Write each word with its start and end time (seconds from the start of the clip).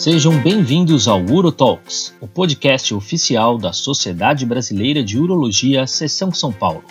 Sejam 0.00 0.40
bem-vindos 0.40 1.06
ao 1.06 1.20
UroTalks, 1.20 2.16
o 2.22 2.26
podcast 2.26 2.94
oficial 2.94 3.58
da 3.58 3.70
Sociedade 3.70 4.46
Brasileira 4.46 5.04
de 5.04 5.18
Urologia, 5.18 5.86
Seção 5.86 6.32
São 6.32 6.50
Paulo. 6.50 6.82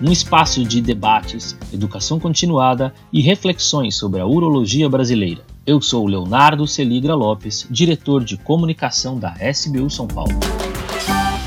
Um 0.00 0.12
espaço 0.12 0.62
de 0.62 0.80
debates, 0.80 1.58
educação 1.74 2.20
continuada 2.20 2.94
e 3.12 3.20
reflexões 3.20 3.96
sobre 3.96 4.20
a 4.20 4.26
urologia 4.26 4.88
brasileira. 4.88 5.42
Eu 5.66 5.82
sou 5.82 6.06
Leonardo 6.06 6.68
Celigra 6.68 7.16
Lopes, 7.16 7.66
diretor 7.68 8.22
de 8.22 8.36
comunicação 8.36 9.18
da 9.18 9.34
SBU 9.52 9.90
São 9.90 10.06
Paulo. 10.06 10.38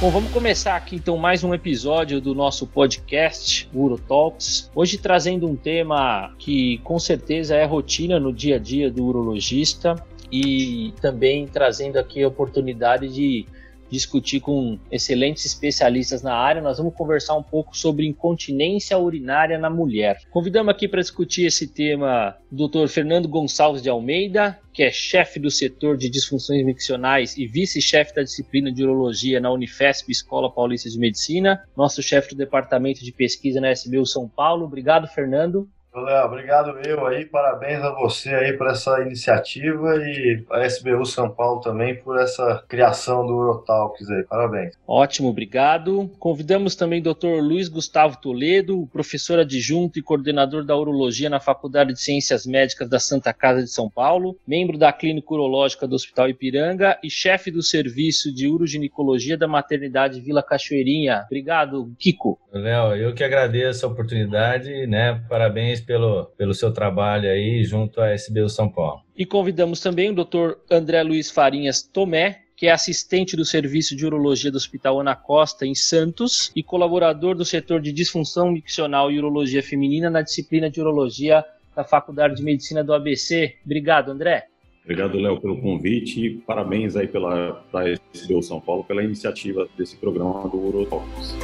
Bom, 0.02 0.12
vamos 0.12 0.34
começar 0.34 0.76
aqui 0.76 0.98
então 0.98 1.16
mais 1.16 1.46
um 1.46 1.54
episódio 1.54 2.20
do 2.20 2.36
nosso 2.36 2.68
podcast 2.68 3.70
Uro 3.74 3.98
Talks. 3.98 4.70
Hoje 4.76 4.98
trazendo 4.98 5.48
um 5.48 5.56
tema 5.56 6.34
que 6.38 6.80
com 6.80 7.00
certeza 7.00 7.56
é 7.56 7.64
rotina 7.64 8.20
no 8.20 8.34
dia 8.34 8.58
a 8.58 8.60
dia 8.60 8.92
do 8.92 9.06
urologista 9.06 9.96
e 10.32 10.94
também 11.02 11.47
trazendo 11.47 11.97
aqui 11.97 12.24
a 12.24 12.28
oportunidade 12.28 13.07
de 13.07 13.46
discutir 13.89 14.39
com 14.39 14.79
excelentes 14.92 15.46
especialistas 15.46 16.21
na 16.21 16.34
área. 16.34 16.61
Nós 16.61 16.78
vamos 16.78 16.93
conversar 16.96 17.36
um 17.36 17.43
pouco 17.43 17.78
sobre 17.78 18.06
incontinência 18.06 18.98
urinária 18.98 19.57
na 19.57 19.70
mulher. 19.70 20.18
Convidamos 20.32 20.74
aqui 20.74 20.88
para 20.88 21.01
discutir 21.01 21.46
esse 21.46 21.68
tema 21.68 22.36
o 22.51 22.68
Dr. 22.68 22.88
Fernando 22.88 23.28
Gonçalves 23.28 23.82
de 23.82 23.89
Almeida, 23.89 24.60
que 24.74 24.84
é 24.84 24.92
chefe 24.92 25.39
do 25.39 25.51
setor 25.51 25.98
de 25.98 26.10
disfunções 26.10 26.65
miccionais 26.65 27.37
e 27.37 27.46
vice-chefe 27.46 28.15
da 28.15 28.23
disciplina 28.23 28.71
de 28.71 28.84
urologia 28.84 29.39
na 29.39 29.51
Unifesp 29.51 30.12
Escola 30.12 30.51
Paulista 30.51 30.89
de 30.89 30.98
Medicina, 30.98 31.64
nosso 31.76 32.02
chefe 32.02 32.30
do 32.30 32.38
departamento 32.38 33.03
de 33.03 33.12
pesquisa 33.12 33.62
na 33.62 33.72
SBU 33.72 34.06
São 34.06 34.28
Paulo. 34.28 34.66
Obrigado, 34.66 35.08
Fernando. 35.08 35.70
Léo, 36.02 36.26
obrigado 36.26 36.78
eu 36.86 37.06
aí, 37.06 37.26
parabéns 37.26 37.81
a 37.81 37.92
você 37.92 38.34
aí 38.34 38.54
por 38.54 38.67
essa 38.67 39.02
iniciativa 39.02 39.95
e 39.98 40.44
a 40.52 40.66
SBU 40.66 41.06
São 41.06 41.30
Paulo 41.30 41.62
também 41.62 41.95
por 41.95 42.20
essa 42.20 42.64
criação 42.68 43.26
do 43.26 43.34
Eurotalks 43.34 44.10
aí, 44.10 44.24
parabéns. 44.24 44.74
Ótimo, 44.88 45.30
obrigado. 45.30 46.10
Convidamos 46.20 46.76
também 46.76 47.02
o 47.02 47.14
Dr. 47.14 47.42
Luiz 47.42 47.68
Gustavo 47.68 48.18
Toledo, 48.18 48.88
professor 48.92 49.40
adjunto 49.40 49.98
e 50.00 50.02
coordenador 50.02 50.66
da 50.66 50.76
urologia 50.76 51.30
na 51.30 51.40
Faculdade 51.40 51.94
de 51.94 52.00
Ciências 52.00 52.46
Médicas 52.46 52.90
da 52.90 53.00
Santa 53.00 53.34
Casa 53.34 53.64
de 53.64 53.70
São 53.70 53.90
Paulo, 53.90 54.38
membro 54.48 54.78
da 54.78 54.92
Clínica 54.92 55.34
Urológica 55.34 55.88
do 55.88 55.96
Hospital 55.96 56.30
Ipiranga 56.30 56.98
e 57.04 57.09
chefe 57.09 57.50
do 57.50 57.62
serviço 57.62 58.34
de 58.34 58.48
uroginecologia 58.48 59.38
da 59.38 59.48
Maternidade 59.48 60.20
Vila 60.20 60.44
Cachoeirinha. 60.44 61.24
Obrigado, 61.26 61.94
Kiko. 61.98 62.40
Léo, 62.52 62.96
eu 62.96 63.14
que 63.14 63.24
agradeço 63.24 63.86
a 63.86 63.90
oportunidade, 63.90 64.88
né? 64.88 65.22
Parabéns 65.30 65.84
pelo, 65.86 66.25
pelo 66.38 66.53
seu 66.53 66.72
trabalho 66.72 67.30
aí 67.30 67.64
junto 67.64 68.02
à 68.02 68.14
SBU 68.14 68.50
São 68.50 68.69
Paulo. 68.69 69.02
E 69.16 69.25
convidamos 69.25 69.80
também 69.80 70.09
o 70.09 70.16
Dr. 70.16 70.58
André 70.69 71.02
Luiz 71.03 71.31
Farinhas 71.31 71.81
Tomé, 71.81 72.41
que 72.55 72.67
é 72.67 72.72
assistente 72.72 73.36
do 73.36 73.44
Serviço 73.44 73.95
de 73.95 74.06
Urologia 74.06 74.52
do 74.52 74.58
Hospital 74.58 75.00
Ana 75.00 75.16
Costa, 75.16 75.66
em 75.66 75.75
Santos, 75.75 76.52
e 76.56 76.63
colaborador 76.63 77.36
do 77.36 77.44
setor 77.44 77.81
de 77.81 77.91
disfunção 77.91 78.52
miccional 78.52 79.11
e 79.11 79.17
urologia 79.17 79.61
feminina 79.61 80.09
na 80.09 80.22
disciplina 80.22 80.69
de 80.69 80.80
urologia 80.80 81.44
da 81.75 81.83
Faculdade 81.83 82.36
de 82.36 82.44
Medicina 82.44 82.83
do 82.83 82.94
ABC. 82.94 83.56
Obrigado, 83.66 84.09
André. 84.09 84.47
Obrigado, 84.83 85.17
Léo, 85.17 85.41
pelo 85.41 85.59
convite 85.59 86.25
e 86.25 86.38
parabéns 86.38 86.95
aí 86.95 87.08
pela, 87.08 87.53
para 87.72 87.94
SBU 88.13 88.41
São 88.44 88.61
Paulo 88.61 88.83
pela 88.83 89.03
iniciativa 89.03 89.67
desse 89.75 89.97
programa 89.97 90.47
do 90.47 90.58
Urotalks. 90.58 91.36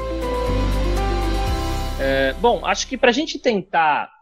É, 2.00 2.34
bom, 2.34 2.66
acho 2.66 2.88
que 2.88 2.98
para 2.98 3.10
a 3.10 3.14
gente 3.14 3.40
tentar 3.40 4.21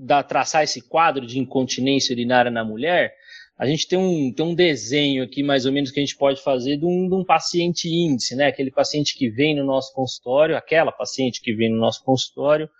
da, 0.00 0.22
traçar 0.22 0.64
esse 0.64 0.80
quadro 0.80 1.26
de 1.26 1.38
incontinência 1.38 2.14
urinária 2.14 2.50
na 2.50 2.64
mulher, 2.64 3.14
a 3.58 3.66
gente 3.66 3.86
tem 3.86 3.98
um, 3.98 4.32
tem 4.32 4.46
um 4.46 4.54
desenho 4.54 5.22
aqui, 5.22 5.42
mais 5.42 5.66
ou 5.66 5.72
menos, 5.72 5.90
que 5.90 6.00
a 6.00 6.02
gente 6.02 6.16
pode 6.16 6.42
fazer 6.42 6.78
de 6.78 6.86
um, 6.86 7.06
de 7.06 7.14
um 7.14 7.22
paciente 7.22 7.86
índice, 7.90 8.34
né? 8.34 8.46
Aquele 8.46 8.70
paciente 8.70 9.14
que 9.14 9.28
vem 9.28 9.54
no 9.54 9.64
nosso 9.64 9.92
consultório, 9.92 10.56
aquela 10.56 10.90
paciente 10.90 11.42
que 11.42 11.52
vem 11.52 11.70
no 11.70 11.76
nosso 11.76 12.02
consultório 12.02 12.70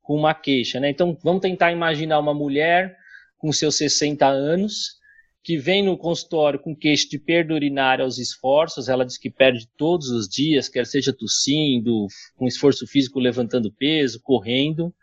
com 0.00 0.14
uma 0.14 0.32
queixa, 0.32 0.78
né? 0.78 0.90
Então, 0.90 1.18
vamos 1.24 1.42
tentar 1.42 1.72
imaginar 1.72 2.20
uma 2.20 2.32
mulher 2.32 2.96
com 3.36 3.52
seus 3.52 3.76
60 3.76 4.26
anos, 4.26 4.98
que 5.42 5.58
vem 5.58 5.82
no 5.82 5.98
consultório 5.98 6.60
com 6.60 6.76
queixa 6.76 7.08
de 7.08 7.18
perda 7.18 7.54
urinária 7.54 8.04
aos 8.04 8.18
esforços, 8.18 8.88
ela 8.88 9.04
diz 9.04 9.18
que 9.18 9.30
perde 9.30 9.68
todos 9.76 10.08
os 10.10 10.28
dias, 10.28 10.68
quer 10.68 10.86
seja 10.86 11.12
tossindo, 11.12 12.06
com 12.36 12.46
esforço 12.46 12.86
físico 12.86 13.18
levantando 13.18 13.72
peso, 13.72 14.20
correndo, 14.22 14.94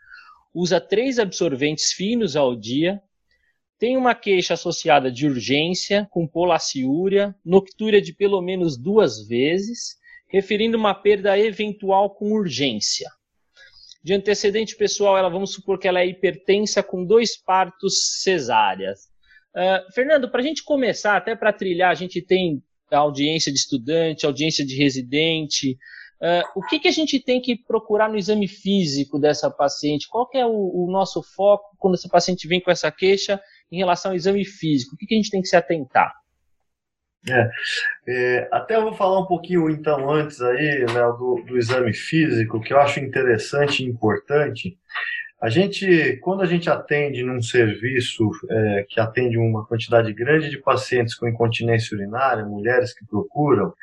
usa 0.56 0.80
três 0.80 1.18
absorventes 1.18 1.92
finos 1.92 2.34
ao 2.34 2.56
dia, 2.56 2.98
tem 3.78 3.94
uma 3.94 4.14
queixa 4.14 4.54
associada 4.54 5.12
de 5.12 5.26
urgência, 5.26 6.08
com 6.10 6.26
polaciúria, 6.26 7.36
noctúria 7.44 8.00
de 8.00 8.14
pelo 8.14 8.40
menos 8.40 8.78
duas 8.78 9.28
vezes, 9.28 9.96
referindo 10.28 10.78
uma 10.78 10.94
perda 10.94 11.38
eventual 11.38 12.08
com 12.08 12.32
urgência. 12.32 13.10
De 14.02 14.14
antecedente 14.14 14.74
pessoal, 14.76 15.18
ela 15.18 15.28
vamos 15.28 15.52
supor 15.52 15.78
que 15.78 15.86
ela 15.86 16.00
é 16.00 16.06
hipertensa 16.06 16.82
com 16.82 17.04
dois 17.04 17.36
partos 17.36 18.22
cesáreas. 18.22 19.10
Uh, 19.54 19.92
Fernando, 19.92 20.30
para 20.30 20.40
a 20.40 20.44
gente 20.44 20.64
começar, 20.64 21.16
até 21.18 21.36
para 21.36 21.52
trilhar, 21.52 21.90
a 21.90 21.94
gente 21.94 22.22
tem 22.22 22.62
audiência 22.90 23.52
de 23.52 23.58
estudante, 23.58 24.24
audiência 24.24 24.64
de 24.64 24.74
residente, 24.74 25.76
Uh, 26.20 26.60
o 26.60 26.62
que, 26.62 26.78
que 26.78 26.88
a 26.88 26.92
gente 26.92 27.20
tem 27.20 27.40
que 27.40 27.56
procurar 27.56 28.08
no 28.08 28.16
exame 28.16 28.48
físico 28.48 29.18
dessa 29.18 29.50
paciente? 29.50 30.08
Qual 30.08 30.28
é 30.32 30.46
o, 30.46 30.50
o, 30.50 30.90
nosso 30.90 31.22
foco 31.22 31.76
quando 31.78 31.94
esse 31.94 32.08
paciente 32.08 32.48
vem 32.48 32.60
com 32.60 32.70
essa 32.70 32.90
queixa 32.90 33.38
em 33.70 33.76
relação 33.76 34.12
ao 34.12 34.16
exame 34.16 34.44
físico? 34.44 34.94
O 34.94 34.98
que, 34.98 35.06
que 35.06 35.14
a 35.14 35.18
gente 35.18 35.30
tem 35.30 35.42
que 35.42 35.48
se 35.48 35.56
atentar? 35.56 36.14
É, 37.28 37.50
é, 38.08 38.48
até 38.52 38.76
eu 38.76 38.82
vou 38.82 38.94
falar 38.94 39.20
um 39.20 39.26
pouquinho 39.26 39.68
então 39.68 40.08
antes 40.10 40.40
aí, 40.40 40.86
do, 40.86 41.42
do 41.46 41.58
exame 41.58 41.92
físico, 41.92 42.60
que 42.60 42.72
eu 42.72 42.80
acho 42.80 43.00
interessante 43.00 43.82
e 43.82 43.86
importante. 43.86 44.78
A 45.40 45.50
gente, 45.50 46.16
quando 46.22 46.42
a 46.42 46.46
gente 46.46 46.70
atende 46.70 47.22
num 47.22 47.42
serviço 47.42 48.30
é, 48.48 48.86
que 48.88 48.98
atende 48.98 49.36
uma 49.36 49.66
quantidade 49.66 50.12
grande 50.14 50.48
de 50.48 50.58
pacientes 50.58 51.14
com 51.14 51.28
incontinência 51.28 51.94
urinária, 51.94 52.44
mulheres 52.44 52.94
que 52.94 53.04
procuram, 53.04 53.74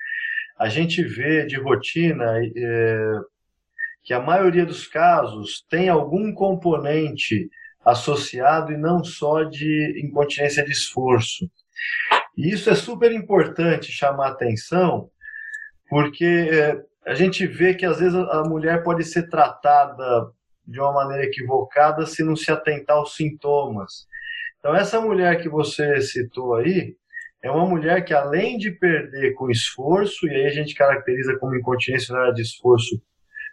a 0.64 0.70
gente 0.70 1.04
vê 1.04 1.46
de 1.46 1.58
rotina 1.60 2.40
é, 2.42 3.20
que 4.02 4.14
a 4.14 4.20
maioria 4.22 4.66
dos 4.66 4.88
casos 4.88 5.66
tem 5.70 5.90
algum 5.90 6.34
componente 6.34 7.50
associado 7.84 8.72
e 8.72 8.78
não 8.78 9.04
só 9.04 9.44
de 9.44 10.02
incontinência 10.02 10.64
de 10.64 10.72
esforço. 10.72 11.52
E 12.38 12.50
isso 12.50 12.70
é 12.70 12.76
super 12.76 13.12
importante 13.12 13.92
chamar 13.92 14.30
atenção, 14.30 15.10
porque 15.90 16.50
é, 16.50 16.82
a 17.06 17.14
gente 17.14 17.46
vê 17.46 17.74
que 17.74 17.86
às 17.86 18.00
vezes 18.00 18.16
a 18.16 18.44
mulher 18.44 18.84
pode 18.84 19.04
ser 19.04 19.28
tratada 19.28 20.32
de 20.66 20.80
uma 20.80 20.94
maneira 20.94 21.26
equivocada 21.26 22.06
se 22.06 22.24
não 22.24 22.38
se 22.38 22.50
atentar 22.50 22.96
aos 22.96 23.18
sintomas. 23.18 24.08
Então, 24.60 24.74
essa 24.74 25.02
mulher 25.02 25.42
que 25.42 25.50
você 25.50 26.00
citou 26.00 26.56
aí, 26.56 26.96
é 27.44 27.52
uma 27.52 27.68
mulher 27.68 28.06
que, 28.06 28.14
além 28.14 28.58
de 28.58 28.72
perder 28.72 29.34
com 29.34 29.52
esforço, 29.52 30.26
e 30.26 30.32
aí 30.32 30.46
a 30.46 30.52
gente 30.52 30.74
caracteriza 30.74 31.38
como 31.40 31.56
incontinência 31.56 32.16
de 32.32 32.42
esforço 32.42 33.02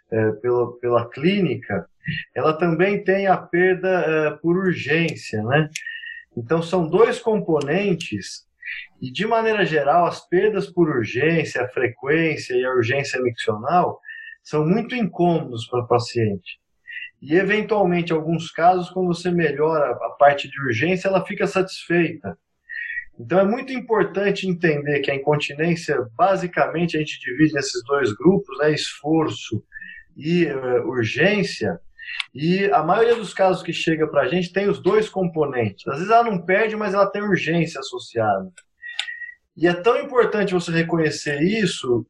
é, 0.09 0.31
pela, 0.33 0.71
pela 0.79 1.09
clínica, 1.09 1.85
ela 2.33 2.53
também 2.53 3.03
tem 3.03 3.27
a 3.27 3.35
perda 3.35 3.89
é, 3.89 4.31
por 4.37 4.57
urgência, 4.57 5.43
né? 5.43 5.69
Então, 6.35 6.63
são 6.63 6.87
dois 6.87 7.19
componentes, 7.19 8.47
e 9.01 9.11
de 9.11 9.27
maneira 9.27 9.65
geral, 9.65 10.05
as 10.05 10.25
perdas 10.27 10.67
por 10.67 10.87
urgência, 10.89 11.61
a 11.61 11.67
frequência 11.67 12.55
e 12.55 12.63
a 12.63 12.71
urgência 12.71 13.21
miccional 13.21 13.99
são 14.41 14.65
muito 14.65 14.95
incômodos 14.95 15.67
para 15.67 15.81
o 15.81 15.87
paciente. 15.87 16.61
E, 17.21 17.35
eventualmente, 17.35 18.13
em 18.13 18.15
alguns 18.15 18.49
casos, 18.51 18.89
quando 18.89 19.07
você 19.07 19.29
melhora 19.29 19.91
a 19.91 20.09
parte 20.11 20.49
de 20.49 20.59
urgência, 20.61 21.09
ela 21.09 21.25
fica 21.25 21.45
satisfeita. 21.45 22.37
Então 23.19 23.39
é 23.39 23.45
muito 23.45 23.71
importante 23.71 24.47
entender 24.47 24.99
que 25.01 25.11
a 25.11 25.15
incontinência, 25.15 25.97
basicamente, 26.15 26.97
a 26.97 26.99
gente 26.99 27.19
divide 27.19 27.53
nesses 27.53 27.83
dois 27.85 28.11
grupos, 28.13 28.57
né, 28.59 28.71
esforço 28.71 29.63
e 30.17 30.45
uh, 30.45 30.87
urgência, 30.87 31.79
e 32.33 32.65
a 32.71 32.83
maioria 32.83 33.15
dos 33.15 33.33
casos 33.33 33.61
que 33.61 33.73
chega 33.73 34.07
para 34.07 34.23
a 34.23 34.27
gente 34.27 34.51
tem 34.51 34.69
os 34.69 34.81
dois 34.81 35.09
componentes. 35.09 35.87
Às 35.87 35.95
vezes 35.95 36.11
ela 36.11 36.23
não 36.23 36.43
perde, 36.43 36.75
mas 36.75 36.93
ela 36.93 37.09
tem 37.09 37.21
urgência 37.21 37.79
associada. 37.79 38.51
E 39.55 39.67
é 39.67 39.73
tão 39.73 39.97
importante 39.97 40.53
você 40.53 40.71
reconhecer 40.71 41.41
isso, 41.41 42.05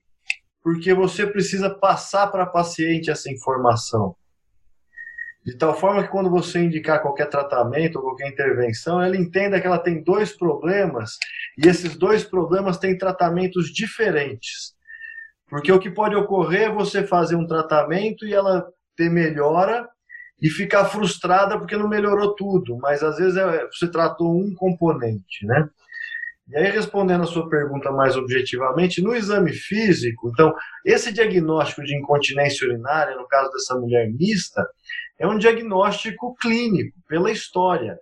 porque 0.63 0.93
você 0.93 1.25
precisa 1.25 1.69
passar 1.69 2.27
para 2.27 2.43
a 2.43 2.47
paciente 2.47 3.09
essa 3.09 3.31
informação. 3.31 4.15
De 5.43 5.57
tal 5.57 5.73
forma 5.73 6.03
que 6.03 6.09
quando 6.09 6.29
você 6.29 6.59
indicar 6.59 7.01
qualquer 7.01 7.27
tratamento 7.27 7.95
ou 7.95 8.03
qualquer 8.03 8.29
intervenção, 8.29 9.01
ela 9.01 9.17
entenda 9.17 9.59
que 9.59 9.65
ela 9.65 9.79
tem 9.79 10.03
dois 10.03 10.37
problemas 10.37 11.17
e 11.57 11.67
esses 11.67 11.95
dois 11.95 12.23
problemas 12.23 12.77
têm 12.77 12.97
tratamentos 12.97 13.73
diferentes. 13.73 14.75
Porque 15.49 15.71
o 15.71 15.79
que 15.79 15.89
pode 15.89 16.15
ocorrer 16.15 16.69
é 16.69 16.73
você 16.73 17.03
fazer 17.03 17.35
um 17.35 17.47
tratamento 17.47 18.25
e 18.25 18.33
ela 18.33 18.65
ter 18.95 19.09
melhora 19.09 19.87
e 20.39 20.49
ficar 20.49 20.85
frustrada 20.85 21.57
porque 21.57 21.77
não 21.77 21.87
melhorou 21.87 22.35
tudo, 22.35 22.77
mas 22.77 23.03
às 23.03 23.17
vezes 23.17 23.35
é, 23.35 23.67
você 23.67 23.89
tratou 23.89 24.39
um 24.39 24.53
componente, 24.55 25.45
né? 25.45 25.67
E 26.49 26.57
aí, 26.57 26.69
respondendo 26.69 27.23
a 27.23 27.27
sua 27.27 27.47
pergunta 27.47 27.91
mais 27.91 28.17
objetivamente, 28.17 29.01
no 29.01 29.15
exame 29.15 29.53
físico, 29.53 30.29
então, 30.29 30.53
esse 30.85 31.13
diagnóstico 31.13 31.81
de 31.81 31.95
incontinência 31.95 32.67
urinária, 32.67 33.15
no 33.15 33.25
caso 33.25 33.49
dessa 33.51 33.75
mulher 33.75 34.11
mista, 34.11 34.67
é 35.21 35.27
um 35.27 35.37
diagnóstico 35.37 36.35
clínico, 36.35 36.97
pela 37.07 37.31
história. 37.31 37.97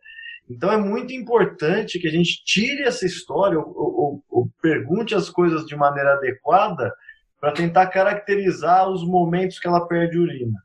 Então, 0.49 0.71
é 0.71 0.77
muito 0.77 1.13
importante 1.13 1.99
que 1.99 2.07
a 2.07 2.11
gente 2.11 2.43
tire 2.45 2.83
essa 2.83 3.05
história, 3.05 3.59
ou, 3.59 3.67
ou, 3.75 4.23
ou 4.29 4.49
pergunte 4.61 5.13
as 5.13 5.29
coisas 5.29 5.65
de 5.65 5.75
maneira 5.75 6.13
adequada, 6.13 6.93
para 7.39 7.51
tentar 7.51 7.87
caracterizar 7.87 8.89
os 8.89 9.05
momentos 9.05 9.59
que 9.59 9.67
ela 9.67 9.85
perde 9.85 10.17
urina. 10.17 10.57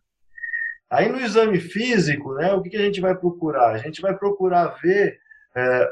Aí, 0.88 1.08
no 1.08 1.20
exame 1.20 1.58
físico, 1.58 2.34
né, 2.34 2.52
o 2.54 2.62
que, 2.62 2.70
que 2.70 2.76
a 2.76 2.84
gente 2.84 3.00
vai 3.00 3.16
procurar? 3.16 3.70
A 3.72 3.78
gente 3.78 4.00
vai 4.00 4.16
procurar 4.16 4.78
ver. 4.80 5.18
É, 5.56 5.90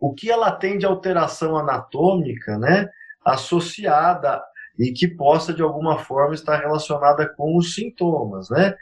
o 0.00 0.14
que 0.14 0.30
ela 0.30 0.52
tem 0.52 0.78
de 0.78 0.86
alteração 0.86 1.56
anatômica, 1.56 2.56
né, 2.56 2.88
associada 3.24 4.40
e 4.78 4.92
que 4.92 5.08
possa 5.08 5.52
de 5.52 5.60
alguma 5.60 5.98
forma 5.98 6.34
estar 6.34 6.56
relacionada 6.56 7.28
com 7.36 7.56
os 7.56 7.74
sintomas, 7.74 8.48
né? 8.48 8.76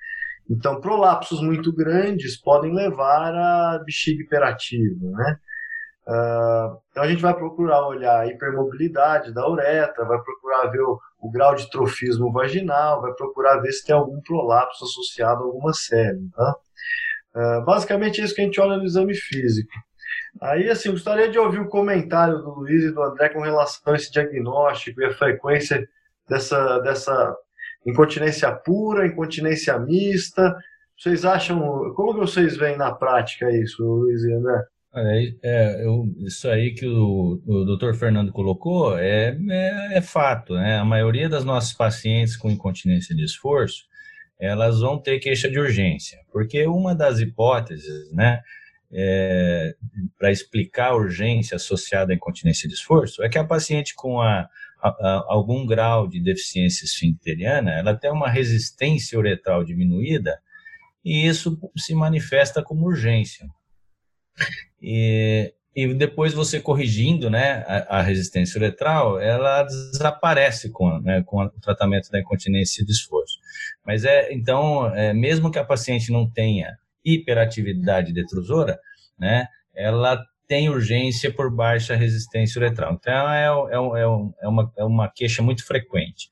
Então, 0.49 0.81
prolapsos 0.81 1.41
muito 1.41 1.73
grandes 1.73 2.41
podem 2.41 2.73
levar 2.73 3.35
a 3.35 3.79
bexiga 3.85 4.23
hiperativa, 4.23 5.11
né? 5.11 5.37
Uh, 6.07 6.79
então 6.91 7.03
a 7.03 7.09
gente 7.09 7.21
vai 7.21 7.35
procurar 7.35 7.85
olhar 7.85 8.21
a 8.21 8.27
hipermobilidade 8.29 9.35
da 9.35 9.49
uretra, 9.49 10.05
vai 10.05 10.23
procurar 10.23 10.71
ver 10.71 10.81
o, 10.81 11.01
o, 11.19 11.29
grau 11.29 11.53
de 11.57 11.69
trofismo 11.69 12.31
vaginal, 12.31 13.03
vai 13.03 13.13
procurar 13.15 13.59
ver 13.61 13.73
se 13.73 13.85
tem 13.85 13.97
algum 13.97 14.21
prolapso 14.21 14.85
associado 14.85 15.43
a 15.43 15.47
alguma 15.47 15.73
série. 15.73 16.31
Tá? 16.31 16.57
Uh, 17.35 17.65
basicamente 17.65 18.21
é 18.21 18.25
isso 18.25 18.37
que 18.37 18.41
a 18.41 18.45
gente 18.45 18.61
olha 18.61 18.77
no 18.77 18.85
exame 18.85 19.17
físico. 19.17 19.73
Aí, 20.41 20.71
assim, 20.71 20.93
gostaria 20.93 21.29
de 21.29 21.39
ouvir 21.41 21.59
o 21.59 21.69
comentário 21.69 22.39
do 22.39 22.51
Luiz 22.51 22.85
e 22.85 22.93
do 22.93 23.03
André 23.03 23.31
com 23.31 23.41
relação 23.41 23.93
a 23.93 23.97
esse 23.97 24.13
diagnóstico 24.13 25.01
e 25.01 25.07
a 25.07 25.15
frequência 25.15 25.89
dessa, 26.29 26.79
dessa 26.81 27.37
incontinência 27.87 28.50
pura, 28.53 29.06
incontinência 29.06 29.79
mista. 29.79 30.56
Vocês 30.99 31.25
acham, 31.25 31.61
como 31.94 32.15
que 32.15 32.21
vocês 32.21 32.56
veem 32.56 32.77
na 32.77 32.91
prática 32.93 33.50
isso, 33.50 33.85
Luiz 33.85 34.23
e 34.25 34.33
André? 34.33 34.65
É, 34.99 35.35
é, 35.43 35.85
eu, 35.85 36.06
isso 36.21 36.49
aí 36.49 36.73
que 36.73 36.87
o, 36.87 37.41
o 37.47 37.65
doutor 37.65 37.94
Fernando 37.94 38.33
colocou 38.33 38.99
é, 38.99 39.37
é, 39.50 39.99
é, 39.99 40.00
fato, 40.00 40.55
né? 40.55 40.79
A 40.79 40.85
maioria 40.87 41.29
das 41.29 41.44
nossas 41.44 41.75
pacientes 41.75 42.35
com 42.35 42.50
incontinência 42.50 43.15
de 43.15 43.23
esforço, 43.23 43.85
elas 44.41 44.81
vão 44.81 44.99
ter 44.99 45.19
queixa 45.19 45.50
de 45.50 45.59
urgência, 45.59 46.19
porque 46.33 46.67
uma 46.67 46.94
das 46.94 47.21
hipóteses, 47.21 48.11
né, 48.12 48.41
é, 48.93 49.75
para 50.19 50.31
explicar 50.31 50.88
a 50.88 50.97
urgência 50.97 51.56
associada 51.56 52.12
à 52.12 52.17
incontinência 52.17 52.69
de 52.69 52.75
esforço 52.75 53.23
é 53.23 53.29
que 53.29 53.38
a 53.38 53.44
paciente 53.44 53.94
com 53.94 54.21
a, 54.21 54.49
algum 55.29 55.67
grau 55.67 56.09
de 56.09 56.21
deficiência 56.21 56.85
esfincteriana, 56.85 57.73
ela 57.73 57.94
tem 57.94 58.11
uma 58.11 58.29
resistência 58.29 59.19
uretral 59.19 59.65
diminuída 59.65 60.38
e 61.05 61.27
isso 61.27 61.59
se 61.77 61.94
manifesta 61.94 62.62
como 62.62 62.87
urgência. 62.87 63.47
E, 64.83 65.55
e 65.75 65.94
depois 65.94 66.35
você 66.35 66.61
corrigindo 66.61 67.31
né, 67.31 67.65
a, 67.67 67.99
a, 67.99 68.03
resistência 68.03 68.59
uretral, 68.59 69.21
ela 69.21 69.62
desaparece 69.62 70.71
com, 70.71 71.00
né, 71.00 71.23
com 71.23 71.44
o 71.44 71.61
tratamento 71.61 72.11
da 72.11 72.19
incontinência 72.19 72.85
de 72.85 72.91
esforço. 72.91 73.38
Mas 73.85 74.05
é, 74.05 74.33
então, 74.33 74.93
é, 74.94 75.15
mesmo 75.15 75.50
que 75.50 75.59
a 75.59 75.65
paciente 75.65 76.11
não 76.11 76.29
tenha 76.29 76.77
hiperatividade 77.05 78.12
detrusora, 78.12 78.79
né, 79.19 79.47
ela 79.75 80.21
tem 80.47 80.69
urgência 80.69 81.33
por 81.33 81.55
baixa 81.55 81.97
resistência 81.97 82.59
uretral. 82.59 82.95
Então, 82.95 83.31
é, 83.31 83.47
é, 83.47 84.01
é, 84.01 84.45
é, 84.45 84.49
uma, 84.49 84.73
é 84.77 84.85
uma 84.85 85.09
queixa 85.09 85.43
muito 85.43 85.67
frequente. 85.67 86.31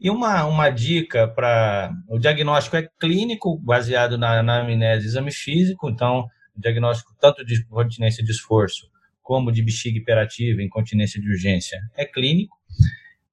E 0.00 0.10
uma, 0.10 0.44
uma 0.44 0.70
dica 0.70 1.26
para. 1.26 1.92
O 2.08 2.18
diagnóstico 2.18 2.76
é 2.76 2.88
clínico, 3.00 3.58
baseado 3.58 4.16
na, 4.16 4.42
na 4.42 4.60
amnese 4.60 5.06
e 5.06 5.08
exame 5.08 5.32
físico, 5.32 5.88
então, 5.88 6.26
diagnóstico 6.56 7.14
tanto 7.20 7.44
de 7.44 7.60
incontinência 7.60 8.22
de 8.24 8.30
esforço 8.30 8.88
como 9.28 9.52
de 9.52 9.62
bexiga 9.62 9.98
hiperativa, 9.98 10.62
incontinência 10.62 11.20
de 11.20 11.28
urgência, 11.28 11.78
é 11.94 12.06
clínico. 12.06 12.56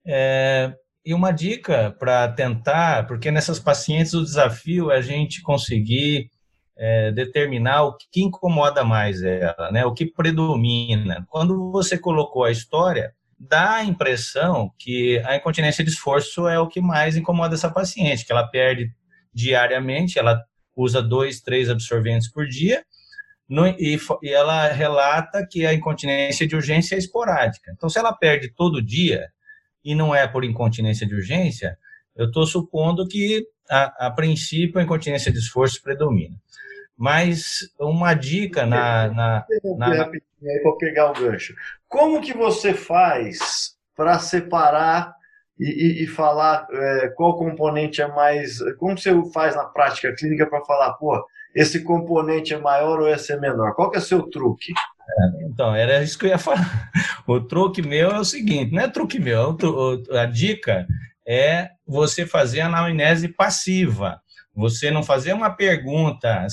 É, 0.06 0.74
e 1.06 1.14
uma 1.14 1.32
dica 1.32 1.96
para 1.98 2.28
tentar, 2.28 3.08
porque 3.08 3.32
nessas 3.32 3.60
pacientes 3.60 4.14
o 4.14 4.24
desafio 4.24 4.92
é 4.92 4.98
a 4.98 5.02
gente 5.02 5.42
conseguir 5.42 6.30
é, 6.78 7.12
determinar 7.12 7.84
o 7.84 7.98
que 7.98 8.22
incomoda 8.22 8.84
mais 8.84 9.24
ela, 9.24 9.72
né? 9.72 9.86
O 9.86 9.94
que 9.94 10.06
predomina. 10.06 11.26
Quando 11.30 11.72
você 11.72 11.98
colocou 11.98 12.44
a 12.44 12.52
história, 12.52 13.14
dá 13.40 13.76
a 13.76 13.84
impressão 13.84 14.72
que 14.78 15.20
a 15.26 15.36
incontinência 15.36 15.84
de 15.84 15.90
esforço 15.90 16.48
é 16.48 16.60
o 16.60 16.68
que 16.68 16.82
mais 16.82 17.16
incomoda 17.16 17.56
essa 17.56 17.70
paciente, 17.70 18.26
que 18.26 18.32
ela 18.32 18.48
perde 18.48 18.92
diariamente, 19.34 20.20
ela 20.20 20.42
usa 20.76 21.02
dois, 21.02 21.42
três 21.42 21.70
absorventes 21.70 22.30
por 22.32 22.48
dia, 22.48 22.84
no, 23.48 23.68
e, 23.68 23.98
e, 24.24 24.30
ela 24.30 24.68
relata 24.72 25.46
que 25.50 25.66
a 25.66 25.74
incontinência 25.74 26.48
de 26.48 26.56
urgência 26.56 26.96
é 26.96 26.98
esporádica. 26.98 27.72
Então, 27.72 27.90
se 27.90 28.00
ela 28.00 28.12
perde 28.12 28.50
todo 28.50 28.82
dia 28.82 29.30
e 29.84 29.94
não 29.94 30.16
é 30.16 30.28
por 30.28 30.44
incontinência 30.44 31.08
de 31.08 31.14
urgência, 31.14 31.78
eu 32.16 32.28
estou 32.28 32.46
supondo 32.46 33.08
que, 33.08 33.46
a, 33.70 34.08
a 34.08 34.12
princípio, 34.12 34.80
a 34.80 34.84
incontinência 34.84 35.32
de 35.32 35.38
esforço 35.38 35.82
predomina. 35.82 36.36
Mas 36.98 37.70
uma 37.80 38.14
dica 38.14 38.66
na. 38.66 39.08
na, 39.10 39.46
na... 39.78 40.06
Aí 40.46 40.60
para 40.62 40.78
pegar 40.78 41.12
o 41.12 41.14
gancho. 41.14 41.54
Como 41.88 42.22
que 42.22 42.34
você 42.34 42.74
faz 42.74 43.76
para 43.96 44.20
separar 44.20 45.16
e, 45.60 45.66
e, 45.66 46.04
e 46.04 46.08
falar 46.08 46.68
é, 46.72 47.08
qual 47.16 47.38
componente 47.38 48.02
é 48.02 48.08
mais. 48.08 48.60
Como 48.78 48.98
você 48.98 49.12
faz 49.34 49.56
na 49.56 49.66
prática 49.66 50.14
clínica 50.14 50.46
para 50.46 50.64
falar, 50.64 50.94
pô, 50.94 51.26
esse 51.54 51.84
componente 51.84 52.54
é 52.54 52.58
maior 52.58 53.00
ou 53.00 53.08
esse 53.08 53.32
é 53.32 53.40
menor? 53.40 53.74
Qual 53.74 53.90
que 53.90 53.98
é 53.98 54.00
o 54.00 54.04
seu 54.04 54.24
truque? 54.24 54.74
É, 55.08 55.46
então, 55.46 55.74
era 55.76 56.04
isso 56.04 56.18
que 56.18 56.26
eu 56.26 56.30
ia 56.30 56.38
falar. 56.38 56.92
O 57.28 57.40
truque 57.40 57.82
meu 57.82 58.12
é 58.12 58.20
o 58.20 58.24
seguinte: 58.24 58.72
não 58.72 58.84
é 58.84 58.88
truque 58.88 59.20
meu, 59.20 59.58
é 60.12 60.20
a 60.20 60.26
dica 60.28 60.86
é 61.28 61.72
você 61.88 62.26
fazer 62.26 62.62
a 62.62 62.68
anamnese 62.68 63.28
passiva. 63.30 64.22
Você 64.54 64.92
não 64.92 65.02
fazer 65.02 65.34
uma 65.34 65.50
pergunta 65.50 66.46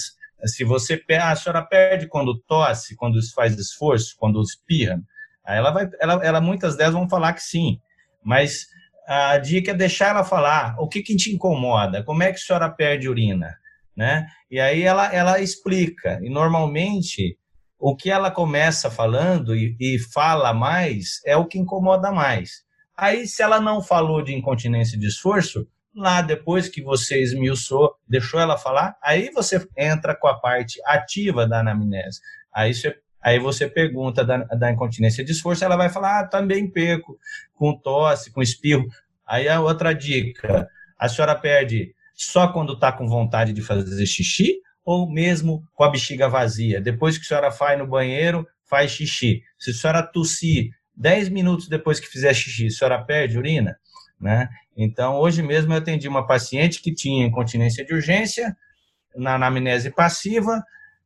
se 0.46 0.64
você 0.64 1.02
ah, 1.20 1.30
a 1.30 1.36
senhora 1.36 1.62
perde 1.62 2.08
quando 2.08 2.38
tosse, 2.38 2.96
quando 2.96 3.18
faz 3.32 3.58
esforço, 3.58 4.16
quando 4.18 4.42
espirra, 4.42 5.00
ela 5.46 5.70
vai, 5.70 5.88
ela, 6.00 6.24
ela 6.24 6.40
muitas 6.40 6.76
delas 6.76 6.94
vão 6.94 7.08
falar 7.08 7.32
que 7.32 7.42
sim, 7.42 7.80
mas 8.22 8.66
a 9.06 9.36
dica 9.38 9.72
é 9.72 9.74
deixar 9.74 10.10
ela 10.10 10.24
falar 10.24 10.76
o 10.78 10.88
que, 10.88 11.02
que 11.02 11.16
te 11.16 11.32
incomoda, 11.32 12.04
como 12.04 12.22
é 12.22 12.30
que 12.30 12.38
a 12.38 12.38
senhora 12.38 12.70
perde 12.70 13.08
urina, 13.08 13.56
né? 13.96 14.26
E 14.50 14.60
aí 14.60 14.82
ela, 14.82 15.12
ela 15.12 15.40
explica, 15.40 16.20
e 16.22 16.30
normalmente 16.30 17.36
o 17.78 17.96
que 17.96 18.10
ela 18.10 18.30
começa 18.30 18.90
falando 18.90 19.56
e, 19.56 19.76
e 19.80 19.98
fala 19.98 20.54
mais 20.54 21.20
é 21.26 21.36
o 21.36 21.46
que 21.46 21.58
incomoda 21.58 22.12
mais. 22.12 22.62
Aí, 22.96 23.26
se 23.26 23.42
ela 23.42 23.60
não 23.60 23.82
falou 23.82 24.22
de 24.22 24.32
incontinência 24.32 24.96
de 24.96 25.08
esforço, 25.08 25.66
lá 25.94 26.22
depois 26.22 26.68
que 26.68 26.82
você 26.82 27.20
esmiuçou, 27.22 27.94
deixou 28.08 28.40
ela 28.40 28.56
falar, 28.56 28.96
aí 29.02 29.30
você 29.30 29.66
entra 29.76 30.14
com 30.14 30.26
a 30.26 30.38
parte 30.38 30.80
ativa 30.84 31.46
da 31.46 31.60
anamnese. 31.60 32.20
Aí 32.52 32.74
você, 32.74 32.96
aí 33.20 33.38
você 33.38 33.68
pergunta 33.68 34.24
da, 34.24 34.38
da 34.38 34.70
incontinência 34.70 35.24
de 35.24 35.32
esforço, 35.32 35.64
ela 35.64 35.76
vai 35.76 35.88
falar, 35.88 36.20
ah, 36.20 36.26
também 36.26 36.70
perco, 36.70 37.18
com 37.54 37.76
tosse, 37.76 38.32
com 38.32 38.42
espirro. 38.42 38.86
Aí 39.26 39.48
a 39.48 39.60
outra 39.60 39.92
dica, 39.92 40.68
a 40.98 41.08
senhora 41.08 41.34
perde 41.34 41.94
só 42.14 42.48
quando 42.48 42.74
está 42.74 42.92
com 42.92 43.06
vontade 43.06 43.52
de 43.52 43.62
fazer 43.62 44.06
xixi 44.06 44.60
ou 44.84 45.10
mesmo 45.10 45.64
com 45.74 45.84
a 45.84 45.90
bexiga 45.90 46.28
vazia? 46.28 46.80
Depois 46.80 47.16
que 47.16 47.24
a 47.24 47.28
senhora 47.28 47.50
vai 47.50 47.76
no 47.76 47.86
banheiro, 47.86 48.46
faz 48.68 48.90
xixi. 48.90 49.42
Se 49.58 49.70
a 49.70 49.74
senhora 49.74 50.02
tossir 50.02 50.70
10 50.96 51.28
minutos 51.28 51.68
depois 51.68 52.00
que 52.00 52.06
fizer 52.06 52.34
xixi, 52.34 52.66
a 52.66 52.70
senhora 52.70 53.04
perde 53.04 53.38
urina? 53.38 53.76
Né? 54.20 54.48
Então, 54.76 55.16
hoje 55.16 55.42
mesmo 55.42 55.72
eu 55.72 55.78
atendi 55.78 56.08
uma 56.08 56.26
paciente 56.26 56.80
que 56.80 56.94
tinha 56.94 57.26
incontinência 57.26 57.84
de 57.84 57.92
urgência 57.92 58.56
na 59.14 59.34
anamnese 59.34 59.90
passiva, 59.90 60.62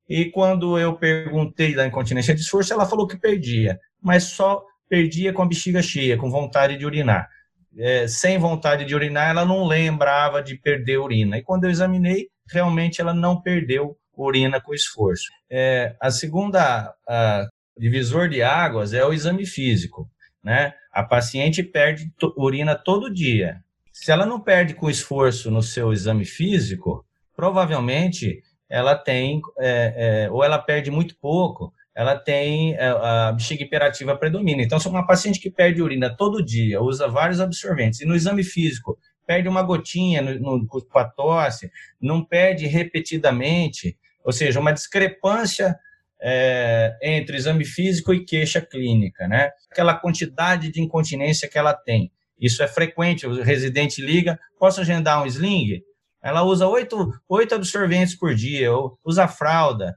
e 0.09 0.27
quando 0.31 0.79
eu 0.79 0.95
perguntei 0.97 1.75
da 1.75 1.87
incontinência 1.87 2.35
de 2.35 2.41
esforço, 2.41 2.73
ela 2.73 2.87
falou 2.87 3.07
que 3.07 3.17
perdia, 3.17 3.79
mas 4.01 4.25
só 4.25 4.63
perdia 4.89 5.33
com 5.33 5.43
a 5.43 5.47
bexiga 5.47 5.83
cheia, 5.83 6.17
com 6.17 6.31
vontade 6.31 6.77
de 6.77 6.87
urinar. 6.87 7.29
É, 7.77 8.07
sem 8.07 8.39
vontade 8.39 8.85
de 8.85 8.95
urinar, 8.95 9.31
ela 9.31 9.45
não 9.45 9.67
lembrava 9.67 10.43
de 10.43 10.57
perder 10.57 10.99
urina. 10.99 11.37
E 11.37 11.43
quando 11.43 11.65
eu 11.65 11.71
examinei, 11.71 12.29
realmente 12.49 13.01
ela 13.01 13.13
não 13.13 13.43
perdeu 13.43 13.97
urina 14.17 14.61
com 14.61 14.73
esforço. 14.73 15.27
É, 15.51 15.95
a 16.01 16.11
segunda 16.11 16.95
a 17.07 17.47
divisor 17.77 18.29
de 18.29 18.43
águas 18.43 18.95
é 18.95 19.05
o 19.05 19.13
exame 19.13 19.45
físico 19.45 20.09
né? 20.47 20.75
A 20.93 21.03
paciente 21.03 21.61
perde 21.61 22.09
urina 22.37 22.77
todo 22.77 23.13
dia. 23.13 23.65
Se 23.93 24.13
ela 24.13 24.25
não 24.25 24.39
perde 24.39 24.75
com 24.75 24.89
esforço 24.89 25.51
no 25.51 25.61
seu 25.61 25.93
exame 25.93 26.25
físico, 26.25 27.05
provavelmente 27.35 28.45
ela 28.69 28.95
tem, 28.95 29.41
é, 29.59 30.27
é, 30.27 30.31
ou 30.31 30.45
ela 30.45 30.57
perde 30.57 30.89
muito 30.89 31.17
pouco, 31.19 31.75
ela 31.93 32.17
tem 32.17 32.75
é, 32.75 32.87
a 32.87 33.33
bexiga 33.33 33.65
hiperativa 33.65 34.17
predomina. 34.17 34.63
Então, 34.63 34.79
se 34.79 34.87
uma 34.87 35.05
paciente 35.05 35.41
que 35.41 35.51
perde 35.51 35.83
urina 35.83 36.17
todo 36.17 36.45
dia, 36.45 36.81
usa 36.81 37.09
vários 37.09 37.41
absorventes, 37.41 38.01
e 38.01 38.07
no 38.07 38.15
exame 38.15 38.45
físico 38.45 38.97
perde 39.27 39.49
uma 39.49 39.65
gotinha 39.65 40.23
no, 40.23 40.59
no, 40.59 40.67
com 40.69 40.99
a 40.99 41.05
tosse, 41.05 41.73
não 42.01 42.25
perde 42.25 42.69
repetidamente, 42.69 43.99
ou 44.25 44.31
seja, 44.31 44.61
uma 44.61 44.73
discrepância 44.73 45.77
é, 46.21 46.97
entre 47.03 47.37
exame 47.37 47.65
físico 47.65 48.13
e 48.13 48.25
queixa 48.25 48.61
clínica, 48.61 49.29
né? 49.29 49.51
Aquela 49.71 49.95
quantidade 49.95 50.71
de 50.71 50.81
incontinência 50.81 51.49
que 51.49 51.59
ela 51.59 51.75
tem. 51.75 52.11
Isso 52.39 52.63
é 52.63 52.69
frequente, 52.69 53.27
o 53.27 53.43
residente 53.43 54.03
liga, 54.03 54.39
posso 54.59 54.81
agendar 54.81 55.23
um 55.23 55.27
sling? 55.27 55.83
Ela 56.23 56.43
usa 56.43 56.67
oito, 56.67 57.13
oito 57.29 57.55
absorventes 57.55 58.15
por 58.15 58.35
dia, 58.35 58.71
usa 59.05 59.29
fralda. 59.29 59.97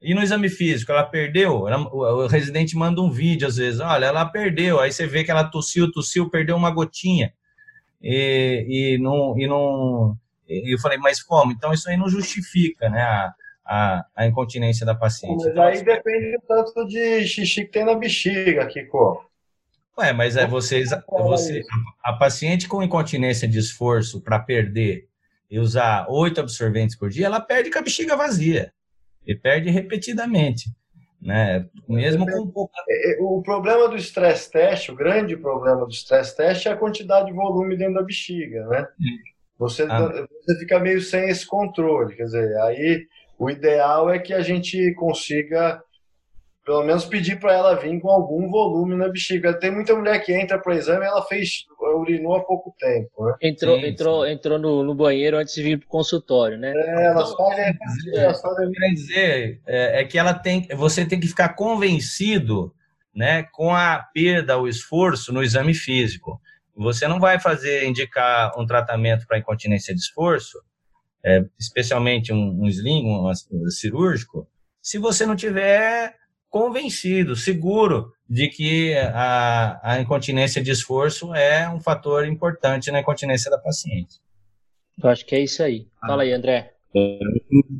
E 0.00 0.14
no 0.14 0.22
exame 0.22 0.48
físico, 0.48 0.92
ela 0.92 1.02
perdeu? 1.02 1.66
Ela, 1.66 1.80
o, 1.80 2.24
o 2.24 2.26
residente 2.26 2.76
manda 2.76 3.00
um 3.00 3.10
vídeo 3.10 3.48
às 3.48 3.56
vezes, 3.56 3.80
olha, 3.80 4.06
ela 4.06 4.24
perdeu. 4.26 4.80
Aí 4.80 4.92
você 4.92 5.06
vê 5.06 5.24
que 5.24 5.30
ela 5.30 5.44
tossiu, 5.44 5.90
tossiu, 5.90 6.30
perdeu 6.30 6.56
uma 6.56 6.70
gotinha. 6.70 7.32
E, 8.02 8.66
e 8.68 8.98
não, 8.98 9.34
e 9.38 9.46
não. 9.46 10.16
E 10.46 10.74
eu 10.74 10.78
falei, 10.78 10.98
mas 10.98 11.22
como? 11.22 11.52
Então 11.52 11.72
isso 11.72 11.88
aí 11.88 11.96
não 11.96 12.08
justifica, 12.08 12.88
né? 12.90 13.00
A, 13.00 13.32
a, 13.64 14.04
a 14.14 14.26
incontinência 14.26 14.84
da 14.84 14.94
paciente. 14.94 15.44
Mas 15.54 15.78
aí 15.78 15.84
depende 15.84 16.38
tanto 16.46 16.86
de 16.86 17.26
xixi 17.26 17.64
que 17.64 17.72
tem 17.72 17.84
na 17.84 17.94
bexiga, 17.94 18.66
Kiko. 18.66 19.24
Ué, 19.96 20.12
mas 20.12 20.36
é 20.36 20.46
vocês, 20.46 20.90
você, 21.08 21.62
a 22.02 22.12
paciente 22.12 22.66
com 22.66 22.82
incontinência 22.82 23.46
de 23.46 23.58
esforço 23.58 24.20
para 24.20 24.40
perder 24.40 25.08
e 25.48 25.58
usar 25.58 26.06
oito 26.08 26.40
absorventes 26.40 26.96
por 26.96 27.08
dia, 27.08 27.26
ela 27.26 27.40
perde 27.40 27.70
com 27.70 27.78
a 27.78 27.82
bexiga 27.82 28.16
vazia 28.16 28.72
e 29.24 29.36
perde 29.36 29.70
repetidamente, 29.70 30.68
né? 31.22 31.68
Mesmo 31.88 32.26
com 32.26 32.50
pouca... 32.50 32.74
É, 32.88 33.12
é, 33.12 33.22
o 33.22 33.40
problema 33.40 33.88
do 33.88 33.96
stress 33.96 34.50
test, 34.50 34.88
o 34.88 34.96
grande 34.96 35.36
problema 35.36 35.86
do 35.86 35.92
stress 35.92 36.36
test 36.36 36.66
é 36.66 36.72
a 36.72 36.76
quantidade 36.76 37.26
de 37.26 37.32
volume 37.32 37.76
dentro 37.76 37.94
da 37.94 38.02
bexiga, 38.02 38.66
né? 38.66 38.88
Você, 39.56 39.84
ah. 39.84 40.08
você 40.08 40.58
fica 40.58 40.80
meio 40.80 41.00
sem 41.00 41.28
esse 41.28 41.46
controle, 41.46 42.16
quer 42.16 42.24
dizer, 42.24 42.56
aí 42.62 43.06
o 43.38 43.50
ideal 43.50 44.10
é 44.10 44.18
que 44.18 44.32
a 44.32 44.40
gente 44.40 44.94
consiga 44.94 45.82
pelo 46.64 46.82
menos 46.82 47.04
pedir 47.04 47.38
para 47.38 47.52
ela 47.52 47.74
vir 47.74 48.00
com 48.00 48.08
algum 48.08 48.48
volume 48.48 48.96
na 48.96 49.08
bexiga. 49.08 49.52
Tem 49.52 49.70
muita 49.70 49.94
mulher 49.94 50.24
que 50.24 50.32
entra 50.32 50.58
para 50.58 50.72
o 50.72 50.74
exame 50.74 51.04
e 51.04 51.08
ela 51.08 51.22
fez, 51.26 51.66
urinou 51.78 52.36
há 52.36 52.42
pouco 52.42 52.74
tempo. 52.78 53.26
Né? 53.26 53.34
Entrou, 53.42 53.78
sim, 53.78 53.86
entrou, 53.86 54.24
sim. 54.24 54.32
entrou 54.32 54.58
no, 54.58 54.82
no, 54.82 54.94
banheiro 54.94 55.36
antes 55.36 55.54
de 55.54 55.62
vir 55.62 55.78
para 55.78 55.86
o 55.86 55.88
consultório, 55.88 56.56
né? 56.56 56.72
É, 56.74 57.06
ela 57.06 57.22
então, 57.22 57.36
faz, 57.36 57.58
é, 57.58 58.72
quer 58.72 58.88
dizer 58.94 59.60
é, 59.66 60.00
é, 60.00 60.04
que 60.04 60.18
ela 60.18 60.32
tem, 60.32 60.66
você 60.74 61.04
tem 61.04 61.20
que 61.20 61.28
ficar 61.28 61.50
convencido, 61.50 62.74
né, 63.14 63.44
com 63.52 63.72
a 63.72 63.98
perda, 64.12 64.58
o 64.58 64.66
esforço 64.66 65.32
no 65.32 65.42
exame 65.42 65.74
físico. 65.74 66.40
Você 66.74 67.06
não 67.06 67.20
vai 67.20 67.38
fazer 67.38 67.86
indicar 67.86 68.58
um 68.58 68.66
tratamento 68.66 69.26
para 69.26 69.38
incontinência 69.38 69.94
de 69.94 70.00
esforço 70.00 70.58
é, 71.24 71.44
especialmente 71.58 72.32
um, 72.32 72.62
um 72.62 72.66
sling, 72.66 73.06
um, 73.06 73.28
um 73.28 73.70
cirúrgico, 73.70 74.46
se 74.80 74.98
você 74.98 75.24
não 75.24 75.34
tiver 75.34 76.14
convencido, 76.50 77.34
seguro 77.34 78.12
de 78.28 78.48
que 78.48 78.94
a, 78.94 79.80
a 79.82 80.00
incontinência 80.00 80.62
de 80.62 80.70
esforço 80.70 81.34
é 81.34 81.68
um 81.68 81.80
fator 81.80 82.26
importante 82.26 82.90
na 82.90 83.00
incontinência 83.00 83.50
da 83.50 83.58
paciente. 83.58 84.20
Eu 85.02 85.08
acho 85.10 85.26
que 85.26 85.34
é 85.34 85.40
isso 85.42 85.62
aí. 85.62 85.88
Fala 86.00 86.22
aí, 86.22 86.32
André. 86.32 86.72
É, 86.96 87.18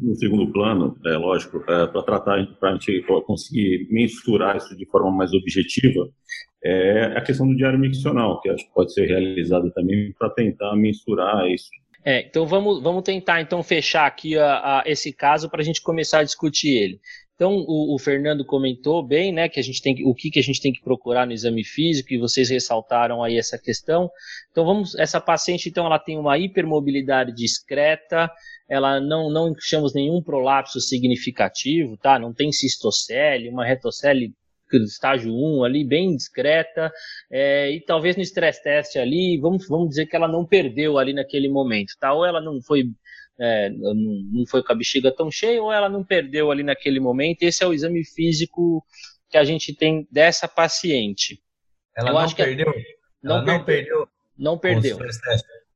no 0.02 0.14
segundo 0.16 0.50
plano, 0.52 0.98
é 1.06 1.16
lógico, 1.16 1.58
é, 1.70 1.86
para 1.86 2.02
tratar, 2.02 2.46
para 2.58 2.70
a 2.70 2.72
gente 2.72 3.02
conseguir 3.24 3.86
mensurar 3.90 4.56
isso 4.56 4.76
de 4.76 4.84
forma 4.86 5.12
mais 5.12 5.32
objetiva, 5.32 6.08
é 6.64 7.16
a 7.16 7.20
questão 7.20 7.46
do 7.46 7.54
diário 7.54 7.78
miccional, 7.78 8.40
que 8.40 8.48
acho 8.48 8.66
que 8.66 8.74
pode 8.74 8.92
ser 8.92 9.06
realizado 9.06 9.70
também 9.70 10.12
para 10.18 10.30
tentar 10.30 10.74
mensurar 10.74 11.46
isso 11.48 11.68
é, 12.04 12.20
então 12.20 12.46
vamos, 12.46 12.82
vamos 12.82 13.02
tentar 13.02 13.40
então 13.40 13.62
fechar 13.62 14.06
aqui 14.06 14.36
a, 14.38 14.80
a 14.80 14.82
esse 14.84 15.12
caso 15.12 15.48
para 15.48 15.62
a 15.62 15.64
gente 15.64 15.80
começar 15.80 16.18
a 16.18 16.24
discutir 16.24 16.68
ele. 16.68 17.00
Então 17.34 17.64
o, 17.66 17.94
o, 17.94 17.98
Fernando 17.98 18.44
comentou 18.44 19.02
bem, 19.02 19.32
né, 19.32 19.48
que 19.48 19.58
a 19.58 19.62
gente 19.62 19.82
tem 19.82 19.96
o 20.04 20.14
que, 20.14 20.30
que 20.30 20.38
a 20.38 20.42
gente 20.42 20.60
tem 20.60 20.72
que 20.72 20.82
procurar 20.82 21.26
no 21.26 21.32
exame 21.32 21.64
físico 21.64 22.12
e 22.12 22.18
vocês 22.18 22.50
ressaltaram 22.50 23.22
aí 23.24 23.38
essa 23.38 23.58
questão. 23.58 24.10
Então 24.50 24.64
vamos, 24.64 24.94
essa 24.96 25.20
paciente 25.20 25.68
então 25.68 25.86
ela 25.86 25.98
tem 25.98 26.18
uma 26.18 26.38
hipermobilidade 26.38 27.34
discreta, 27.34 28.30
ela 28.68 29.00
não 29.00 29.30
não 29.30 29.54
chamamos 29.58 29.94
nenhum 29.94 30.22
prolapso 30.22 30.80
significativo, 30.80 31.96
tá? 31.96 32.18
Não 32.18 32.32
tem 32.32 32.52
cistocele, 32.52 33.48
uma 33.48 33.64
retocele 33.64 34.32
estágio 34.72 35.32
1 35.32 35.64
ali, 35.64 35.84
bem 35.84 36.14
discreta, 36.16 36.92
é, 37.30 37.70
e 37.70 37.80
talvez 37.80 38.16
no 38.16 38.22
stress 38.22 38.62
test 38.62 38.96
ali, 38.96 39.38
vamos, 39.40 39.68
vamos 39.68 39.90
dizer 39.90 40.06
que 40.06 40.16
ela 40.16 40.28
não 40.28 40.44
perdeu 40.46 40.98
ali 40.98 41.12
naquele 41.12 41.48
momento, 41.48 41.94
tá? 41.98 42.12
Ou 42.12 42.24
ela 42.24 42.40
não 42.40 42.60
foi, 42.62 42.84
é, 43.38 43.70
não 43.70 44.46
foi 44.48 44.62
com 44.62 44.72
a 44.72 44.76
bexiga 44.76 45.14
tão 45.14 45.30
cheia, 45.30 45.62
ou 45.62 45.72
ela 45.72 45.88
não 45.88 46.04
perdeu 46.04 46.50
ali 46.50 46.62
naquele 46.62 47.00
momento. 47.00 47.42
Esse 47.42 47.62
é 47.62 47.66
o 47.66 47.74
exame 47.74 48.04
físico 48.04 48.84
que 49.30 49.36
a 49.36 49.44
gente 49.44 49.74
tem 49.74 50.06
dessa 50.10 50.48
paciente. 50.48 51.40
Ela 51.96 52.10
Eu 52.10 52.14
não 52.14 52.32
perdeu? 52.34 52.74
Não, 53.22 53.36
ela 53.36 53.44
não 53.44 53.64
perdeu. 53.64 54.08
Não 54.36 54.58
perdeu. 54.58 54.98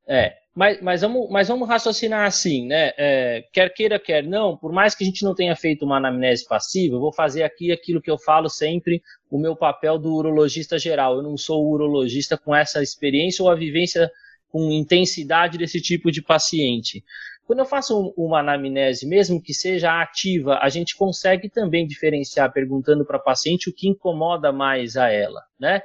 É, 0.07 0.33
mas, 0.55 0.81
mas, 0.81 1.01
vamos, 1.01 1.29
mas 1.29 1.47
vamos 1.47 1.67
raciocinar 1.67 2.25
assim, 2.25 2.65
né? 2.67 2.91
É, 2.97 3.45
quer 3.53 3.73
queira, 3.73 3.99
quer 3.99 4.23
não, 4.23 4.57
por 4.57 4.71
mais 4.71 4.95
que 4.95 5.03
a 5.03 5.07
gente 5.07 5.23
não 5.23 5.35
tenha 5.35 5.55
feito 5.55 5.85
uma 5.85 5.97
anamnese 5.97 6.47
passiva, 6.47 6.95
eu 6.95 6.99
vou 6.99 7.13
fazer 7.13 7.43
aqui 7.43 7.71
aquilo 7.71 8.01
que 8.01 8.11
eu 8.11 8.17
falo 8.17 8.49
sempre, 8.49 9.01
o 9.29 9.37
meu 9.37 9.55
papel 9.55 9.97
do 9.97 10.13
urologista 10.13 10.77
geral. 10.77 11.17
Eu 11.17 11.23
não 11.23 11.37
sou 11.37 11.65
urologista 11.65 12.37
com 12.37 12.53
essa 12.53 12.81
experiência 12.81 13.43
ou 13.43 13.49
a 13.49 13.55
vivência 13.55 14.11
com 14.49 14.71
intensidade 14.71 15.57
desse 15.57 15.79
tipo 15.79 16.11
de 16.11 16.21
paciente. 16.21 17.03
Quando 17.49 17.61
eu 17.61 17.65
faço 17.65 18.13
uma 18.15 18.41
anamnese, 18.41 19.07
mesmo 19.07 19.41
que 19.41 19.55
seja 19.55 19.99
ativa, 19.99 20.59
a 20.61 20.69
gente 20.69 20.95
consegue 20.95 21.49
também 21.49 21.87
diferenciar 21.87 22.53
perguntando 22.53 23.03
para 23.03 23.17
a 23.17 23.19
paciente 23.19 23.67
o 23.67 23.73
que 23.73 23.89
incomoda 23.89 24.51
mais 24.51 24.95
a 24.95 25.09
ela, 25.09 25.41
né? 25.59 25.81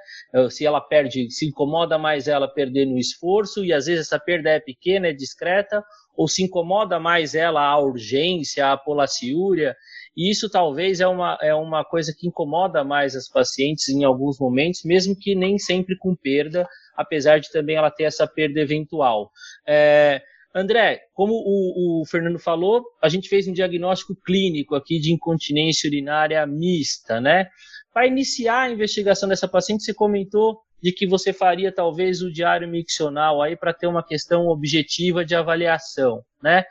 Se 0.51 0.67
ela 0.67 0.79
perde, 0.79 1.31
se 1.31 1.47
incomoda 1.47 1.97
mais 1.97 2.29
ela 2.29 2.47
perder 2.47 2.85
no 2.85 2.99
esforço 2.99 3.65
e 3.65 3.73
às 3.73 3.87
vezes 3.87 4.09
essa 4.09 4.19
perda 4.19 4.51
é 4.51 4.61
pequena, 4.61 5.09
é 5.09 5.15
discreta, 5.15 5.83
ou 6.15 6.29
se 6.29 6.45
incomoda 6.45 7.01
mais 7.01 7.35
ela 7.35 7.63
a 7.63 7.79
urgência, 7.79 8.71
a 8.71 8.77
polaciúria, 8.77 9.75
e 10.15 10.31
isso 10.31 10.51
talvez 10.51 11.01
é 11.01 11.07
uma, 11.07 11.39
é 11.41 11.55
uma 11.55 11.83
coisa 11.83 12.15
que 12.15 12.29
incomoda 12.29 12.85
mais 12.85 13.17
as 13.17 13.27
pacientes 13.27 13.89
em 13.89 14.05
alguns 14.05 14.39
momentos, 14.39 14.85
mesmo 14.85 15.17
que 15.19 15.35
nem 15.35 15.57
sempre 15.57 15.97
com 15.97 16.15
perda, 16.15 16.69
apesar 16.95 17.41
de 17.41 17.51
também 17.51 17.77
ela 17.77 17.91
ter 17.91 18.05
essa 18.05 18.27
perda 18.27 18.61
eventual. 18.61 19.31
É, 19.67 20.21
André, 20.55 21.01
como 21.13 21.35
o, 21.35 22.03
o, 22.03 22.07
Fernando 22.07 22.39
falou, 22.39 22.85
a 23.03 23.09
gente 23.09 23.29
fez 23.29 23.49
um 23.49 23.53
diagnóstico 23.53 24.15
clínico 24.15 24.77
aqui 24.77 25.01
de 25.01 25.13
incontinência 25.13 25.89
urinária 25.89 26.47
mista, 26.47 27.21
né? 27.21 27.49
Para 27.93 28.07
iniciar 28.07 28.63
a 28.63 28.71
investigação 28.71 29.29
dessa 29.29 29.49
paciente, 29.49 29.83
você 29.83 29.93
comentou 29.93 30.61
de 30.81 30.93
que 30.93 31.07
você 31.07 31.33
faria 31.33 31.73
talvez 31.73 32.23
o 32.23 32.31
diário 32.31 32.69
miccional 32.69 33.43
aí 33.43 33.57
para 33.57 33.73
ter 33.73 33.87
uma 33.87 34.05
questão 34.05 34.47
objetiva 34.49 35.25
de 35.25 35.35
avaliação, 35.35 36.23
né? 36.41 36.65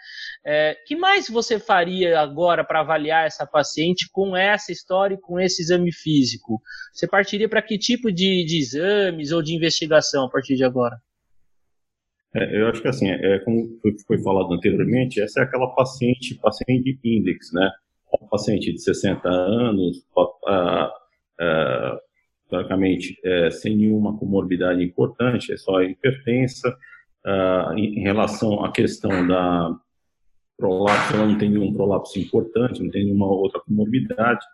É, 0.45 0.77
que 0.85 0.95
mais 0.95 1.27
você 1.27 1.59
faria 1.59 2.19
agora 2.19 2.63
para 2.63 2.81
avaliar 2.81 3.25
essa 3.25 3.45
paciente 3.45 4.07
com 4.11 4.37
essa 4.37 4.71
história 4.71 5.15
e 5.15 5.19
com 5.19 5.39
esse 5.39 5.61
exame 5.61 5.91
físico? 5.91 6.61
Você 6.93 7.05
partiria 7.05 7.49
para 7.49 7.61
que 7.61 7.77
tipo 7.77 8.11
de, 8.11 8.45
de 8.45 8.59
exames 8.59 9.31
ou 9.31 9.41
de 9.41 9.53
investigação 9.53 10.25
a 10.25 10.29
partir 10.29 10.55
de 10.55 10.63
agora? 10.63 10.95
É, 12.35 12.59
eu 12.59 12.67
acho 12.67 12.81
que 12.81 12.87
assim, 12.87 13.09
é, 13.09 13.39
como 13.39 13.79
foi, 14.07 14.17
falado 14.21 14.53
anteriormente, 14.53 15.21
essa 15.21 15.41
é 15.41 15.43
aquela 15.43 15.67
paciente, 15.75 16.35
paciente 16.35 16.99
index, 17.03 17.51
né? 17.53 17.69
Uma 18.11 18.29
paciente 18.29 18.71
de 18.71 18.81
60 18.81 19.27
anos, 19.29 20.05
teoricamente, 22.49 23.17
é, 23.23 23.49
sem 23.51 23.75
nenhuma 23.77 24.17
comorbidade 24.17 24.83
importante, 24.83 25.51
é 25.51 25.57
só 25.57 25.81
hipertensa. 25.81 26.75
em, 27.75 27.99
em 27.99 28.03
relação 28.03 28.63
à 28.63 28.71
questão 28.71 29.27
da 29.27 29.75
prolapso, 30.57 31.15
ela 31.15 31.27
não 31.27 31.37
tem 31.37 31.49
nenhum 31.49 31.73
prolapso 31.73 32.19
importante, 32.19 32.81
não 32.83 32.91
tem 32.91 33.05
nenhuma 33.05 33.27
outra 33.27 33.61
comorbidade. 33.61 34.45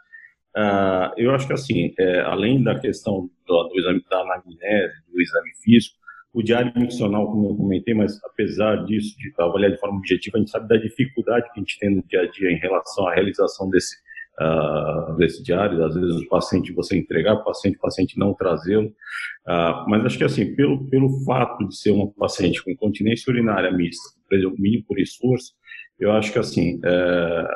eu 1.17 1.31
acho 1.31 1.47
que 1.47 1.53
assim, 1.53 1.93
é, 1.99 2.21
além 2.21 2.63
da 2.63 2.79
questão 2.79 3.29
do, 3.47 3.63
do 3.69 3.79
exame 3.79 4.03
da 4.09 4.21
anamnese, 4.21 4.95
do 5.11 5.21
exame 5.21 5.51
físico, 5.63 5.98
o 6.33 6.43
diário 6.43 6.71
miccional, 6.75 7.25
como 7.27 7.49
eu 7.49 7.55
comentei, 7.55 7.93
mas 7.93 8.23
apesar 8.23 8.85
disso, 8.85 9.17
de 9.17 9.33
avaliar 9.39 9.71
de 9.71 9.79
forma 9.79 9.97
objetiva, 9.97 10.37
a 10.37 10.39
gente 10.39 10.51
sabe 10.51 10.67
da 10.67 10.77
dificuldade 10.77 11.51
que 11.51 11.59
a 11.59 11.61
gente 11.61 11.79
tem 11.79 11.95
no 11.95 12.03
dia 12.03 12.21
a 12.21 12.29
dia 12.29 12.51
em 12.51 12.59
relação 12.59 13.07
à 13.07 13.13
realização 13.15 13.69
desse, 13.69 13.95
uh, 14.39 15.15
desse 15.17 15.41
diário, 15.41 15.83
às 15.83 15.95
vezes 15.95 16.21
o 16.21 16.27
paciente 16.27 16.71
você 16.71 16.97
entregar 16.97 17.33
o 17.33 17.43
paciente, 17.43 17.77
o 17.77 17.81
paciente 17.81 18.19
não 18.19 18.33
trazê-lo, 18.35 18.87
uh, 18.87 19.89
mas 19.89 20.05
acho 20.05 20.17
que 20.19 20.23
assim, 20.23 20.55
pelo, 20.55 20.87
pelo 20.89 21.09
fato 21.25 21.67
de 21.67 21.75
ser 21.75 21.91
uma 21.91 22.11
paciente 22.11 22.63
com 22.63 22.75
continência 22.75 23.31
urinária 23.31 23.71
mista, 23.71 24.09
mínimo 24.57 24.83
por 24.87 24.99
esforço, 24.99 25.53
eu 25.99 26.11
acho 26.11 26.31
que 26.31 26.37
assim, 26.37 26.75
uh, 26.77 27.47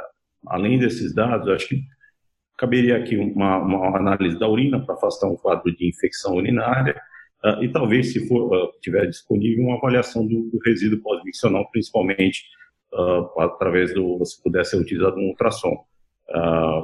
além 0.47 0.79
desses 0.79 1.13
dados, 1.13 1.47
acho 1.47 1.69
que 1.69 1.81
caberia 2.57 2.97
aqui 2.97 3.17
uma, 3.17 3.57
uma 3.57 3.97
análise 3.97 4.39
da 4.39 4.47
urina 4.47 4.83
para 4.83 4.95
afastar 4.95 5.27
um 5.27 5.35
quadro 5.35 5.71
de 5.75 5.87
infecção 5.87 6.35
urinária 6.35 6.99
e 7.61 7.69
talvez, 7.69 8.13
se 8.13 8.27
for 8.27 8.53
uh, 8.55 8.71
tiver 8.81 9.05
disponível, 9.07 9.65
uma 9.65 9.77
avaliação 9.77 10.25
do, 10.25 10.49
do 10.49 10.59
resíduo 10.65 11.01
pós-miccional, 11.01 11.69
principalmente 11.71 12.43
uh, 12.93 13.41
através 13.41 13.93
do, 13.93 14.23
se 14.23 14.41
puder 14.41 14.65
ser 14.65 14.77
utilizado 14.77 15.17
um 15.17 15.29
ultrassom. 15.29 15.75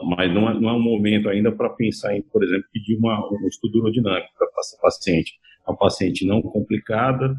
mas 0.05 0.33
não 0.33 0.49
é, 0.49 0.59
não 0.59 0.69
é 0.69 0.73
um 0.73 0.81
momento 0.81 1.29
ainda 1.29 1.51
para 1.51 1.69
pensar 1.69 2.15
em, 2.15 2.21
por 2.21 2.43
exemplo, 2.43 2.65
pedir 2.73 2.97
uma, 2.97 3.25
um 3.31 3.47
estudo 3.47 3.79
urodinâmico 3.79 4.29
para 4.37 4.47
essa 4.59 4.77
paciente. 4.81 5.33
Uma 5.67 5.77
paciente 5.77 6.25
não 6.25 6.41
complicada, 6.41 7.35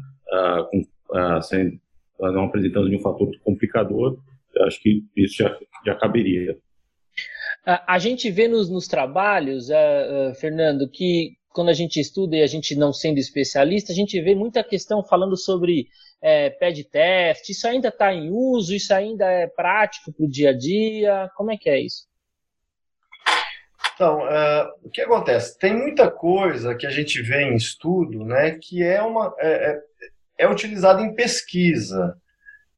com, 0.69 0.83
não 2.19 2.45
apresentando 2.45 2.87
nenhum 2.87 3.01
fator 3.01 3.29
complicador, 3.43 4.17
acho 4.65 4.81
que 4.81 5.03
isso 5.15 5.35
já, 5.37 5.57
já 5.85 5.95
caberia. 5.95 6.57
A, 7.65 7.99
gente 7.99 8.31
vê 8.31 8.47
nos, 8.47 8.69
nos 8.69 8.87
trabalhos, 8.87 9.69
uh, 9.69 10.31
uh, 10.31 10.35
Fernando, 10.35 10.89
que 10.89 11.33
quando 11.53 11.69
a 11.69 11.73
gente 11.73 11.99
estuda 11.99 12.35
e 12.35 12.41
a 12.41 12.47
gente 12.47 12.75
não 12.75 12.93
sendo 12.93 13.17
especialista, 13.17 13.91
a 13.91 13.95
gente 13.95 14.19
vê 14.21 14.33
muita 14.35 14.63
questão 14.63 15.03
falando 15.03 15.35
sobre 15.37 15.87
é, 16.21 16.49
pad 16.49 16.83
test, 16.85 17.49
isso 17.49 17.67
ainda 17.67 17.89
está 17.89 18.13
em 18.13 18.29
uso, 18.29 18.75
isso 18.75 18.93
ainda 18.93 19.25
é 19.25 19.47
prático 19.47 20.13
para 20.13 20.25
o 20.25 20.29
dia 20.29 20.51
a 20.51 20.57
dia, 20.57 21.29
como 21.35 21.51
é 21.51 21.57
que 21.57 21.69
é 21.69 21.79
isso? 21.79 22.09
Então, 23.95 24.19
uh, 24.19 24.71
o 24.83 24.89
que 24.89 25.01
acontece? 25.01 25.57
Tem 25.59 25.75
muita 25.75 26.09
coisa 26.09 26.73
que 26.75 26.87
a 26.87 26.89
gente 26.89 27.21
vê 27.21 27.43
em 27.43 27.55
estudo, 27.55 28.23
né, 28.25 28.57
que 28.59 28.81
é, 28.81 29.01
uma, 29.01 29.33
é, 29.37 29.71
é, 29.71 29.81
é 30.39 30.49
utilizada 30.49 31.01
em 31.01 31.13
pesquisa. 31.13 32.15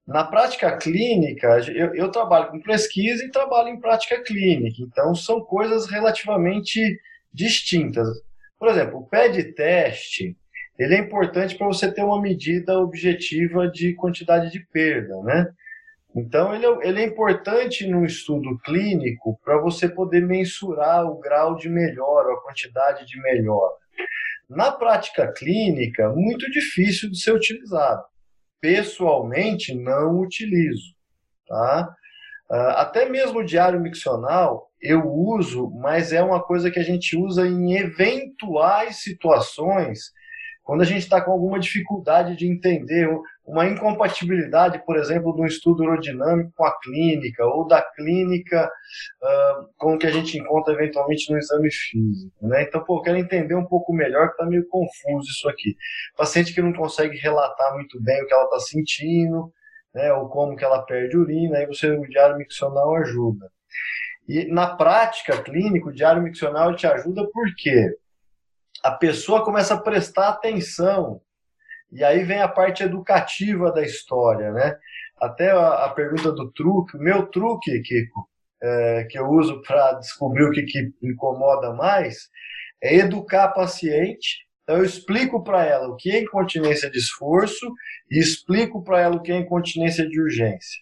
Na 0.05 0.25
prática 0.25 0.75
clínica, 0.75 1.47
eu, 1.69 1.95
eu, 1.95 2.11
trabalho 2.11 2.51
com 2.51 2.59
pesquisa 2.59 3.23
e 3.23 3.31
trabalho 3.31 3.69
em 3.69 3.79
prática 3.79 4.21
clínica, 4.21 4.81
então 4.81 5.15
são 5.15 5.39
coisas 5.39 5.89
relativamente 5.89 6.99
distintas. 7.33 8.09
Por 8.63 8.69
exemplo, 8.69 8.99
o 8.99 9.05
pé 9.05 9.27
de 9.27 9.43
teste, 9.43 10.37
ele 10.79 10.95
é 10.95 10.99
importante 10.99 11.57
para 11.57 11.67
você 11.67 11.91
ter 11.91 12.01
uma 12.01 12.21
medida 12.21 12.79
objetiva 12.79 13.67
de 13.67 13.93
quantidade 13.93 14.49
de 14.49 14.65
perda, 14.67 15.21
né? 15.23 15.51
Então, 16.15 16.55
ele 16.55 16.65
é, 16.65 16.87
ele 16.87 17.01
é 17.01 17.03
importante 17.03 17.85
no 17.85 18.05
estudo 18.05 18.57
clínico 18.59 19.37
para 19.43 19.59
você 19.59 19.89
poder 19.89 20.25
mensurar 20.25 21.05
o 21.05 21.19
grau 21.19 21.57
de 21.57 21.67
melhora, 21.67 22.31
a 22.31 22.41
quantidade 22.41 23.05
de 23.05 23.21
melhora. 23.21 23.73
Na 24.49 24.71
prática 24.71 25.29
clínica, 25.33 26.07
muito 26.15 26.49
difícil 26.49 27.11
de 27.11 27.19
ser 27.19 27.33
utilizado 27.33 28.01
pessoalmente 28.61 29.75
não 29.75 30.21
utilizo, 30.21 30.95
tá? 31.45 31.93
Ah, 32.49 32.81
até 32.81 33.09
mesmo 33.09 33.39
o 33.39 33.45
diário 33.45 33.79
miccional 33.79 34.69
eu 34.81 35.07
uso, 35.07 35.71
mas 35.71 36.11
é 36.11 36.21
uma 36.21 36.43
coisa 36.43 36.69
que 36.69 36.79
a 36.79 36.83
gente 36.83 37.15
usa 37.17 37.47
em 37.47 37.73
eventuais 37.77 38.97
situações 39.01 40.11
quando 40.63 40.81
a 40.81 40.85
gente 40.85 40.99
está 40.99 41.21
com 41.21 41.31
alguma 41.31 41.59
dificuldade 41.59 42.37
de 42.37 42.47
entender 42.47 43.09
uma 43.45 43.67
incompatibilidade, 43.67 44.83
por 44.85 44.97
exemplo, 44.97 45.35
de 45.35 45.41
um 45.41 45.45
estudo 45.45 45.83
aerodinâmico 45.83 46.53
com 46.55 46.65
a 46.65 46.79
clínica, 46.79 47.45
ou 47.45 47.67
da 47.67 47.81
clínica 47.81 48.65
uh, 48.65 49.67
com 49.77 49.95
o 49.95 49.97
que 49.97 50.07
a 50.07 50.11
gente 50.11 50.37
encontra 50.37 50.73
eventualmente 50.73 51.29
no 51.29 51.37
exame 51.37 51.69
físico. 51.69 52.47
Né? 52.47 52.63
Então, 52.63 52.81
pô, 52.81 52.99
eu 52.99 53.01
quero 53.01 53.17
entender 53.17 53.55
um 53.55 53.65
pouco 53.65 53.93
melhor, 53.93 54.27
que 54.27 54.33
está 54.33 54.45
meio 54.45 54.65
confuso 54.69 55.29
isso 55.29 55.49
aqui. 55.49 55.75
Paciente 56.15 56.53
que 56.53 56.61
não 56.61 56.71
consegue 56.71 57.17
relatar 57.17 57.73
muito 57.73 58.01
bem 58.01 58.23
o 58.23 58.25
que 58.25 58.33
ela 58.33 58.45
está 58.45 58.59
sentindo, 58.59 59.51
né, 59.93 60.11
ou 60.13 60.29
como 60.29 60.55
que 60.55 60.63
ela 60.63 60.81
perde 60.83 61.17
urina, 61.17 61.57
aí 61.57 61.65
você, 61.65 61.89
o 61.91 62.07
diário 62.07 62.37
miccional 62.37 62.95
ajuda. 62.95 63.51
E 64.27 64.45
na 64.45 64.75
prática 64.75 65.41
clínica, 65.41 65.89
o 65.89 65.93
diário 65.93 66.21
miccional 66.21 66.75
te 66.75 66.87
ajuda 66.87 67.27
por 67.31 67.53
quê? 67.55 67.95
a 68.83 68.91
pessoa 68.91 69.45
começa 69.45 69.75
a 69.75 69.81
prestar 69.81 70.27
atenção. 70.27 71.21
E 71.89 72.03
aí 72.03 72.23
vem 72.23 72.41
a 72.41 72.49
parte 72.49 72.83
educativa 72.83 73.71
da 73.71 73.81
história, 73.81 74.51
né? 74.51 74.77
Até 75.21 75.51
a, 75.51 75.85
a 75.85 75.89
pergunta 75.89 76.33
do 76.33 76.51
truque, 76.51 76.97
meu 76.97 77.27
truque, 77.27 77.81
Kiko, 77.81 78.29
é, 78.61 79.07
que 79.09 79.17
eu 79.17 79.29
uso 79.29 79.61
para 79.61 79.93
descobrir 79.93 80.43
o 80.43 80.51
que, 80.51 80.63
que 80.63 80.91
incomoda 81.01 81.71
mais, 81.73 82.29
é 82.81 82.95
educar 82.95 83.45
a 83.45 83.51
paciente. 83.51 84.45
Então 84.63 84.77
eu 84.77 84.85
explico 84.85 85.43
para 85.43 85.65
ela 85.65 85.87
o 85.89 85.95
que 85.95 86.11
é 86.11 86.21
incontinência 86.21 86.89
de 86.89 86.97
esforço 86.97 87.71
e 88.09 88.19
explico 88.19 88.83
para 88.83 89.01
ela 89.01 89.15
o 89.15 89.21
que 89.21 89.31
é 89.31 89.37
incontinência 89.37 90.07
de 90.07 90.19
urgência. 90.21 90.81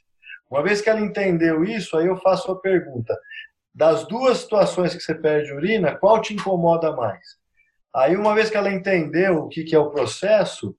Uma 0.50 0.62
vez 0.62 0.82
que 0.82 0.89
ela 0.89 1.00
entendeu 1.00 1.63
isso, 1.63 1.98
aí 1.98 2.08
eu 2.08 2.17
faço 2.17 2.52
a 2.52 2.60
pergunta: 2.60 3.17
das 3.74 4.06
duas 4.08 4.39
situações 4.39 4.94
que 4.94 5.02
você 5.02 5.15
perde 5.15 5.54
urina, 5.54 5.96
qual 5.96 6.22
te 6.22 6.34
incomoda 6.34 6.96
mais? 6.96 7.39
Aí, 7.94 8.15
uma 8.15 8.34
vez 8.34 8.50
que 8.50 8.58
ela 8.58 8.72
entendeu 8.72 9.39
o 9.39 9.50
que, 9.50 9.76
é 9.76 9.80
o 9.80 9.89
processo, 9.89 10.76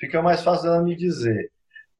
fica 0.00 0.20
mais 0.20 0.42
fácil 0.42 0.68
ela 0.68 0.82
me 0.82 0.96
dizer. 0.96 1.50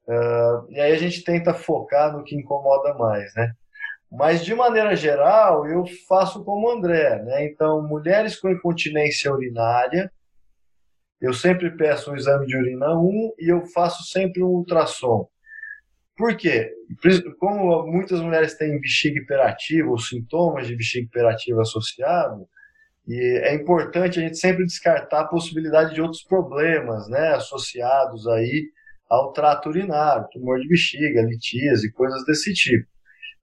Uh, 0.07 0.71
e 0.71 0.79
aí 0.79 0.91
a 0.93 0.97
gente 0.97 1.23
tenta 1.23 1.53
focar 1.53 2.13
no 2.13 2.23
que 2.23 2.35
incomoda 2.35 2.93
mais, 2.93 3.33
né? 3.35 3.53
Mas, 4.11 4.43
de 4.43 4.55
maneira 4.55 4.95
geral, 4.95 5.67
eu 5.67 5.85
faço 6.07 6.43
como 6.43 6.67
o 6.67 6.71
André, 6.71 7.21
né? 7.23 7.45
Então, 7.45 7.81
mulheres 7.85 8.39
com 8.39 8.49
incontinência 8.49 9.31
urinária, 9.31 10.11
eu 11.19 11.33
sempre 11.33 11.71
peço 11.71 12.11
um 12.11 12.15
exame 12.15 12.45
de 12.45 12.55
urina 12.55 12.97
1 12.97 13.33
e 13.39 13.51
eu 13.51 13.65
faço 13.67 14.03
sempre 14.03 14.43
um 14.43 14.47
ultrassom. 14.47 15.27
Por 16.15 16.35
quê? 16.35 16.71
Como 17.39 17.85
muitas 17.85 18.19
mulheres 18.19 18.55
têm 18.55 18.79
bexiga 18.79 19.19
hiperativa 19.19 19.89
ou 19.89 19.99
sintomas 19.99 20.67
de 20.67 20.75
bexiga 20.75 21.05
hiperativa 21.05 21.61
associado, 21.61 22.47
e 23.07 23.39
é 23.43 23.55
importante 23.55 24.19
a 24.19 24.21
gente 24.23 24.37
sempre 24.37 24.65
descartar 24.65 25.21
a 25.21 25.27
possibilidade 25.27 25.93
de 25.93 26.01
outros 26.01 26.23
problemas, 26.23 27.07
né, 27.07 27.35
associados 27.35 28.27
aí 28.27 28.69
ao 29.09 29.31
trato 29.31 29.69
urinário, 29.69 30.27
tumor 30.31 30.59
de 30.59 30.67
bexiga, 30.67 31.21
litíase, 31.21 31.91
coisas 31.93 32.25
desse 32.25 32.53
tipo. 32.53 32.85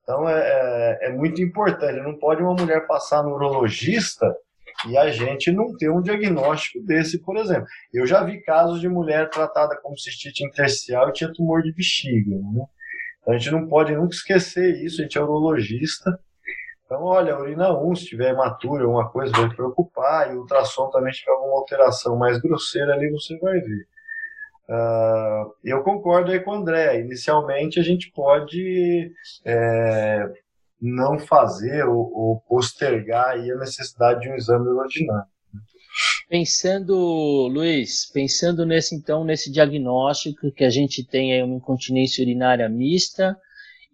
Então 0.02 0.28
é, 0.28 0.98
é, 1.02 1.06
é 1.06 1.12
muito 1.12 1.40
importante. 1.40 2.00
Não 2.00 2.18
pode 2.18 2.42
uma 2.42 2.54
mulher 2.54 2.86
passar 2.86 3.22
no 3.22 3.30
urologista 3.30 4.26
e 4.88 4.96
a 4.96 5.10
gente 5.10 5.50
não 5.52 5.76
ter 5.76 5.90
um 5.90 6.00
diagnóstico 6.00 6.84
desse, 6.84 7.18
por 7.22 7.36
exemplo. 7.36 7.66
Eu 7.92 8.06
já 8.06 8.22
vi 8.22 8.40
casos 8.42 8.80
de 8.80 8.88
mulher 8.88 9.30
tratada 9.30 9.78
com 9.82 9.96
cistite 9.96 10.44
intersticial 10.44 11.08
e 11.08 11.12
tinha 11.12 11.32
tumor 11.32 11.62
de 11.62 11.72
bexiga. 11.72 12.30
Né? 12.30 12.64
Então 13.20 13.34
a 13.34 13.38
gente 13.38 13.50
não 13.50 13.66
pode 13.68 13.94
nunca 13.94 14.14
esquecer 14.14 14.84
isso. 14.84 15.00
A 15.00 15.04
gente 15.04 15.18
é 15.18 15.22
urologista 15.22 16.18
então, 16.94 17.02
olha, 17.02 17.34
a 17.34 17.40
urina 17.40 17.72
1, 17.76 17.94
se 17.96 18.06
tiver 18.06 18.30
hematura, 18.30 18.84
alguma 18.84 19.08
coisa, 19.10 19.32
vai 19.32 19.48
preocupar, 19.48 20.30
e 20.30 20.36
o 20.36 20.40
ultrassom 20.40 20.90
também, 20.90 21.12
tiver 21.12 21.32
alguma 21.32 21.56
alteração 21.58 22.16
mais 22.16 22.38
grosseira 22.38 22.92
ali, 22.92 23.10
você 23.10 23.36
vai 23.38 23.58
ver. 23.58 23.86
Uh, 24.68 25.54
eu 25.64 25.82
concordo 25.82 26.30
aí 26.30 26.40
com 26.40 26.52
o 26.52 26.54
André. 26.54 27.00
Inicialmente, 27.00 27.80
a 27.80 27.82
gente 27.82 28.12
pode 28.12 29.12
é, 29.44 30.24
não 30.84 31.18
fazer 31.18 31.84
ou, 31.84 32.12
ou, 32.14 32.40
postergar 32.40 33.30
a 33.30 33.58
necessidade 33.58 34.20
de 34.20 34.28
um 34.28 34.34
exame 34.34 34.68
urodinâmico. 34.68 35.28
Pensando, 36.28 37.48
Luiz, 37.48 38.10
pensando 38.12 38.66
nesse 38.66 38.94
então 38.94 39.24
nesse 39.24 39.50
diagnóstico 39.50 40.52
que 40.52 40.64
a 40.64 40.70
gente 40.70 41.06
tem 41.06 41.32
aí 41.32 41.42
uma 41.42 41.56
incontinência 41.56 42.22
urinária 42.22 42.68
mista 42.68 43.36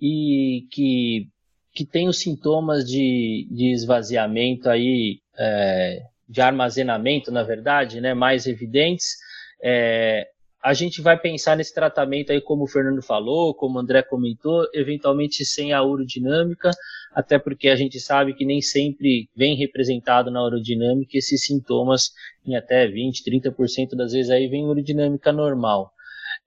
e 0.00 0.66
que 0.70 1.28
que 1.72 1.86
tem 1.86 2.08
os 2.08 2.18
sintomas 2.18 2.84
de, 2.84 3.46
de 3.50 3.72
esvaziamento 3.72 4.68
aí, 4.68 5.20
é, 5.38 6.02
de 6.28 6.40
armazenamento, 6.40 7.30
na 7.30 7.44
verdade, 7.44 8.00
né, 8.00 8.12
mais 8.12 8.46
evidentes, 8.46 9.16
é, 9.62 10.26
a 10.62 10.74
gente 10.74 11.00
vai 11.00 11.18
pensar 11.18 11.56
nesse 11.56 11.74
tratamento 11.74 12.32
aí, 12.32 12.40
como 12.40 12.64
o 12.64 12.66
Fernando 12.66 13.02
falou, 13.02 13.54
como 13.54 13.76
o 13.76 13.80
André 13.80 14.02
comentou, 14.02 14.68
eventualmente 14.74 15.44
sem 15.44 15.72
a 15.72 15.82
urodinâmica, 15.82 16.70
até 17.14 17.38
porque 17.38 17.68
a 17.68 17.76
gente 17.76 17.98
sabe 17.98 18.34
que 18.34 18.44
nem 18.44 18.60
sempre 18.60 19.28
vem 19.34 19.56
representado 19.56 20.30
na 20.30 20.44
urodinâmica 20.44 21.16
esses 21.16 21.44
sintomas, 21.44 22.12
em 22.46 22.56
até 22.56 22.86
20, 22.86 23.24
30% 23.24 23.96
das 23.96 24.12
vezes 24.12 24.30
aí 24.30 24.48
vem 24.48 24.66
urodinâmica 24.66 25.32
normal. 25.32 25.92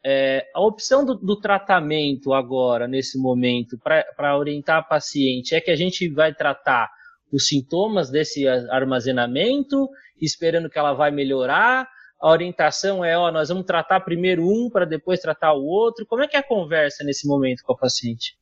É, 0.05 0.45
a 0.53 0.61
opção 0.61 1.05
do, 1.05 1.15
do, 1.15 1.39
tratamento 1.39 2.33
agora, 2.33 2.87
nesse 2.87 3.17
momento, 3.17 3.79
para 3.79 4.37
orientar 4.37 4.77
a 4.77 4.83
paciente, 4.83 5.55
é 5.55 5.61
que 5.61 5.71
a 5.71 5.75
gente 5.75 6.07
vai 6.09 6.33
tratar 6.33 6.89
os 7.31 7.47
sintomas 7.47 8.11
desse 8.11 8.47
armazenamento, 8.47 9.89
esperando 10.21 10.69
que 10.69 10.77
ela 10.77 10.93
vai 10.93 11.09
melhorar. 11.09 11.87
A 12.23 12.29
orientação 12.29 13.03
é, 13.03 13.17
ó, 13.17 13.29
nós 13.33 13.49
vamos 13.49 13.65
tratar 13.65 13.99
primeiro 13.99 14.47
um 14.47 14.69
para 14.69 14.85
depois 14.85 15.19
tratar 15.19 15.51
o 15.51 15.65
outro. 15.65 16.05
Como 16.05 16.23
é 16.23 16.27
que 16.27 16.37
é 16.37 16.39
a 16.39 16.47
conversa 16.47 17.03
nesse 17.03 17.27
momento 17.27 17.61
com 17.65 17.73
a 17.73 17.77
paciente? 17.77 18.37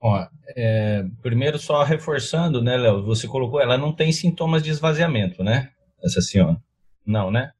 Ó, 0.00 0.26
é, 0.56 1.04
primeiro 1.22 1.60
só 1.60 1.84
reforçando, 1.84 2.60
né, 2.60 2.76
Léo, 2.76 3.04
você 3.04 3.28
colocou, 3.28 3.60
ela 3.60 3.78
não 3.78 3.92
tem 3.92 4.10
sintomas 4.10 4.64
de 4.64 4.70
esvaziamento, 4.70 5.44
né? 5.44 5.70
Essa 6.02 6.20
senhora. 6.20 6.56
Não, 7.06 7.30
né? 7.30 7.52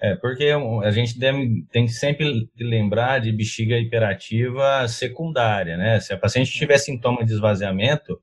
É, 0.00 0.16
porque 0.16 0.50
a 0.82 0.90
gente 0.90 1.16
deve, 1.16 1.64
tem 1.70 1.86
que 1.86 1.92
sempre 1.92 2.50
lembrar 2.58 3.20
de 3.20 3.30
bexiga 3.30 3.78
hiperativa 3.78 4.88
secundária, 4.88 5.76
né? 5.76 6.00
Se 6.00 6.12
a 6.12 6.18
paciente 6.18 6.50
tiver 6.50 6.78
sintoma 6.78 7.24
de 7.24 7.32
esvaziamento, 7.32 8.20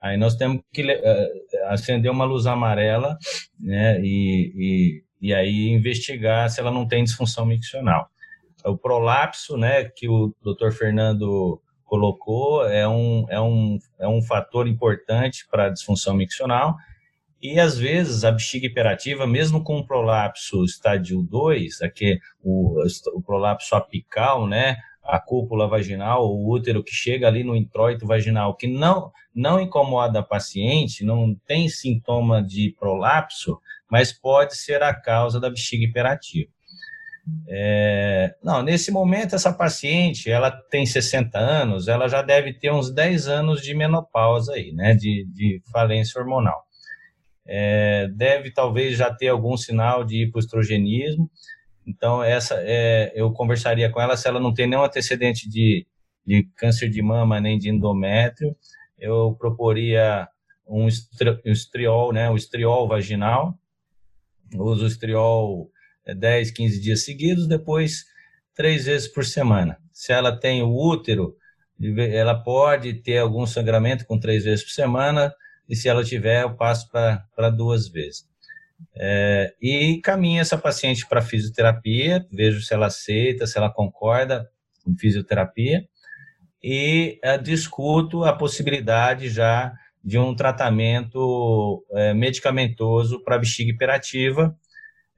Aí 0.00 0.16
nós 0.16 0.36
temos 0.36 0.62
que 0.72 0.84
uh, 0.84 1.66
acender 1.66 2.10
uma 2.10 2.24
luz 2.24 2.46
amarela 2.46 3.18
né, 3.58 4.00
e, 4.00 5.02
e, 5.20 5.34
aí 5.34 5.68
investigar 5.68 6.48
se 6.50 6.60
ela 6.60 6.70
não 6.70 6.86
tem 6.86 7.04
disfunção 7.04 7.46
miccional. 7.46 8.08
O 8.64 8.76
prolapso, 8.76 9.56
né, 9.56 9.84
que 9.84 10.08
o 10.08 10.34
doutor 10.42 10.72
Fernando 10.72 11.60
colocou, 11.84 12.64
é 12.68 12.86
um, 12.86 13.26
é 13.30 13.40
um, 13.40 13.78
é 13.98 14.08
um 14.08 14.20
fator 14.22 14.68
importante 14.68 15.46
para 15.50 15.66
a 15.66 15.70
disfunção 15.70 16.14
miccional. 16.14 16.76
E 17.40 17.58
às 17.58 17.78
vezes 17.78 18.24
a 18.24 18.32
bexiga 18.32 18.66
hiperativa, 18.66 19.26
mesmo 19.26 19.62
com 19.62 19.78
o 19.78 19.86
prolapso 19.86 20.64
estádio 20.64 21.22
2, 21.22 21.82
aqui 21.82 22.18
o, 22.42 22.82
o 23.14 23.22
prolapso 23.22 23.76
apical, 23.76 24.46
né, 24.46 24.76
a 25.08 25.18
cúpula 25.18 25.66
vaginal, 25.66 26.26
o 26.26 26.50
útero 26.50 26.84
que 26.84 26.92
chega 26.92 27.26
ali 27.26 27.42
no 27.42 27.56
introito 27.56 28.06
vaginal, 28.06 28.54
que 28.54 28.66
não, 28.66 29.10
não 29.34 29.58
incomoda 29.58 30.18
a 30.18 30.22
paciente, 30.22 31.02
não 31.04 31.34
tem 31.46 31.68
sintoma 31.68 32.42
de 32.42 32.76
prolapso, 32.78 33.58
mas 33.90 34.12
pode 34.12 34.56
ser 34.56 34.82
a 34.82 34.94
causa 34.94 35.40
da 35.40 35.48
bexiga 35.48 35.84
hiperativa. 35.84 36.50
É, 37.46 38.34
não, 38.42 38.62
nesse 38.62 38.90
momento, 38.90 39.34
essa 39.34 39.52
paciente, 39.52 40.30
ela 40.30 40.50
tem 40.50 40.86
60 40.86 41.38
anos, 41.38 41.86
ela 41.86 42.08
já 42.08 42.22
deve 42.22 42.54
ter 42.54 42.72
uns 42.72 42.90
10 42.90 43.28
anos 43.28 43.60
de 43.60 43.74
menopausa 43.74 44.54
aí, 44.54 44.72
né, 44.72 44.94
de, 44.94 45.26
de 45.32 45.62
falência 45.70 46.20
hormonal. 46.20 46.62
É, 47.46 48.08
deve 48.14 48.50
talvez 48.50 48.96
já 48.96 49.12
ter 49.12 49.28
algum 49.28 49.56
sinal 49.56 50.04
de 50.04 50.24
hipoestrogenismo, 50.24 51.30
então, 51.88 52.22
essa 52.22 52.56
é, 52.58 53.10
eu 53.14 53.32
conversaria 53.32 53.90
com 53.90 53.98
ela 53.98 54.14
se 54.14 54.28
ela 54.28 54.38
não 54.38 54.52
tem 54.52 54.66
nenhum 54.66 54.84
antecedente 54.84 55.48
de, 55.48 55.86
de 56.24 56.46
câncer 56.54 56.90
de 56.90 57.00
mama 57.00 57.40
nem 57.40 57.58
de 57.58 57.70
endométrio. 57.70 58.54
Eu 58.98 59.34
proporia 59.38 60.28
um 60.66 60.86
estriol, 61.46 62.12
né, 62.12 62.28
o 62.28 62.36
estriol 62.36 62.86
vaginal. 62.86 63.58
Uso 64.54 64.86
estriol 64.86 65.70
10, 66.06 66.50
15 66.50 66.80
dias 66.80 67.04
seguidos, 67.04 67.46
depois 67.46 68.04
três 68.54 68.86
vezes 68.86 69.08
por 69.08 69.24
semana. 69.24 69.78
Se 69.92 70.12
ela 70.12 70.38
tem 70.38 70.62
o 70.62 70.74
útero, 70.74 71.36
ela 72.12 72.34
pode 72.34 72.94
ter 72.94 73.18
algum 73.18 73.46
sangramento 73.46 74.04
com 74.06 74.18
três 74.18 74.44
vezes 74.44 74.64
por 74.64 74.72
semana, 74.72 75.32
e 75.68 75.76
se 75.76 75.88
ela 75.88 76.02
tiver, 76.02 76.42
eu 76.42 76.56
passo 76.56 76.90
para 76.90 77.50
duas 77.50 77.88
vezes. 77.88 78.26
É, 78.94 79.54
e 79.60 80.00
caminho 80.00 80.40
essa 80.40 80.56
paciente 80.56 81.06
para 81.06 81.22
fisioterapia, 81.22 82.26
vejo 82.32 82.62
se 82.62 82.72
ela 82.72 82.86
aceita, 82.86 83.46
se 83.46 83.58
ela 83.58 83.72
concorda 83.72 84.48
com 84.84 84.96
fisioterapia, 84.96 85.86
e 86.62 87.18
é, 87.22 87.38
discuto 87.38 88.24
a 88.24 88.32
possibilidade 88.32 89.28
já 89.28 89.72
de 90.04 90.18
um 90.18 90.34
tratamento 90.34 91.84
é, 91.92 92.14
medicamentoso 92.14 93.22
para 93.22 93.38
bexiga 93.38 93.70
hiperativa. 93.70 94.56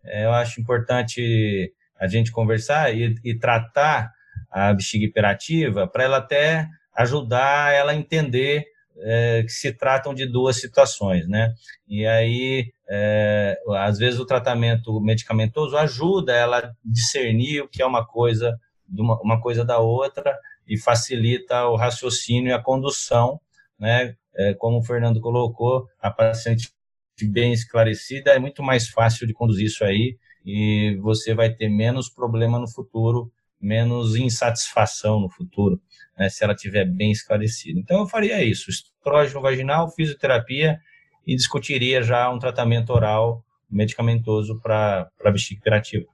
É, 0.05 0.25
eu 0.25 0.33
acho 0.33 0.61
importante 0.61 1.73
a 1.99 2.07
gente 2.07 2.33
conversar 2.33 2.95
e, 2.95 3.15
e 3.23 3.39
tratar 3.39 4.11
a 4.51 4.73
bexiga 4.73 5.05
hiperativa 5.05 5.87
para 5.87 6.05
ela 6.05 6.17
até 6.17 6.67
ajudar 6.97 7.73
ela 7.73 7.93
a 7.93 7.95
entender 7.97 8.65
é, 9.03 9.43
que 9.43 9.53
se 9.53 9.73
tratam 9.73 10.15
de 10.15 10.27
duas 10.27 10.61
situações, 10.61 11.27
né? 11.29 11.55
E 11.89 12.07
aí, 12.07 12.73
é, 12.89 13.59
às 13.79 13.99
vezes, 13.99 14.21
o 14.21 14.27
tratamento 14.27 15.01
medicamentoso 15.01 15.77
ajuda 15.77 16.35
ela 16.35 16.59
a 16.59 16.73
discernir 16.85 17.63
o 17.63 17.69
que 17.69 17.83
é 17.83 17.87
uma 17.87 18.07
coisa 18.07 18.59
uma 18.99 19.41
coisa 19.41 19.65
da 19.65 19.79
outra 19.79 20.37
e 20.67 20.77
facilita 20.77 21.67
o 21.67 21.77
raciocínio 21.77 22.51
e 22.51 22.53
a 22.53 22.63
condução, 22.63 23.41
né? 23.79 24.17
É, 24.37 24.55
como 24.55 24.79
o 24.79 24.83
Fernando 24.83 25.21
colocou, 25.21 25.87
a 26.01 26.11
paciente 26.11 26.71
bem 27.23 27.53
esclarecida 27.53 28.31
é 28.31 28.39
muito 28.39 28.63
mais 28.63 28.89
fácil 28.89 29.27
de 29.27 29.35
conduzir 29.35 29.67
isso 29.67 29.85
aí 29.85 30.17
e 30.45 30.97
você 31.03 31.35
vai 31.35 31.53
ter 31.53 31.69
menos 31.69 32.09
problema 32.09 32.59
no 32.59 32.71
futuro, 32.71 33.31
menos 33.61 34.17
insatisfação 34.17 35.21
no 35.21 35.29
futuro 35.29 35.81
né, 36.21 36.29
se 36.29 36.45
ela 36.45 36.55
tiver 36.55 36.85
bem 36.85 37.11
esclarecida. 37.11 37.81
Então, 37.81 38.01
eu 38.01 38.07
faria 38.07 38.45
isso: 38.45 38.71
estrógeno 38.71 39.41
vaginal, 39.41 39.91
fisioterapia 39.91 40.79
e 41.27 41.35
discutiria 41.35 42.03
já 42.03 42.31
um 42.31 42.39
tratamento 42.39 42.91
oral 42.91 43.43
medicamentoso 43.71 44.61
para 44.61 45.11
bexiga 45.25 45.61
hiperativa. 45.61 46.07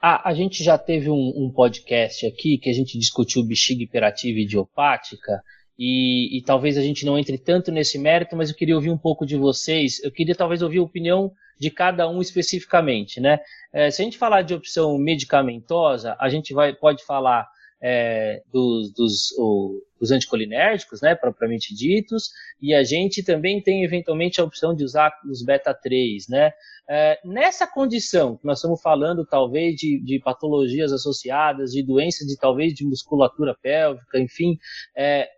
Ah, 0.00 0.28
a 0.28 0.34
gente 0.34 0.62
já 0.62 0.76
teve 0.76 1.08
um, 1.10 1.32
um, 1.36 1.52
podcast 1.52 2.26
aqui 2.26 2.58
que 2.58 2.68
a 2.68 2.72
gente 2.72 2.98
discutiu 2.98 3.44
bexiga 3.44 3.82
hiperativa 3.82 4.38
idiopática, 4.38 5.42
e, 5.78 6.38
e, 6.38 6.42
talvez 6.42 6.76
a 6.76 6.82
gente 6.82 7.04
não 7.04 7.18
entre 7.18 7.38
tanto 7.38 7.72
nesse 7.72 7.98
mérito, 7.98 8.36
mas 8.36 8.50
eu 8.50 8.56
queria 8.56 8.74
ouvir 8.74 8.90
um 8.90 8.98
pouco 8.98 9.24
de 9.24 9.36
vocês. 9.36 10.02
Eu 10.04 10.10
queria 10.10 10.34
talvez 10.34 10.62
ouvir 10.62 10.78
a 10.78 10.82
opinião 10.82 11.32
de 11.58 11.70
cada 11.70 12.08
um 12.08 12.20
especificamente, 12.20 13.20
né? 13.20 13.40
É, 13.72 13.90
se 13.90 14.02
a 14.02 14.04
gente 14.04 14.18
falar 14.18 14.42
de 14.42 14.54
opção 14.54 14.98
medicamentosa, 14.98 16.16
a 16.18 16.28
gente 16.28 16.52
vai, 16.52 16.74
pode 16.74 17.04
falar 17.04 17.46
é, 17.82 18.42
dos, 18.52 18.92
dos, 18.92 19.32
o, 19.36 19.82
dos 19.98 20.12
anticolinérgicos, 20.12 21.00
né, 21.00 21.16
propriamente 21.16 21.74
ditos, 21.74 22.30
e 22.60 22.72
a 22.72 22.84
gente 22.84 23.24
também 23.24 23.60
tem 23.60 23.82
eventualmente 23.82 24.40
a 24.40 24.44
opção 24.44 24.74
de 24.74 24.84
usar 24.84 25.12
os 25.28 25.44
beta-3, 25.44 26.28
né. 26.28 26.52
É, 26.88 27.18
nessa 27.24 27.66
condição, 27.66 28.36
que 28.36 28.46
nós 28.46 28.58
estamos 28.58 28.80
falando 28.80 29.26
talvez 29.26 29.74
de, 29.74 30.00
de, 30.04 30.20
patologias 30.20 30.92
associadas, 30.92 31.72
de 31.72 31.82
doenças 31.82 32.26
de 32.26 32.36
talvez 32.36 32.72
de 32.72 32.84
musculatura 32.84 33.56
pélvica, 33.60 34.18
enfim, 34.18 34.58
é, 34.96 35.28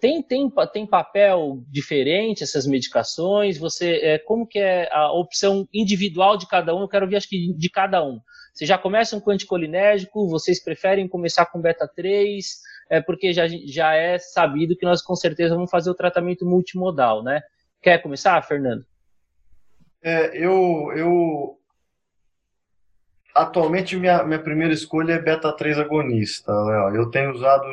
tem, 0.00 0.22
tem, 0.22 0.48
tem 0.72 0.86
papel 0.86 1.62
diferente 1.68 2.44
essas 2.44 2.66
medicações? 2.66 3.58
Você, 3.58 3.96
é, 3.96 4.18
como 4.18 4.46
que 4.46 4.58
é 4.58 4.88
a 4.92 5.12
opção 5.12 5.68
individual 5.74 6.36
de 6.36 6.46
cada 6.46 6.74
um? 6.74 6.82
Eu 6.82 6.88
quero 6.88 7.08
ver, 7.08 7.16
acho 7.16 7.28
que 7.28 7.52
de 7.52 7.70
cada 7.70 8.04
um. 8.04 8.20
Vocês 8.52 8.68
já 8.68 8.78
começam 8.78 9.20
com 9.20 9.30
anticolinérgico, 9.30 10.28
vocês 10.28 10.62
preferem 10.62 11.08
começar 11.08 11.46
com 11.46 11.60
beta-3, 11.60 12.44
é, 12.90 13.00
porque 13.00 13.32
já, 13.32 13.46
já 13.48 13.94
é 13.94 14.18
sabido 14.18 14.76
que 14.76 14.86
nós 14.86 15.02
com 15.02 15.14
certeza 15.14 15.54
vamos 15.54 15.70
fazer 15.70 15.90
o 15.90 15.94
tratamento 15.94 16.46
multimodal, 16.46 17.22
né? 17.22 17.40
Quer 17.82 18.02
começar, 18.02 18.40
Fernando? 18.42 18.84
É, 20.02 20.36
eu, 20.36 20.92
eu 20.96 21.58
atualmente 23.34 23.96
minha, 23.96 24.22
minha 24.24 24.42
primeira 24.42 24.72
escolha 24.72 25.14
é 25.14 25.18
beta-3 25.18 25.78
agonista. 25.78 26.52
Eu 26.94 27.10
tenho 27.10 27.32
usado 27.32 27.66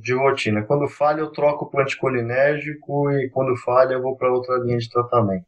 de 0.00 0.14
rotina. 0.14 0.62
Quando 0.62 0.88
falha, 0.88 1.20
eu 1.20 1.32
troco 1.32 1.70
para 1.70 1.82
anticolinérgico 1.82 3.10
e 3.12 3.28
quando 3.30 3.56
falha, 3.56 3.94
eu 3.94 4.02
vou 4.02 4.16
para 4.16 4.32
outra 4.32 4.58
linha 4.58 4.78
de 4.78 4.88
tratamento. 4.88 5.46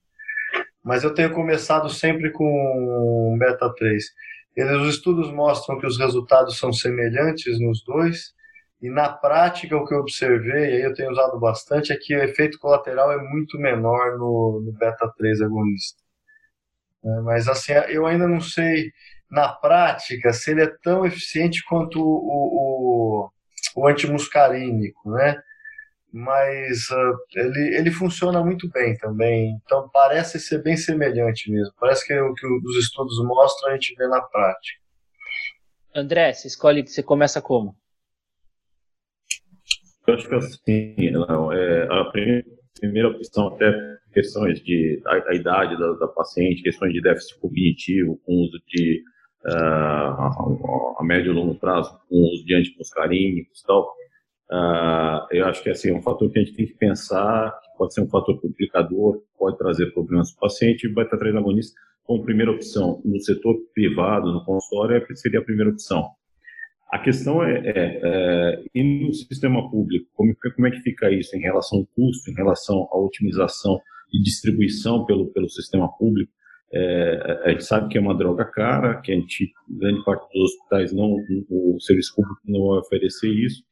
Mas 0.84 1.04
eu 1.04 1.14
tenho 1.14 1.32
começado 1.32 1.88
sempre 1.88 2.30
com 2.32 3.36
beta-3. 3.38 4.02
Eles, 4.56 4.72
os 4.82 4.94
estudos 4.94 5.32
mostram 5.32 5.78
que 5.78 5.86
os 5.86 5.98
resultados 5.98 6.58
são 6.58 6.72
semelhantes 6.72 7.58
nos 7.60 7.82
dois, 7.84 8.34
e 8.82 8.90
na 8.90 9.08
prática 9.08 9.76
o 9.76 9.86
que 9.86 9.94
eu 9.94 10.00
observei, 10.00 10.72
e 10.72 10.74
aí 10.76 10.82
eu 10.82 10.94
tenho 10.94 11.10
usado 11.12 11.38
bastante, 11.38 11.92
é 11.92 11.96
que 11.96 12.14
o 12.16 12.22
efeito 12.22 12.58
colateral 12.58 13.12
é 13.12 13.18
muito 13.18 13.58
menor 13.58 14.18
no, 14.18 14.60
no 14.64 14.72
beta-3 14.72 15.44
agonista. 15.44 16.02
É, 17.04 17.20
mas 17.22 17.48
assim, 17.48 17.72
eu 17.88 18.06
ainda 18.06 18.28
não 18.28 18.40
sei 18.40 18.92
na 19.32 19.48
prática 19.48 20.30
se 20.34 20.50
ele 20.50 20.62
é 20.62 20.76
tão 20.82 21.06
eficiente 21.06 21.64
quanto 21.64 21.98
o, 21.98 23.24
o, 23.24 23.30
o 23.74 23.88
antimuscarínico, 23.88 25.10
né? 25.10 25.42
mas 26.12 26.90
uh, 26.90 27.16
ele, 27.34 27.76
ele 27.78 27.90
funciona 27.90 28.44
muito 28.44 28.68
bem 28.68 28.94
também. 28.98 29.58
Então 29.64 29.88
parece 29.90 30.38
ser 30.38 30.62
bem 30.62 30.76
semelhante 30.76 31.50
mesmo. 31.50 31.72
Parece 31.80 32.06
que 32.06 32.12
o 32.12 32.34
que 32.34 32.46
os 32.46 32.76
estudos 32.76 33.18
mostram 33.24 33.70
a 33.70 33.72
gente 33.72 33.94
vê 33.94 34.06
na 34.06 34.20
prática. 34.20 34.82
André, 35.94 36.34
você 36.34 36.48
escolhe, 36.48 36.86
você 36.86 37.02
começa 37.02 37.40
como? 37.40 37.74
Eu 40.06 40.14
acho 40.14 40.28
que 40.28 40.34
assim, 40.34 41.10
não, 41.10 41.50
é, 41.50 41.84
a 41.90 42.04
primeira, 42.10 42.44
primeira 42.78 43.08
opção, 43.08 43.48
até 43.48 43.72
questões 44.12 44.62
de 44.62 45.00
a, 45.06 45.30
a 45.30 45.34
idade 45.34 45.78
da, 45.78 45.92
da, 45.94 46.08
paciente, 46.08 46.62
questões 46.62 46.92
de 46.92 47.00
déficit 47.00 47.38
cognitivo, 47.40 48.20
com 48.26 48.34
uso 48.34 48.60
de 48.68 49.02
uh, 49.46 50.98
a, 50.98 51.02
médio 51.02 51.32
e 51.32 51.34
longo 51.34 51.54
prazo, 51.54 51.98
com 52.08 52.16
uso 52.32 52.44
de 52.44 52.54
antimuscarínicos 52.54 53.60
e 53.60 53.66
tal, 53.66 53.92
Uh, 54.52 55.24
eu 55.30 55.46
acho 55.46 55.62
que 55.62 55.70
assim, 55.70 55.88
é 55.88 55.94
um 55.94 56.02
fator 56.02 56.30
que 56.30 56.38
a 56.38 56.44
gente 56.44 56.54
tem 56.54 56.66
que 56.66 56.74
pensar, 56.74 57.58
que 57.58 57.78
pode 57.78 57.94
ser 57.94 58.02
um 58.02 58.08
fator 58.08 58.38
complicador, 58.38 59.22
pode 59.38 59.56
trazer 59.56 59.90
problemas 59.94 60.30
para 60.30 60.36
o 60.36 60.40
paciente, 60.50 60.86
e 60.86 60.90
o 60.90 60.94
beta-3 60.94 61.38
agonista 61.38 61.80
como 62.04 62.22
primeira 62.22 62.50
opção 62.50 63.00
no 63.02 63.18
setor 63.20 63.56
privado, 63.72 64.30
no 64.30 64.44
consultório, 64.44 64.96
é 64.96 65.14
seria 65.14 65.40
a 65.40 65.44
primeira 65.44 65.70
opção. 65.70 66.10
A 66.90 66.98
questão 66.98 67.42
é, 67.42 67.62
é, 67.64 68.00
é 68.04 68.64
e 68.74 69.06
no 69.06 69.14
sistema 69.14 69.70
público, 69.70 70.06
como, 70.14 70.34
como 70.54 70.66
é 70.66 70.70
que 70.70 70.82
fica 70.82 71.10
isso 71.10 71.34
em 71.34 71.40
relação 71.40 71.78
ao 71.78 71.86
custo, 71.86 72.30
em 72.30 72.34
relação 72.34 72.86
à 72.92 72.98
otimização 72.98 73.80
e 74.12 74.20
distribuição 74.20 75.06
pelo, 75.06 75.32
pelo 75.32 75.48
sistema 75.48 75.88
público? 75.96 76.30
É, 76.74 77.42
a 77.44 77.50
gente 77.50 77.64
sabe 77.64 77.88
que 77.88 77.98
é 77.98 78.00
uma 78.00 78.16
droga 78.16 78.44
cara, 78.46 79.00
que 79.00 79.12
a 79.12 79.14
gente, 79.14 79.52
grande 79.68 80.02
parte 80.04 80.26
dos 80.32 80.52
hospitais 80.52 80.92
não, 80.92 81.16
o 81.50 81.78
serviço 81.80 82.14
público 82.14 82.40
não 82.46 82.68
vai 82.68 82.78
oferecer 82.78 83.28
isso, 83.28 83.62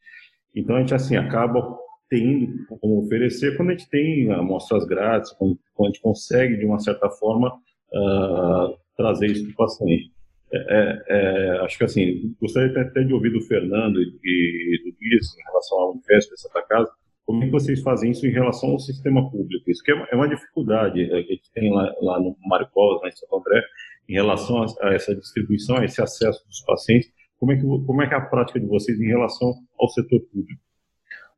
então 0.55 0.77
a 0.77 0.81
gente 0.81 0.95
assim 0.95 1.17
acaba 1.17 1.79
tem 2.11 2.53
como 2.69 3.05
oferecer 3.05 3.57
quando 3.57 3.71
a 3.71 3.73
gente 3.73 3.89
tem 3.89 4.31
amostras 4.33 4.85
grátis, 4.85 5.31
quando, 5.33 5.59
quando 5.75 5.87
a 5.87 5.93
gente 5.93 6.03
consegue, 6.03 6.57
de 6.57 6.67
uma 6.67 6.81
certa 6.81 7.09
forma, 7.09 7.49
uh, 7.55 8.77
trazer 8.97 9.27
isso 9.27 9.45
para 9.45 9.53
o 9.53 9.69
paciente. 9.69 10.11
É, 10.53 10.59
é, 10.59 11.03
é, 11.09 11.61
acho 11.61 11.79
que 11.79 11.85
assim, 11.85 12.35
gostaria 12.41 12.83
até 12.83 13.05
de 13.05 13.15
ouvir 13.15 13.31
do 13.31 13.41
Fernando 13.43 14.03
e 14.03 14.83
do 14.83 14.97
Luiz 15.01 15.39
em 15.39 15.45
relação 15.45 15.79
ao 15.79 15.93
Unifesp 15.93 16.35
de 16.35 16.41
Santa 16.41 16.63
Casa, 16.63 16.91
como 17.31 17.45
é 17.45 17.47
que 17.47 17.53
vocês 17.53 17.81
fazem 17.83 18.11
isso 18.11 18.27
em 18.27 18.31
relação 18.31 18.71
ao 18.71 18.79
sistema 18.79 19.31
público? 19.31 19.71
Isso 19.71 19.83
que 19.83 19.93
é 19.93 20.15
uma 20.15 20.27
é 20.27 20.29
dificuldade 20.29 21.07
que 21.07 21.13
a 21.13 21.21
gente 21.21 21.51
tem 21.53 21.73
lá, 21.73 21.93
lá 22.01 22.19
no 22.19 22.37
Mário 22.47 22.69
Covas, 22.73 23.03
lá 23.03 23.09
em 23.09 23.13
Santo 23.13 23.37
André, 23.37 23.63
em 24.09 24.15
relação 24.15 24.63
a, 24.63 24.67
a, 24.89 24.95
essa 24.95 25.15
distribuição, 25.15 25.77
a 25.77 25.85
esse 25.85 26.03
acesso 26.03 26.47
dos 26.47 26.61
pacientes. 26.63 27.11
Como 27.39 27.53
é, 27.53 27.57
que, 27.57 27.63
como 27.63 28.03
é 28.03 28.09
que 28.09 28.15
é 28.15 28.17
a 28.17 28.21
prática 28.21 28.61
de 28.61 28.67
vocês 28.67 29.01
em 29.01 29.07
relação 29.07 29.55
ao 29.79 29.89
setor 29.89 30.21
público? 30.33 30.61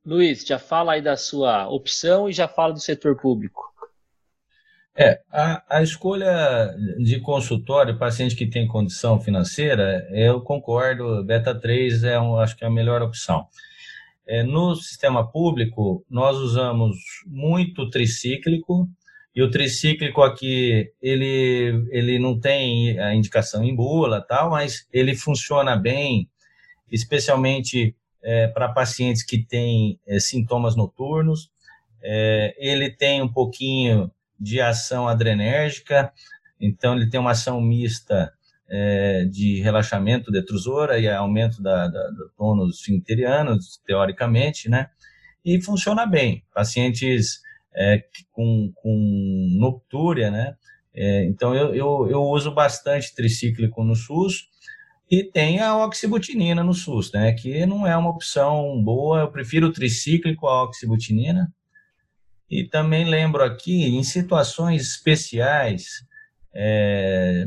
Luiz, 0.04 0.44
já 0.44 0.58
fala 0.58 0.94
aí 0.94 1.02
da 1.02 1.16
sua 1.16 1.68
opção 1.68 2.28
e 2.28 2.32
já 2.32 2.48
fala 2.48 2.72
do 2.72 2.80
setor 2.80 3.16
público. 3.16 3.72
É, 4.96 5.20
a, 5.30 5.78
a 5.78 5.82
escolha 5.82 6.74
de 6.98 7.18
consultório, 7.20 7.98
paciente 7.98 8.36
que 8.36 8.46
tem 8.46 8.66
condição 8.66 9.20
financeira, 9.20 10.06
eu 10.10 10.40
concordo, 10.40 11.24
beta 11.24 11.54
3 11.54 12.04
é, 12.04 12.20
um, 12.20 12.36
acho 12.36 12.56
que 12.56 12.64
é 12.64 12.66
a 12.66 12.70
melhor 12.70 13.00
opção. 13.00 13.46
É, 14.26 14.42
no 14.42 14.74
sistema 14.76 15.28
público, 15.30 16.04
nós 16.08 16.36
usamos 16.36 16.96
muito 17.26 17.90
tricíclico, 17.90 18.88
e 19.34 19.42
o 19.42 19.50
tricíclico 19.50 20.22
aqui, 20.22 20.92
ele, 21.00 21.86
ele 21.90 22.18
não 22.18 22.38
tem 22.38 22.98
a 23.00 23.14
indicação 23.14 23.64
em 23.64 23.74
bula, 23.74 24.20
tal, 24.20 24.50
mas 24.50 24.86
ele 24.92 25.14
funciona 25.14 25.74
bem, 25.74 26.28
especialmente 26.90 27.96
é, 28.22 28.48
para 28.48 28.68
pacientes 28.68 29.22
que 29.22 29.42
têm 29.42 29.98
é, 30.06 30.20
sintomas 30.20 30.76
noturnos. 30.76 31.50
É, 32.02 32.54
ele 32.58 32.90
tem 32.90 33.22
um 33.22 33.32
pouquinho 33.32 34.10
de 34.38 34.60
ação 34.60 35.08
adrenérgica, 35.08 36.12
então 36.60 36.94
ele 36.94 37.08
tem 37.08 37.18
uma 37.18 37.30
ação 37.30 37.60
mista 37.60 38.32
é, 38.74 39.26
de 39.26 39.60
relaxamento 39.60 40.32
detrusora 40.32 40.98
e 40.98 41.06
aumento 41.06 41.62
da, 41.62 41.88
da, 41.88 42.08
do 42.08 42.30
tônus 42.38 42.78
esfincteriano, 42.78 43.58
teoricamente, 43.86 44.70
né? 44.70 44.88
E 45.44 45.60
funciona 45.60 46.06
bem. 46.06 46.42
Pacientes 46.54 47.42
é, 47.74 48.02
com, 48.32 48.72
com 48.74 49.48
noctúria, 49.58 50.30
né? 50.30 50.56
É, 50.94 51.24
então 51.26 51.54
eu, 51.54 51.74
eu, 51.74 52.08
eu, 52.10 52.22
uso 52.22 52.50
bastante 52.54 53.14
tricíclico 53.14 53.84
no 53.84 53.94
SUS 53.94 54.48
e 55.10 55.22
tem 55.22 55.60
a 55.60 55.76
oxibutinina 55.76 56.64
no 56.64 56.72
SUS, 56.72 57.12
né? 57.12 57.32
Que 57.34 57.66
não 57.66 57.86
é 57.86 57.94
uma 57.94 58.08
opção 58.08 58.82
boa. 58.82 59.20
Eu 59.20 59.30
prefiro 59.30 59.66
o 59.66 59.72
tricíclico 59.72 60.46
à 60.46 60.64
oxibutinina 60.64 61.52
e 62.48 62.64
também 62.64 63.04
lembro 63.04 63.44
aqui, 63.44 63.84
em 63.84 64.02
situações 64.02 64.82
especiais, 64.82 66.06
é, 66.54 67.46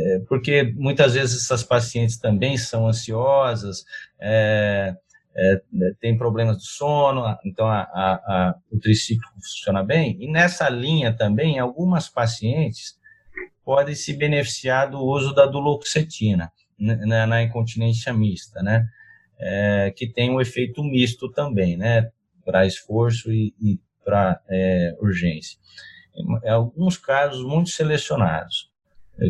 é, 0.00 0.20
porque 0.28 0.72
muitas 0.76 1.14
vezes 1.14 1.44
essas 1.44 1.62
pacientes 1.62 2.18
também 2.18 2.56
são 2.56 2.88
ansiosas, 2.88 3.84
é, 4.20 4.94
é 5.36 5.60
tem 6.00 6.16
problemas 6.16 6.56
do 6.56 6.62
sono, 6.62 7.24
então 7.44 7.66
a, 7.66 7.82
a, 7.82 8.12
a, 8.14 8.54
o 8.70 8.78
triciclo 8.78 9.28
funciona 9.34 9.82
bem. 9.82 10.16
E 10.20 10.30
nessa 10.30 10.68
linha 10.68 11.12
também, 11.12 11.58
algumas 11.58 12.08
pacientes 12.08 12.98
podem 13.64 13.94
se 13.94 14.14
beneficiar 14.14 14.90
do 14.90 15.00
uso 15.00 15.34
da 15.34 15.46
duloxetina 15.46 16.50
na, 16.78 17.26
na 17.26 17.42
incontinência 17.42 18.12
mista, 18.12 18.62
né? 18.62 18.86
É, 19.38 19.92
que 19.96 20.06
tem 20.06 20.30
um 20.30 20.40
efeito 20.40 20.82
misto 20.82 21.30
também, 21.30 21.76
né? 21.76 22.10
Para 22.44 22.66
esforço 22.66 23.30
e, 23.30 23.54
e 23.60 23.78
para 24.04 24.40
é, 24.48 24.96
urgência. 25.00 25.58
Em 26.16 26.48
alguns 26.48 26.96
casos 26.96 27.44
muito 27.44 27.70
selecionados, 27.70 28.69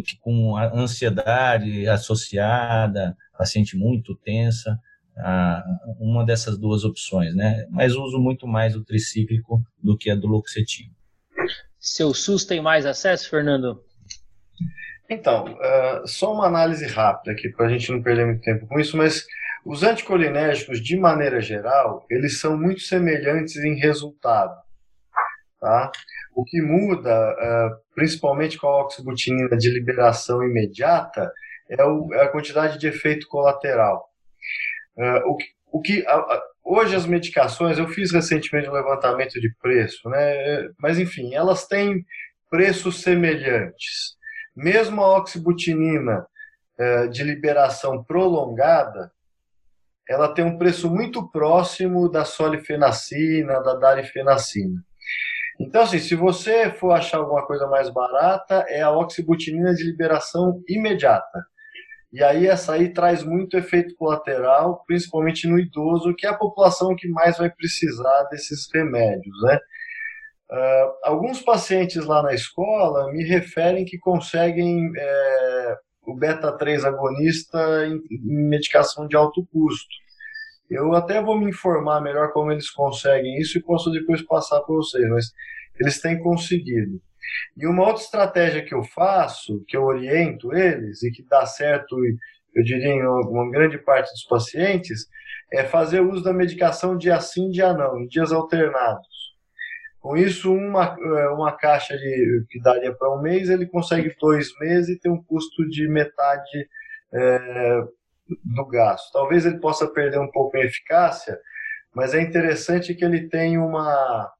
que 0.04 0.18
com 0.20 0.56
a 0.56 0.72
ansiedade 0.72 1.88
associada, 1.88 3.16
paciente 3.36 3.76
muito 3.76 4.14
tensa, 4.14 4.78
a, 5.16 5.64
uma 5.98 6.24
dessas 6.24 6.58
duas 6.58 6.84
opções, 6.84 7.34
né? 7.34 7.66
Mas 7.70 7.94
uso 7.94 8.18
muito 8.18 8.46
mais 8.46 8.76
o 8.76 8.84
tricíclico 8.84 9.62
do 9.82 9.96
que 9.96 10.10
a 10.10 10.14
do 10.14 10.22
duloxetina. 10.22 10.92
Seu 11.78 12.12
SUS 12.12 12.44
tem 12.44 12.60
mais 12.60 12.84
acesso, 12.86 13.28
Fernando? 13.28 13.82
Então, 15.08 15.54
uh, 15.54 16.06
só 16.06 16.32
uma 16.32 16.46
análise 16.46 16.86
rápida 16.86 17.32
aqui, 17.32 17.48
para 17.48 17.66
a 17.66 17.68
gente 17.68 17.90
não 17.90 18.02
perder 18.02 18.26
muito 18.26 18.42
tempo 18.42 18.66
com 18.66 18.78
isso, 18.78 18.96
mas 18.96 19.26
os 19.64 19.82
anticolinérgicos, 19.82 20.80
de 20.80 20.96
maneira 20.96 21.40
geral, 21.40 22.06
eles 22.08 22.38
são 22.38 22.56
muito 22.56 22.80
semelhantes 22.80 23.56
em 23.56 23.74
resultado. 23.74 24.56
Tá? 25.60 25.90
O 26.34 26.44
que 26.44 26.60
muda, 26.60 27.32
uh, 27.32 27.94
principalmente 27.94 28.56
com 28.56 28.66
a 28.66 28.84
oxibutinina 28.84 29.56
de 29.56 29.70
liberação 29.70 30.42
imediata, 30.42 31.32
é, 31.68 31.74
é 31.80 32.22
a 32.22 32.28
quantidade 32.28 32.78
de 32.78 32.86
efeito 32.86 33.26
colateral. 33.28 34.08
Uh, 34.96 35.36
o 35.72 35.80
que, 35.80 36.04
hoje 36.64 36.96
as 36.96 37.06
medicações, 37.06 37.78
eu 37.78 37.88
fiz 37.88 38.12
recentemente 38.12 38.68
um 38.68 38.72
levantamento 38.72 39.40
de 39.40 39.54
preço, 39.60 40.08
né? 40.08 40.68
mas 40.78 40.98
enfim, 40.98 41.34
elas 41.34 41.66
têm 41.66 42.04
preços 42.50 43.02
semelhantes. 43.02 44.16
Mesmo 44.56 45.00
a 45.00 45.18
oxibutinina 45.18 46.26
de 47.12 47.22
liberação 47.22 48.02
prolongada, 48.02 49.12
ela 50.10 50.34
tem 50.34 50.44
um 50.44 50.58
preço 50.58 50.90
muito 50.90 51.30
próximo 51.30 52.08
da 52.08 52.24
solifenacina, 52.24 53.62
da 53.62 53.74
darifenacina. 53.74 54.84
Então, 55.60 55.82
assim, 55.82 55.98
se 55.98 56.14
você 56.14 56.70
for 56.70 56.92
achar 56.92 57.18
alguma 57.18 57.46
coisa 57.46 57.66
mais 57.66 57.90
barata, 57.90 58.64
é 58.68 58.80
a 58.80 58.90
oxibutinina 58.90 59.74
de 59.74 59.84
liberação 59.84 60.62
imediata. 60.66 61.44
E 62.12 62.24
aí 62.24 62.46
essa 62.46 62.72
aí 62.72 62.92
traz 62.92 63.22
muito 63.22 63.56
efeito 63.56 63.94
colateral, 63.94 64.82
principalmente 64.86 65.46
no 65.46 65.58
idoso, 65.58 66.14
que 66.16 66.26
é 66.26 66.30
a 66.30 66.36
população 66.36 66.96
que 66.96 67.08
mais 67.08 67.38
vai 67.38 67.50
precisar 67.50 68.24
desses 68.24 68.68
remédios, 68.74 69.36
né? 69.42 69.58
Uh, 70.50 70.92
alguns 71.04 71.40
pacientes 71.40 72.04
lá 72.04 72.22
na 72.22 72.34
escola 72.34 73.12
me 73.12 73.22
referem 73.22 73.84
que 73.84 73.96
conseguem 73.98 74.90
é, 74.96 75.76
o 76.04 76.16
beta-3 76.16 76.84
agonista 76.84 77.86
em, 77.86 78.00
em 78.10 78.48
medicação 78.48 79.06
de 79.06 79.14
alto 79.14 79.46
custo. 79.52 79.88
Eu 80.70 80.94
até 80.94 81.20
vou 81.20 81.38
me 81.38 81.50
informar 81.50 82.00
melhor 82.00 82.32
como 82.32 82.52
eles 82.52 82.70
conseguem 82.70 83.38
isso 83.38 83.58
e 83.58 83.62
posso 83.62 83.90
depois 83.90 84.22
passar 84.22 84.60
para 84.60 84.74
vocês, 84.74 85.08
mas 85.10 85.32
eles 85.80 86.00
têm 86.00 86.18
conseguido. 86.20 87.00
E 87.56 87.66
uma 87.66 87.86
outra 87.86 88.02
estratégia 88.02 88.64
que 88.64 88.74
eu 88.74 88.82
faço, 88.82 89.64
que 89.66 89.76
eu 89.76 89.82
oriento 89.82 90.54
eles 90.54 91.02
e 91.02 91.10
que 91.10 91.24
dá 91.24 91.44
certo, 91.44 91.96
eu 92.54 92.62
diria, 92.62 92.88
em 92.88 93.02
uma 93.02 93.50
grande 93.50 93.78
parte 93.78 94.10
dos 94.10 94.24
pacientes, 94.24 95.06
é 95.52 95.64
fazer 95.64 96.00
uso 96.00 96.22
da 96.22 96.32
medicação 96.32 96.96
dia 96.96 97.20
sim, 97.20 97.50
dia 97.50 97.72
não, 97.72 97.98
em 97.98 98.06
dias 98.06 98.32
alternados. 98.32 99.08
Com 100.00 100.16
isso, 100.16 100.52
uma, 100.52 100.96
é, 100.98 101.28
uma 101.28 101.52
caixa 101.52 101.96
de, 101.96 102.44
que 102.48 102.60
daria 102.60 102.94
para 102.94 103.12
um 103.12 103.20
mês, 103.20 103.50
ele 103.50 103.66
consegue 103.66 104.14
dois 104.18 104.48
meses 104.58 104.88
e 104.88 104.98
tem 104.98 105.10
um 105.10 105.22
custo 105.22 105.68
de 105.68 105.88
metade 105.88 106.68
é, 107.12 107.82
do 108.44 108.66
gasto. 108.66 109.12
Talvez 109.12 109.46
ele 109.46 109.58
possa 109.58 109.86
perder 109.86 110.18
um 110.18 110.30
pouco 110.30 110.56
em 110.56 110.62
eficácia, 110.62 111.38
mas 111.94 112.14
é 112.14 112.22
interessante 112.22 112.94
que 112.94 113.04
ele 113.04 113.28
tem 113.28 113.58
uma 113.58 114.30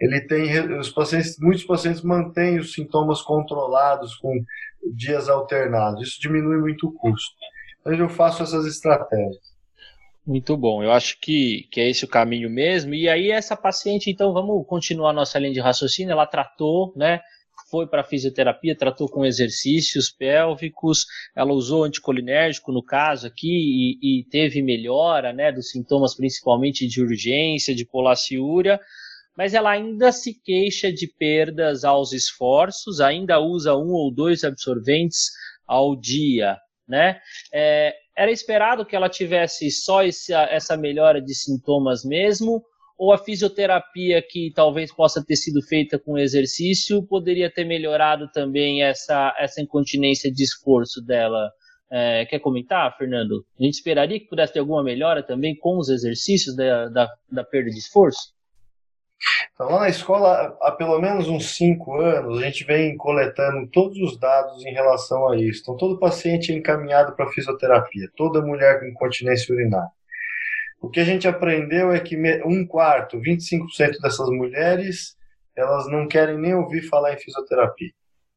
ele 0.00 0.20
tem 0.20 0.78
os 0.78 0.90
pacientes, 0.90 1.36
muitos 1.40 1.64
pacientes 1.64 2.02
mantêm 2.02 2.58
os 2.58 2.72
sintomas 2.72 3.20
controlados 3.20 4.14
com 4.14 4.32
dias 4.94 5.28
alternados. 5.28 6.06
Isso 6.06 6.20
diminui 6.20 6.58
muito 6.58 6.86
o 6.86 6.92
custo. 6.92 7.34
Então 7.80 7.94
eu 7.94 8.08
faço 8.08 8.42
essas 8.42 8.64
estratégias. 8.64 9.58
Muito 10.24 10.56
bom, 10.58 10.82
eu 10.82 10.92
acho 10.92 11.18
que, 11.20 11.66
que 11.72 11.80
é 11.80 11.88
esse 11.88 12.04
o 12.04 12.08
caminho 12.08 12.50
mesmo. 12.50 12.94
E 12.94 13.08
aí, 13.08 13.30
essa 13.30 13.56
paciente, 13.56 14.10
então, 14.10 14.30
vamos 14.32 14.66
continuar 14.66 15.14
nossa 15.14 15.38
linha 15.38 15.54
de 15.54 15.60
raciocínio. 15.60 16.12
Ela 16.12 16.26
tratou, 16.26 16.92
né? 16.94 17.20
Foi 17.70 17.86
para 17.86 18.04
fisioterapia, 18.04 18.76
tratou 18.76 19.08
com 19.08 19.24
exercícios 19.24 20.10
pélvicos, 20.10 21.06
ela 21.34 21.52
usou 21.52 21.84
anticolinérgico 21.84 22.72
no 22.72 22.82
caso 22.82 23.26
aqui 23.26 23.48
e, 24.02 24.20
e 24.20 24.24
teve 24.24 24.62
melhora, 24.62 25.32
né, 25.32 25.52
dos 25.52 25.70
sintomas 25.70 26.14
principalmente 26.14 26.86
de 26.86 27.02
urgência, 27.02 27.74
de 27.74 27.84
polaciúria, 27.84 28.80
mas 29.36 29.54
ela 29.54 29.70
ainda 29.70 30.10
se 30.10 30.34
queixa 30.34 30.92
de 30.92 31.06
perdas 31.06 31.84
aos 31.84 32.12
esforços, 32.12 33.00
ainda 33.00 33.38
usa 33.38 33.76
um 33.76 33.92
ou 33.92 34.12
dois 34.12 34.42
absorventes 34.42 35.30
ao 35.64 35.94
dia, 35.94 36.56
né? 36.88 37.20
É, 37.52 37.94
era 38.16 38.32
esperado 38.32 38.84
que 38.84 38.96
ela 38.96 39.08
tivesse 39.08 39.70
só 39.70 40.02
esse, 40.02 40.32
essa 40.32 40.76
melhora 40.76 41.22
de 41.22 41.32
sintomas 41.36 42.04
mesmo, 42.04 42.64
ou 42.98 43.12
a 43.12 43.18
fisioterapia 43.18 44.20
que 44.20 44.52
talvez 44.54 44.92
possa 44.92 45.24
ter 45.24 45.36
sido 45.36 45.62
feita 45.62 45.98
com 45.98 46.18
exercício 46.18 47.02
poderia 47.06 47.48
ter 47.50 47.64
melhorado 47.64 48.28
também 48.32 48.82
essa, 48.82 49.34
essa 49.38 49.62
incontinência 49.62 50.30
de 50.30 50.42
esforço 50.42 51.00
dela, 51.00 51.48
É, 51.90 52.26
quer 52.26 52.38
comentar, 52.40 52.94
Fernando? 52.98 53.46
A 53.58 53.62
gente 53.62 53.76
esperaria 53.76 54.20
que 54.20 54.28
pudesse 54.28 54.52
ter 54.52 54.60
alguma 54.60 54.82
melhora 54.82 55.22
também 55.22 55.56
com 55.56 55.78
os 55.78 55.88
exercícios 55.88 56.54
da, 56.54 56.88
da, 56.90 57.08
da 57.32 57.42
perda 57.42 57.70
de 57.70 57.78
esforço? 57.78 58.36
Então, 59.54 59.70
lá 59.70 59.80
na 59.80 59.88
escola, 59.88 60.54
há 60.60 60.70
pelo 60.70 61.00
menos 61.00 61.28
uns 61.28 61.56
cinco 61.56 61.98
anos, 61.98 62.38
a 62.38 62.44
gente 62.44 62.62
vem 62.64 62.94
coletando 62.94 63.66
todos 63.70 63.96
os 63.98 64.18
dados 64.18 64.64
em 64.66 64.72
relação 64.72 65.26
a 65.28 65.36
isso. 65.36 65.62
Então, 65.62 65.78
todo 65.78 65.98
paciente 65.98 66.52
é 66.52 66.56
encaminhado 66.56 67.16
para 67.16 67.32
fisioterapia, 67.32 68.06
toda 68.14 68.44
mulher 68.44 68.80
com 68.80 68.86
incontinência 68.86 69.54
urinária. 69.54 69.90
O 70.80 70.88
que 70.88 71.00
a 71.00 71.04
gente 71.04 71.26
aprendeu 71.26 71.92
é 71.92 71.98
que 71.98 72.16
um 72.44 72.66
quarto, 72.66 73.18
25% 73.20 74.00
dessas 74.00 74.28
mulheres, 74.30 75.16
elas 75.56 75.90
não 75.90 76.06
querem 76.06 76.38
nem 76.38 76.54
ouvir 76.54 76.82
falar 76.82 77.12
em 77.12 77.18
fisioterapia. 77.18 77.90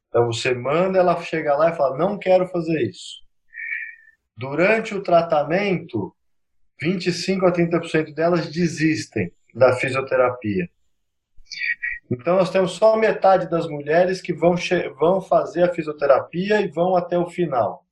Então, 0.08 0.26
você 0.26 0.54
manda, 0.54 1.00
ela 1.00 1.22
chega 1.22 1.56
lá 1.56 1.70
e 1.70 1.76
fala: 1.76 1.98
não 1.98 2.18
quero 2.18 2.48
fazer 2.48 2.82
isso. 2.82 3.22
Durante 4.36 4.96
o 4.96 5.04
tratamento, 5.04 6.16
25 6.82 7.46
a 7.46 7.52
30% 7.52 8.14
delas 8.14 8.50
desistem 8.52 9.32
da 9.54 9.74
fisioterapia. 9.74 10.68
Então, 12.10 12.38
nós 12.38 12.50
temos 12.50 12.74
só 12.74 12.98
metade 12.98 13.50
das 13.50 13.68
mulheres 13.68 14.20
que 14.20 14.34
vão, 14.34 14.56
vão 15.00 15.22
fazer 15.22 15.64
a 15.64 15.74
fisioterapia 15.74 16.60
e 16.60 16.68
vão 16.68 16.96
até 16.96 17.18
o 17.18 17.30
final. 17.30 17.86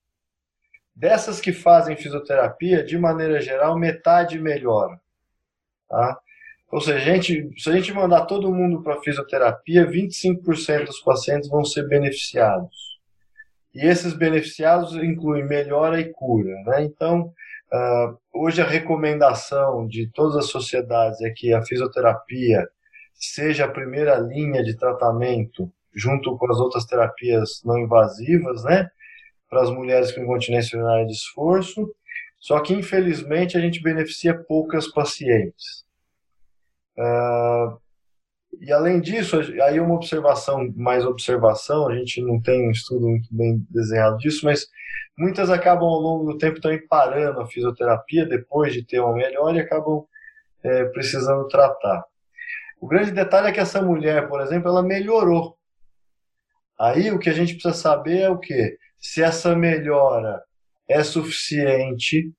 Dessas 0.99 1.39
que 1.39 1.53
fazem 1.53 1.95
fisioterapia, 1.95 2.83
de 2.83 2.97
maneira 2.97 3.39
geral, 3.39 3.79
metade 3.79 4.37
melhora. 4.37 4.99
Tá? 5.87 6.19
Ou 6.69 6.81
seja, 6.81 6.97
a 6.97 6.99
gente, 6.99 7.49
se 7.57 7.69
a 7.69 7.73
gente 7.73 7.93
mandar 7.93 8.25
todo 8.25 8.53
mundo 8.53 8.83
para 8.83 9.01
fisioterapia, 9.01 9.89
25% 9.89 10.85
dos 10.85 10.99
pacientes 10.99 11.49
vão 11.49 11.63
ser 11.63 11.87
beneficiados. 11.87 12.99
E 13.73 13.87
esses 13.87 14.13
beneficiados 14.13 14.93
incluem 14.95 15.47
melhora 15.47 16.01
e 16.01 16.11
cura. 16.11 16.53
Né? 16.65 16.83
Então, 16.83 17.33
Uh, 17.71 18.17
hoje 18.33 18.63
a 18.63 18.65
recomendação 18.65 19.85
de 19.85 20.09
todas 20.11 20.35
as 20.37 20.45
sociedades 20.47 21.21
é 21.21 21.29
que 21.29 21.53
a 21.53 21.61
fisioterapia 21.61 22.67
seja 23.13 23.65
a 23.65 23.71
primeira 23.71 24.17
linha 24.17 24.63
de 24.63 24.75
tratamento 24.75 25.71
junto 25.93 26.35
com 26.35 26.51
as 26.51 26.57
outras 26.57 26.85
terapias 26.85 27.61
não 27.63 27.77
invasivas, 27.77 28.63
né, 28.63 28.89
para 29.49 29.61
as 29.61 29.69
mulheres 29.69 30.11
com 30.11 30.21
incontinência 30.21 30.77
urinária 30.77 31.05
de 31.05 31.13
esforço. 31.13 31.93
Só 32.39 32.59
que 32.61 32.73
infelizmente 32.73 33.57
a 33.57 33.59
gente 33.59 33.81
beneficia 33.81 34.37
poucas 34.37 34.87
pacientes. 34.87 35.83
Uh, 36.97 37.77
e 38.61 38.71
além 38.71 38.99
disso, 38.99 39.39
aí 39.63 39.79
uma 39.79 39.95
observação, 39.95 40.71
mais 40.75 41.05
observação, 41.05 41.87
a 41.87 41.95
gente 41.95 42.21
não 42.21 42.41
tem 42.41 42.67
um 42.67 42.71
estudo 42.71 43.07
muito 43.07 43.27
bem 43.31 43.65
desenhado 43.69 44.17
disso, 44.17 44.45
mas 44.45 44.67
muitas 45.17 45.49
acabam 45.49 45.87
ao 45.87 45.99
longo 45.99 46.31
do 46.31 46.37
tempo 46.37 46.59
também 46.59 46.85
parando 46.87 47.41
a 47.41 47.47
fisioterapia 47.47 48.25
depois 48.25 48.73
de 48.73 48.85
ter 48.85 48.99
uma 48.99 49.13
melhora 49.13 49.57
e 49.57 49.61
acabam 49.61 50.05
é, 50.63 50.85
precisando 50.85 51.47
tratar. 51.47 52.03
O 52.81 52.87
grande 52.87 53.11
detalhe 53.11 53.47
é 53.47 53.51
que 53.51 53.59
essa 53.59 53.81
mulher, 53.81 54.27
por 54.27 54.41
exemplo, 54.41 54.69
ela 54.69 54.81
melhorou. 54.81 55.57
Aí 56.79 57.11
o 57.11 57.19
que 57.19 57.29
a 57.29 57.33
gente 57.33 57.53
precisa 57.53 57.73
saber 57.73 58.21
é 58.21 58.29
o 58.29 58.37
que? 58.37 58.77
Se 58.99 59.23
essa 59.23 59.55
melhora 59.55 60.41
é 60.87 61.03
suficiente 61.03 62.31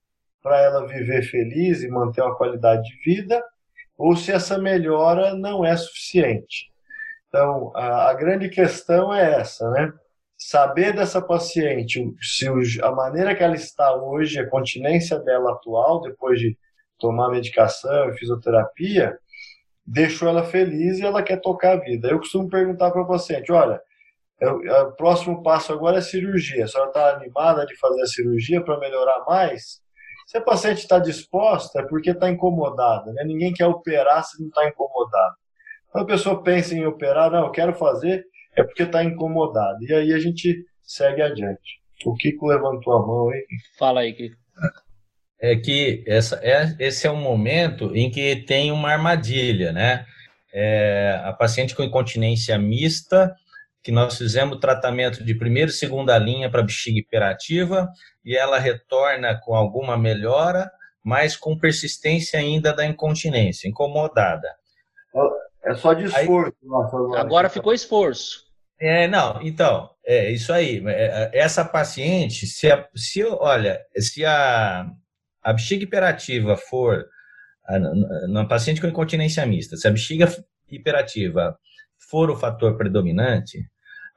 para 0.42 0.60
ela 0.60 0.86
viver 0.86 1.22
feliz 1.22 1.82
e 1.82 1.88
manter 1.88 2.22
uma 2.22 2.36
qualidade 2.36 2.82
de 2.82 2.96
vida, 3.04 3.42
ou 3.96 4.16
se 4.16 4.32
essa 4.32 4.58
melhora 4.58 5.34
não 5.34 5.64
é 5.64 5.76
suficiente. 5.76 6.70
Então, 7.28 7.70
a, 7.76 8.10
a 8.10 8.14
grande 8.14 8.48
questão 8.48 9.14
é 9.14 9.40
essa, 9.40 9.70
né? 9.70 9.92
Saber 10.36 10.94
dessa 10.94 11.20
paciente, 11.20 12.02
se 12.20 12.48
a 12.82 12.90
maneira 12.90 13.34
que 13.34 13.42
ela 13.42 13.54
está 13.54 13.94
hoje, 13.94 14.38
a 14.38 14.48
continência 14.48 15.18
dela 15.18 15.52
atual, 15.52 16.00
depois 16.00 16.40
de 16.40 16.56
tomar 16.98 17.30
medicação 17.30 18.08
e 18.08 18.16
fisioterapia, 18.16 19.18
deixou 19.84 20.28
ela 20.28 20.44
feliz 20.44 20.98
e 20.98 21.04
ela 21.04 21.22
quer 21.22 21.40
tocar 21.40 21.72
a 21.72 21.80
vida. 21.80 22.08
Eu 22.08 22.18
costumo 22.18 22.48
perguntar 22.48 22.90
para 22.90 23.02
o 23.02 23.06
paciente: 23.06 23.52
olha, 23.52 23.80
o 24.48 24.92
próximo 24.92 25.42
passo 25.42 25.72
agora 25.72 25.98
é 25.98 26.00
cirurgia. 26.00 26.64
A 26.64 26.68
senhora 26.68 26.90
está 26.90 27.14
animada 27.14 27.66
de 27.66 27.76
fazer 27.76 28.00
a 28.00 28.06
cirurgia 28.06 28.62
para 28.62 28.78
melhorar 28.78 29.24
mais? 29.26 29.80
Se 30.26 30.38
a 30.38 30.40
paciente 30.40 30.78
está 30.78 30.98
disposta, 30.98 31.80
é 31.80 31.86
porque 31.86 32.10
está 32.10 32.30
incomodada. 32.30 33.12
Né? 33.12 33.24
Ninguém 33.24 33.52
quer 33.52 33.66
operar 33.66 34.24
se 34.24 34.40
não 34.40 34.48
está 34.48 34.66
incomodado. 34.66 35.34
Quando 35.90 36.04
a 36.04 36.06
pessoa 36.06 36.42
pensa 36.42 36.74
em 36.74 36.86
operar, 36.86 37.30
não, 37.30 37.46
eu 37.46 37.50
quero 37.50 37.74
fazer, 37.74 38.24
é 38.56 38.62
porque 38.62 38.84
está 38.84 39.02
incomodado. 39.02 39.82
E 39.82 39.92
aí 39.92 40.12
a 40.12 40.18
gente 40.18 40.64
segue 40.82 41.20
adiante. 41.20 41.80
O 42.06 42.14
Kiko 42.14 42.46
levantou 42.46 42.94
a 42.94 43.06
mão 43.06 43.28
aí. 43.30 43.44
Fala 43.78 44.00
aí, 44.00 44.12
Kiko. 44.14 44.36
É 45.42 45.56
que 45.56 46.04
essa, 46.06 46.38
é, 46.42 46.76
esse 46.78 47.06
é 47.06 47.10
um 47.10 47.20
momento 47.20 47.94
em 47.96 48.10
que 48.10 48.36
tem 48.36 48.70
uma 48.70 48.92
armadilha, 48.92 49.72
né? 49.72 50.04
É, 50.52 51.20
a 51.24 51.32
paciente 51.32 51.74
com 51.74 51.82
incontinência 51.82 52.58
mista, 52.58 53.34
que 53.82 53.90
nós 53.90 54.18
fizemos 54.18 54.58
tratamento 54.60 55.24
de 55.24 55.34
primeira 55.34 55.70
e 55.70 55.74
segunda 55.74 56.16
linha 56.18 56.50
para 56.50 56.62
bexiga 56.62 56.98
hiperativa, 56.98 57.88
e 58.24 58.36
ela 58.36 58.58
retorna 58.58 59.38
com 59.42 59.54
alguma 59.54 59.96
melhora, 59.96 60.70
mas 61.02 61.36
com 61.36 61.58
persistência 61.58 62.38
ainda 62.38 62.72
da 62.72 62.84
incontinência, 62.84 63.68
incomodada. 63.68 64.48
É 65.64 65.74
só 65.74 65.94
de 65.94 66.04
esforço. 66.04 66.56
Aí, 66.62 66.68
nossa, 66.68 66.96
agora, 66.96 67.20
agora 67.20 67.48
ficou 67.48 67.72
esforço. 67.72 68.50
É, 68.78 69.06
não, 69.06 69.40
então, 69.42 69.90
é 70.04 70.30
isso 70.30 70.52
aí. 70.52 70.82
É, 70.86 71.30
é, 71.34 71.38
essa 71.38 71.64
paciente, 71.64 72.46
se, 72.46 72.70
a, 72.70 72.86
se 72.94 73.22
olha, 73.24 73.80
se 73.96 74.24
a, 74.24 74.86
a 75.42 75.52
bexiga 75.52 75.84
hiperativa 75.84 76.56
for, 76.56 77.06
na 78.28 78.46
paciente 78.46 78.80
com 78.80 78.86
incontinência 78.86 79.44
mista, 79.46 79.76
se 79.76 79.86
a 79.86 79.90
bexiga 79.90 80.26
hiperativa 80.70 81.58
for 82.10 82.30
o 82.30 82.36
fator 82.36 82.76
predominante, 82.76 83.64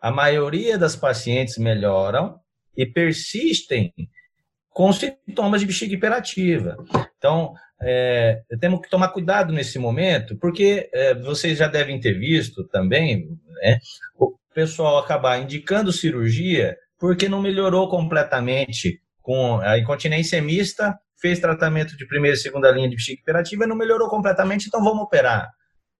a 0.01 0.11
maioria 0.11 0.77
das 0.77 0.95
pacientes 0.95 1.57
melhoram 1.57 2.39
e 2.75 2.85
persistem 2.85 3.93
com 4.69 4.91
sintomas 4.91 5.61
de 5.61 5.67
bexiga 5.67 5.93
hiperativa. 5.93 6.75
Então, 7.17 7.53
é, 7.79 8.41
temos 8.59 8.81
que 8.81 8.89
tomar 8.89 9.09
cuidado 9.09 9.53
nesse 9.53 9.77
momento, 9.77 10.35
porque 10.37 10.89
é, 10.91 11.13
vocês 11.13 11.57
já 11.57 11.67
devem 11.67 11.99
ter 11.99 12.13
visto 12.13 12.67
também 12.67 13.29
né, 13.61 13.79
o 14.17 14.35
pessoal 14.53 14.97
acabar 14.97 15.37
indicando 15.39 15.91
cirurgia 15.91 16.75
porque 16.99 17.29
não 17.29 17.41
melhorou 17.41 17.89
completamente 17.89 19.01
com 19.21 19.57
a 19.57 19.77
incontinência 19.77 20.41
mista, 20.41 20.97
fez 21.19 21.39
tratamento 21.39 21.95
de 21.95 22.07
primeira 22.07 22.35
e 22.35 22.39
segunda 22.39 22.71
linha 22.71 22.89
de 22.89 22.95
bexiga 22.95 23.21
hiperativa 23.21 23.63
e 23.63 23.67
não 23.67 23.75
melhorou 23.75 24.09
completamente, 24.09 24.67
então 24.67 24.83
vamos 24.83 25.03
operar. 25.03 25.49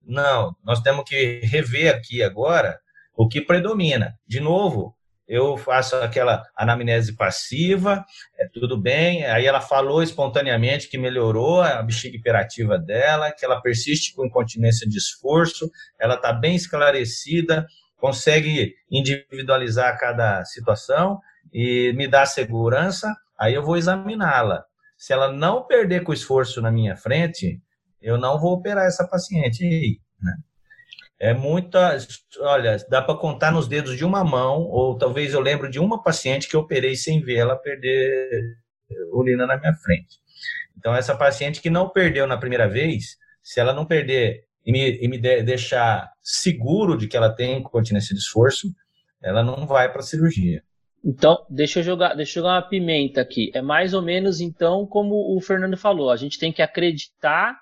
Não, 0.06 0.54
nós 0.64 0.80
temos 0.80 1.04
que 1.04 1.40
rever 1.44 1.94
aqui 1.94 2.22
agora 2.22 2.78
o 3.16 3.28
que 3.28 3.40
predomina. 3.40 4.14
De 4.26 4.40
novo, 4.40 4.94
eu 5.26 5.56
faço 5.56 5.96
aquela 5.96 6.42
anamnese 6.56 7.16
passiva, 7.16 8.04
é 8.38 8.46
tudo 8.52 8.76
bem. 8.76 9.24
Aí 9.24 9.46
ela 9.46 9.60
falou 9.60 10.02
espontaneamente 10.02 10.88
que 10.88 10.98
melhorou 10.98 11.62
a 11.62 11.82
bexiga 11.82 12.16
hiperativa 12.16 12.78
dela, 12.78 13.32
que 13.32 13.44
ela 13.44 13.60
persiste 13.60 14.14
com 14.14 14.26
incontinência 14.26 14.88
de 14.88 14.98
esforço, 14.98 15.70
ela 15.98 16.14
está 16.14 16.32
bem 16.32 16.54
esclarecida, 16.54 17.66
consegue 17.96 18.74
individualizar 18.90 19.98
cada 19.98 20.44
situação 20.44 21.18
e 21.52 21.92
me 21.94 22.06
dá 22.06 22.26
segurança. 22.26 23.14
Aí 23.38 23.54
eu 23.54 23.62
vou 23.62 23.76
examiná-la. 23.76 24.64
Se 24.96 25.12
ela 25.12 25.32
não 25.32 25.66
perder 25.66 26.02
com 26.02 26.12
esforço 26.12 26.60
na 26.60 26.70
minha 26.70 26.96
frente, 26.96 27.60
eu 28.04 28.18
não 28.18 28.38
vou 28.38 28.52
operar 28.52 28.86
essa 28.86 29.08
paciente 29.08 29.64
aí, 29.64 29.98
né? 30.20 30.34
É 31.18 31.32
muita. 31.32 31.96
Olha, 32.40 32.76
dá 32.90 33.00
para 33.00 33.16
contar 33.16 33.50
nos 33.50 33.66
dedos 33.66 33.96
de 33.96 34.04
uma 34.04 34.22
mão, 34.22 34.62
ou 34.64 34.98
talvez 34.98 35.32
eu 35.32 35.40
lembro 35.40 35.70
de 35.70 35.78
uma 35.78 36.02
paciente 36.02 36.48
que 36.48 36.54
eu 36.54 36.60
operei 36.60 36.96
sem 36.96 37.22
ver 37.22 37.36
ela 37.36 37.56
perder 37.56 38.56
urina 39.12 39.46
na 39.46 39.56
minha 39.56 39.74
frente. 39.74 40.18
Então, 40.76 40.94
essa 40.94 41.16
paciente 41.16 41.62
que 41.62 41.70
não 41.70 41.88
perdeu 41.88 42.26
na 42.26 42.36
primeira 42.36 42.68
vez, 42.68 43.16
se 43.42 43.58
ela 43.58 43.72
não 43.72 43.86
perder 43.86 44.44
e 44.66 44.72
me, 44.72 44.98
e 45.02 45.08
me 45.08 45.18
de, 45.18 45.42
deixar 45.42 46.10
seguro 46.20 46.96
de 46.96 47.08
que 47.08 47.16
ela 47.16 47.34
tem 47.34 47.62
continência 47.62 48.14
de 48.14 48.20
esforço, 48.20 48.68
ela 49.22 49.42
não 49.42 49.66
vai 49.66 49.90
para 49.90 50.00
a 50.00 50.04
cirurgia. 50.04 50.62
Então, 51.02 51.46
deixa 51.48 51.80
eu 51.80 51.84
jogar, 51.84 52.14
deixa 52.14 52.38
eu 52.38 52.42
jogar 52.42 52.56
uma 52.56 52.68
pimenta 52.68 53.20
aqui. 53.20 53.50
É 53.54 53.62
mais 53.62 53.94
ou 53.94 54.02
menos 54.02 54.40
então 54.40 54.86
como 54.86 55.36
o 55.36 55.40
Fernando 55.40 55.76
falou, 55.76 56.10
a 56.10 56.16
gente 56.16 56.38
tem 56.38 56.52
que 56.52 56.62
acreditar 56.62 57.58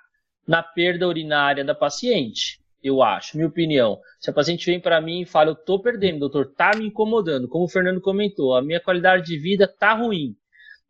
na 0.47 0.63
perda 0.63 1.09
urinária 1.09 1.65
da 1.65 1.75
paciente 1.75 2.63
eu 2.83 3.03
acho, 3.03 3.37
minha 3.37 3.49
opinião. 3.49 4.01
Se 4.19 4.29
a 4.29 4.33
paciente 4.33 4.67
vem 4.67 4.81
para 4.81 5.01
mim 5.01 5.21
e 5.21 5.27
fala, 5.27 5.51
eu 5.51 5.55
tô 5.55 5.79
perdendo, 5.79 6.21
doutor, 6.21 6.53
tá 6.55 6.73
me 6.77 6.87
incomodando, 6.87 7.49
como 7.49 7.65
o 7.65 7.69
Fernando 7.69 8.01
comentou, 8.01 8.57
a 8.57 8.63
minha 8.63 8.81
qualidade 8.81 9.25
de 9.27 9.39
vida 9.39 9.69
tá 9.69 9.95
ruim, 9.95 10.35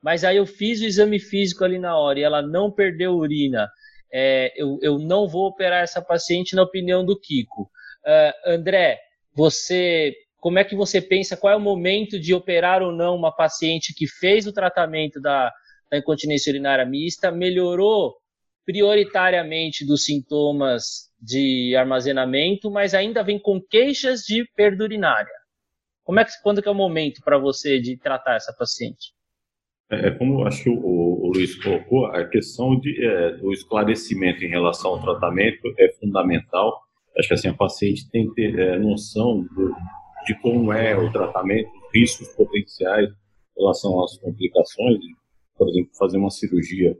mas 0.03 0.25
aí 0.25 0.39
eu 0.39 0.47
fiz 0.47 0.81
o 0.81 0.85
exame 0.85 1.19
físico 1.19 1.65
ali 1.65 1.79
na 1.79 1.97
hora 1.97 2.19
e 2.19 2.23
ela 2.23 2.41
não 2.41 2.71
perdeu 2.71 3.13
urina, 3.13 3.69
é, 4.11 4.53
eu, 4.57 4.79
eu 4.81 4.99
não 4.99 5.29
vou 5.29 5.47
operar 5.47 5.83
essa 5.83 6.01
paciente 6.01 6.57
na 6.57 6.63
opinião 6.63 7.05
do 7.05 7.19
Kiko. 7.19 7.63
Uh, 7.63 8.51
André, 8.51 8.99
você 9.35 10.15
como 10.39 10.59
é 10.59 10.65
que 10.65 10.75
você 10.75 11.01
pensa, 11.01 11.37
qual 11.37 11.53
é 11.53 11.57
o 11.57 11.61
momento 11.61 12.19
de 12.19 12.35
operar 12.35 12.83
ou 12.83 12.91
não 12.91 13.15
uma 13.15 13.31
paciente 13.31 13.95
que 13.95 14.09
fez 14.09 14.45
o 14.45 14.53
tratamento 14.53 15.21
da, 15.21 15.53
da 15.89 15.99
incontinência 15.99 16.51
urinária 16.51 16.85
mista, 16.85 17.31
melhorou 17.31 18.17
prioritariamente 18.65 19.87
dos 19.87 20.05
sintomas 20.05 21.11
de 21.21 21.75
armazenamento, 21.77 22.71
mas 22.71 22.95
ainda 22.95 23.23
vem 23.23 23.39
com 23.39 23.61
queixas 23.61 24.23
de 24.23 24.45
perda 24.57 24.85
urinária. 24.85 25.33
Como 26.05 26.19
é 26.19 26.25
que, 26.25 26.33
quando 26.43 26.61
que 26.61 26.69
é 26.69 26.71
o 26.71 26.75
momento 26.75 27.23
para 27.23 27.39
você 27.39 27.81
de 27.81 27.97
tratar 27.97 28.37
essa 28.37 28.53
paciente? 28.53 29.13
É, 29.91 30.09
é 30.09 30.11
como 30.11 30.45
acho 30.47 30.65
que 30.65 30.71
o, 30.71 30.75
o, 30.75 31.27
o 31.27 31.33
Luiz 31.33 31.55
colocou, 31.63 32.07
a 32.07 32.25
questão 32.27 32.79
de, 32.79 33.05
é, 33.05 33.37
do 33.37 33.53
esclarecimento 33.53 34.45
em 34.45 34.49
relação 34.49 34.93
ao 34.93 35.03
tratamento 35.03 35.73
é 35.79 35.93
fundamental. 35.93 36.81
Acho 37.17 37.29
que 37.29 37.35
assim, 37.35 37.49
a 37.49 37.55
paciente 37.55 38.11
tem 38.11 38.29
que 38.29 38.35
ter 38.35 38.59
é, 38.59 38.79
noção 38.79 39.43
do, 39.43 39.75
de 40.27 40.35
como 40.41 40.73
é 40.73 40.97
o 40.97 41.13
tratamento, 41.13 41.71
riscos 41.95 42.29
potenciais 42.29 43.09
em 43.09 43.61
relação 43.61 44.03
às 44.03 44.17
complicações, 44.19 44.99
por 45.57 45.69
exemplo, 45.69 45.91
fazer 45.97 46.17
uma 46.17 46.31
cirurgia 46.31 46.97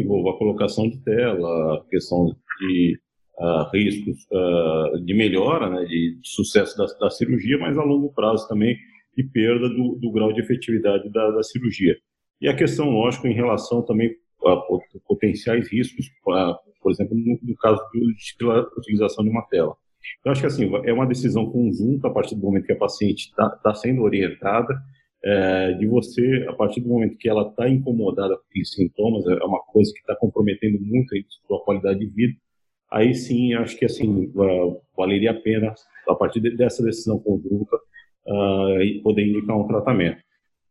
envolva 0.00 0.30
a 0.30 0.38
colocação 0.38 0.88
de 0.88 0.98
tela, 1.02 1.76
a 1.76 1.84
questão 1.88 2.34
de 2.60 2.98
uh, 3.38 3.70
riscos 3.72 4.26
uh, 4.30 5.00
de 5.04 5.14
melhora, 5.14 5.68
né, 5.68 5.84
de, 5.84 6.18
sucesso 6.22 6.76
da, 6.76 6.86
da, 6.98 7.10
cirurgia, 7.10 7.58
mas 7.58 7.76
a 7.76 7.82
longo 7.82 8.12
prazo 8.12 8.48
também 8.48 8.76
de 9.16 9.24
perda 9.24 9.68
do, 9.68 9.96
do 10.00 10.10
grau 10.12 10.32
de 10.32 10.40
efetividade 10.40 11.10
da, 11.10 11.30
da, 11.30 11.42
cirurgia. 11.42 11.96
E 12.40 12.48
a 12.48 12.54
questão, 12.54 12.90
lógico, 12.90 13.26
em 13.26 13.34
relação 13.34 13.82
também 13.82 14.14
a 14.44 14.56
potenciais 15.08 15.70
riscos, 15.72 16.06
por 16.22 16.92
exemplo, 16.92 17.16
no, 17.16 17.38
no 17.42 17.56
caso 17.56 17.80
de 17.92 18.00
utilização 18.78 19.24
de 19.24 19.30
uma 19.30 19.42
tela. 19.42 19.74
Então, 20.20 20.32
acho 20.32 20.40
que 20.40 20.46
assim, 20.46 20.70
é 20.84 20.92
uma 20.92 21.06
decisão 21.06 21.50
conjunta 21.50 22.08
a 22.08 22.10
partir 22.10 22.34
do 22.34 22.42
momento 22.42 22.66
que 22.66 22.72
a 22.72 22.78
paciente 22.78 23.28
está 23.28 23.48
tá 23.50 23.74
sendo 23.74 24.02
orientada, 24.02 24.74
é, 25.26 25.72
de 25.72 25.86
você, 25.88 26.46
a 26.48 26.52
partir 26.52 26.80
do 26.80 26.88
momento 26.88 27.18
que 27.18 27.28
ela 27.28 27.48
está 27.48 27.68
incomodada 27.68 28.36
com 28.36 28.60
os 28.60 28.70
sintomas, 28.70 29.26
é 29.26 29.44
uma 29.44 29.60
coisa 29.60 29.92
que 29.92 29.98
está 29.98 30.14
comprometendo 30.14 30.78
muito 30.80 31.16
a 31.16 31.18
sua 31.48 31.60
qualidade 31.64 31.98
de 31.98 32.06
vida, 32.06 32.34
aí 32.92 33.12
sim, 33.12 33.52
acho 33.54 33.76
que 33.76 33.84
assim, 33.84 34.32
valeria 34.96 35.32
a 35.32 35.40
pena, 35.40 35.74
a 36.08 36.14
partir 36.14 36.40
dessa 36.56 36.80
decisão 36.84 37.18
conjunta, 37.18 37.76
uh, 38.28 39.02
poder 39.02 39.26
indicar 39.26 39.58
um 39.58 39.66
tratamento. 39.66 40.22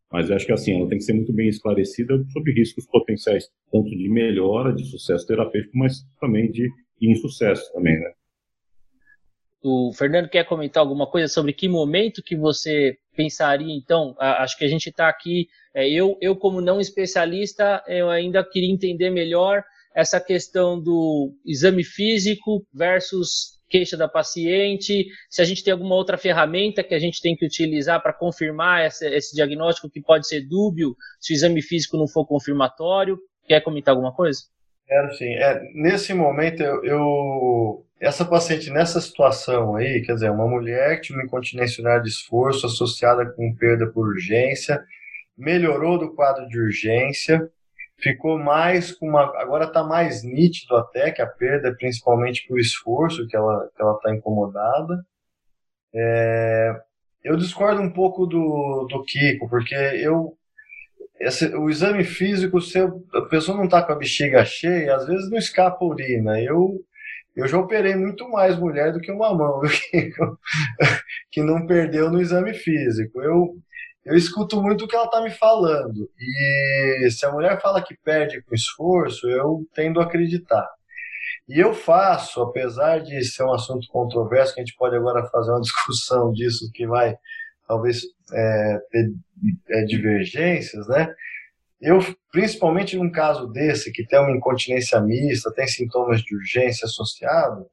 Mas 0.09 0.31
acho 0.31 0.45
que 0.45 0.53
assim, 0.53 0.79
ela 0.79 0.87
tem 0.87 0.99
que 0.99 1.03
ser 1.03 1.13
muito 1.13 1.33
bem 1.33 1.49
esclarecida 1.49 2.23
sobre 2.31 2.53
riscos 2.53 2.85
potenciais, 2.85 3.49
tanto 3.69 3.89
de 3.89 4.09
melhora, 4.09 4.73
de 4.73 4.85
sucesso 4.85 5.27
terapêutico, 5.27 5.77
mas 5.77 6.05
também 6.21 6.49
de 6.49 6.69
insucesso 7.01 7.73
também, 7.73 7.99
né? 7.99 8.13
O 9.67 9.91
Fernando 9.91 10.29
quer 10.29 10.45
comentar 10.45 10.79
alguma 10.79 11.07
coisa 11.07 11.27
sobre 11.27 11.51
que 11.51 11.67
momento 11.67 12.21
que 12.21 12.35
você 12.35 12.99
pensaria, 13.15 13.75
então? 13.75 14.15
Acho 14.19 14.55
que 14.55 14.63
a 14.63 14.67
gente 14.67 14.89
está 14.89 15.09
aqui, 15.09 15.47
é, 15.73 15.89
eu, 15.89 16.15
eu 16.21 16.35
como 16.35 16.61
não 16.61 16.79
especialista, 16.79 17.83
eu 17.87 18.11
ainda 18.11 18.43
queria 18.43 18.71
entender 18.71 19.09
melhor 19.09 19.63
essa 19.95 20.21
questão 20.21 20.79
do 20.79 21.33
exame 21.43 21.83
físico 21.83 22.63
versus 22.71 23.55
queixa 23.67 23.97
da 23.97 24.07
paciente, 24.07 25.07
se 25.31 25.41
a 25.41 25.45
gente 25.45 25.63
tem 25.63 25.73
alguma 25.73 25.95
outra 25.95 26.15
ferramenta 26.15 26.83
que 26.83 26.93
a 26.93 26.99
gente 26.99 27.19
tem 27.19 27.35
que 27.35 27.43
utilizar 27.43 27.99
para 28.03 28.13
confirmar 28.13 28.85
esse, 28.85 29.07
esse, 29.15 29.35
diagnóstico 29.35 29.89
que 29.89 29.99
pode 29.99 30.27
ser 30.27 30.41
dúbio 30.41 30.95
se 31.19 31.33
o 31.33 31.35
exame 31.35 31.63
físico 31.63 31.97
não 31.97 32.07
for 32.07 32.27
confirmatório. 32.27 33.17
Quer 33.47 33.61
comentar 33.61 33.95
alguma 33.95 34.13
coisa? 34.13 34.43
Quero 34.87 35.13
sim. 35.15 35.33
É, 35.33 35.61
nesse 35.73 36.13
momento, 36.13 36.61
eu, 36.61 36.83
eu, 36.83 37.85
essa 37.99 38.23
paciente 38.23 38.69
nessa 38.69 39.01
situação 39.01 39.75
aí, 39.75 40.01
quer 40.05 40.13
dizer, 40.13 40.29
uma 40.29 40.47
mulher 40.47 40.97
que 40.97 41.07
tinha 41.07 41.17
uma 41.17 41.25
incontinência 41.25 41.81
urinária 41.81 42.03
de 42.03 42.09
esforço 42.09 42.67
associada 42.67 43.25
com 43.31 43.55
perda 43.55 43.87
por 43.87 44.07
urgência, 44.07 44.83
melhorou 45.37 45.97
do 45.97 46.13
quadro 46.13 46.47
de 46.47 46.59
urgência, 46.59 47.49
ficou 47.97 48.37
mais 48.37 48.91
com 48.91 49.09
uma. 49.09 49.23
Agora 49.41 49.65
está 49.65 49.83
mais 49.83 50.23
nítido 50.23 50.75
até 50.75 51.11
que 51.11 51.21
a 51.21 51.27
perda 51.27 51.75
principalmente 51.75 52.45
por 52.47 52.59
esforço 52.59 53.27
que 53.27 53.35
ela 53.35 53.65
está 53.65 53.75
que 53.75 53.81
ela 53.81 53.99
tá 53.99 54.15
incomodada. 54.15 55.05
É, 55.93 56.81
eu 57.23 57.37
discordo 57.37 57.81
um 57.81 57.91
pouco 57.91 58.25
do, 58.27 58.87
do 58.89 59.03
Kiko, 59.03 59.49
porque 59.49 59.75
eu 59.75 60.37
esse, 61.19 61.47
o 61.55 61.69
exame 61.69 62.03
físico, 62.03 62.59
se 62.61 62.79
a 62.79 63.21
pessoa 63.29 63.57
não 63.57 63.65
está 63.65 63.81
com 63.81 63.93
a 63.93 63.95
bexiga 63.95 64.43
cheia, 64.43 64.95
às 64.95 65.07
vezes 65.07 65.29
não 65.29 65.37
escapa 65.37 65.83
urina. 65.83 66.41
Eu, 66.41 66.81
eu 67.35 67.47
já 67.47 67.57
operei 67.57 67.95
muito 67.95 68.29
mais 68.29 68.57
mulher 68.57 68.91
do 68.91 68.99
que 68.99 69.11
uma 69.11 69.33
mão 69.33 69.61
que, 69.91 70.11
que 71.31 71.41
não 71.41 71.65
perdeu 71.65 72.11
no 72.11 72.21
exame 72.21 72.53
físico. 72.53 73.21
Eu, 73.21 73.55
eu 74.05 74.15
escuto 74.15 74.61
muito 74.61 74.85
o 74.85 74.87
que 74.87 74.95
ela 74.95 75.05
está 75.05 75.21
me 75.21 75.31
falando. 75.31 76.09
E 76.19 77.09
se 77.11 77.25
a 77.25 77.31
mulher 77.31 77.61
fala 77.61 77.83
que 77.83 77.95
perde 78.03 78.41
com 78.43 78.53
esforço, 78.53 79.27
eu 79.29 79.65
tendo 79.73 79.99
a 80.01 80.03
acreditar. 80.03 80.67
E 81.47 81.59
eu 81.59 81.73
faço, 81.73 82.41
apesar 82.41 82.99
de 82.99 83.23
ser 83.23 83.43
um 83.43 83.53
assunto 83.53 83.87
controverso, 83.89 84.53
que 84.53 84.61
a 84.61 84.63
gente 84.65 84.75
pode 84.77 84.95
agora 84.95 85.27
fazer 85.29 85.51
uma 85.51 85.61
discussão 85.61 86.31
disso, 86.33 86.69
que 86.73 86.87
vai 86.87 87.15
talvez 87.67 88.03
é, 88.33 88.79
ter 88.91 89.11
é, 89.69 89.83
divergências, 89.83 90.87
né? 90.87 91.13
Eu, 91.81 91.99
principalmente 92.31 92.97
num 92.97 93.11
caso 93.11 93.47
desse, 93.47 93.91
que 93.91 94.05
tem 94.05 94.19
uma 94.19 94.31
incontinência 94.31 94.99
mista, 95.01 95.53
tem 95.53 95.67
sintomas 95.67 96.21
de 96.21 96.35
urgência 96.35 96.85
associado, 96.85 97.67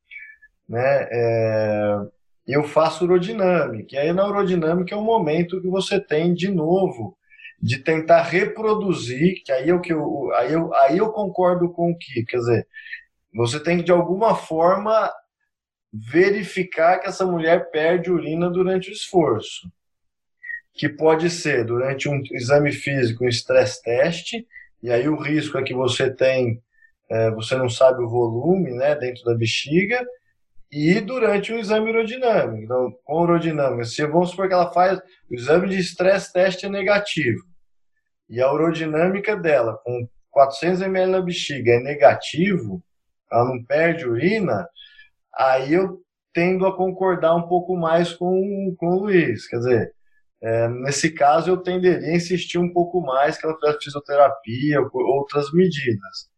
né? 0.69 1.09
É, 1.11 1.97
eu 2.47 2.65
faço 2.65 3.05
urodinâmica. 3.05 3.95
E 3.95 3.99
aí 3.99 4.13
na 4.13 4.27
urodinâmica 4.27 4.95
é 4.95 4.99
um 4.99 5.05
momento 5.05 5.61
que 5.61 5.69
você 5.69 6.01
tem 6.01 6.35
de 6.35 6.51
novo 6.51 7.17
de 7.61 7.79
tentar 7.79 8.23
reproduzir, 8.23 9.43
que 9.45 9.53
aí 9.53 9.71
é 9.71 9.75
o 9.75 9.81
que 9.81 9.93
eu, 9.93 10.33
aí 10.35 10.53
eu, 10.53 10.75
aí 10.75 10.99
eu 10.99 11.13
concordo 11.13 11.71
com 11.73 11.93
o 11.93 11.97
que, 11.97 12.25
quer 12.25 12.39
dizer, 12.39 12.67
você 13.33 13.63
tem 13.63 13.79
que 13.79 13.85
de 13.85 13.93
alguma 13.93 14.35
forma 14.35 15.09
verificar 15.93 16.99
que 16.99 17.07
essa 17.07 17.25
mulher 17.25 17.71
perde 17.71 18.11
urina 18.11 18.51
durante 18.51 18.91
o 18.91 18.93
esforço 18.93 19.71
que 20.75 20.89
pode 20.89 21.29
ser 21.31 21.65
durante 21.65 22.09
um 22.09 22.21
exame 22.33 22.73
físico, 22.73 23.25
um 23.25 23.29
stress 23.29 23.83
test, 23.83 24.33
e 24.83 24.91
aí 24.91 25.09
o 25.09 25.21
risco 25.21 25.59
é 25.59 25.63
que 25.63 25.75
você 25.75 26.11
tem, 26.11 26.63
é, 27.11 27.31
você 27.31 27.57
não 27.57 27.69
sabe 27.69 28.03
o 28.03 28.09
volume 28.09 28.73
né, 28.73 28.95
dentro 28.97 29.25
da 29.25 29.35
bexiga, 29.35 30.05
e 30.71 31.01
durante 31.01 31.53
um 31.53 31.59
exame 31.59 31.91
urodinâmico. 31.91 32.65
Então, 32.65 32.91
com 33.05 33.23
urodinâmica, 33.23 33.85
se 33.85 34.05
vamos 34.07 34.31
supor 34.31 34.49
que 34.49 34.55
ela 34.55 34.73
faz 34.73 34.99
o 35.31 35.35
exame 35.35 35.69
de 35.69 35.79
stress 35.79 36.33
test 36.33 36.65
é 36.65 36.69
negativo, 36.69 37.43
e 38.29 38.41
a 38.41 38.51
urodinâmica 38.51 39.37
dela, 39.37 39.79
com 39.85 40.09
400 40.31 40.81
ml 40.81 41.13
na 41.13 41.21
bexiga, 41.21 41.73
é 41.73 41.81
negativo, 41.81 42.83
ela 43.31 43.45
não 43.45 43.63
perde 43.63 44.07
urina, 44.07 44.67
aí 45.35 45.75
eu 45.75 46.01
tendo 46.33 46.67
a 46.67 46.75
concordar 46.75 47.35
um 47.35 47.47
pouco 47.47 47.77
mais 47.77 48.13
com, 48.15 48.75
com 48.79 48.87
o 48.87 49.01
Luiz. 49.01 49.47
Quer 49.47 49.57
dizer, 49.59 49.93
é, 50.43 50.69
nesse 50.69 51.13
caso, 51.13 51.51
eu 51.51 51.57
tenderia 51.57 52.09
a 52.09 52.17
insistir 52.17 52.59
um 52.59 52.73
pouco 52.73 53.01
mais 53.01 53.39
que 53.39 53.47
ela 53.47 53.57
fizesse 53.59 53.85
fisioterapia 53.85 54.81
ou 54.81 54.91
outras 54.93 55.53
medidas. 55.53 56.29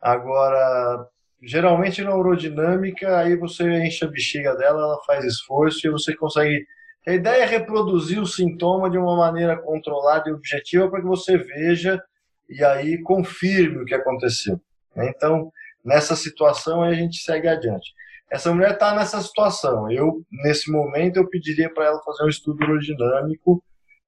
Agora, 0.00 1.06
geralmente 1.42 2.02
na 2.02 2.14
urodinâmica, 2.14 3.18
aí 3.18 3.36
você 3.36 3.64
enche 3.82 4.04
a 4.04 4.08
bexiga 4.08 4.54
dela, 4.56 4.82
ela 4.82 5.02
faz 5.06 5.24
esforço 5.24 5.86
e 5.86 5.90
você 5.90 6.14
consegue. 6.14 6.66
A 7.06 7.12
ideia 7.12 7.44
é 7.44 7.46
reproduzir 7.46 8.20
o 8.20 8.26
sintoma 8.26 8.90
de 8.90 8.98
uma 8.98 9.16
maneira 9.16 9.56
controlada 9.56 10.28
e 10.28 10.32
objetiva 10.34 10.90
para 10.90 11.00
que 11.00 11.06
você 11.06 11.38
veja 11.38 12.02
e 12.48 12.62
aí 12.62 13.00
confirme 13.02 13.82
o 13.82 13.86
que 13.86 13.94
aconteceu. 13.94 14.60
Então, 14.94 15.50
nessa 15.82 16.14
situação, 16.14 16.82
a 16.82 16.92
gente 16.92 17.18
segue 17.22 17.48
adiante 17.48 17.90
essa 18.30 18.52
mulher 18.52 18.72
está 18.72 18.94
nessa 18.94 19.20
situação. 19.20 19.90
Eu, 19.90 20.22
nesse 20.30 20.70
momento, 20.70 21.16
eu 21.16 21.28
pediria 21.28 21.72
para 21.72 21.86
ela 21.86 22.02
fazer 22.02 22.24
um 22.24 22.28
estudo 22.28 22.62
urodinâmico 22.64 23.62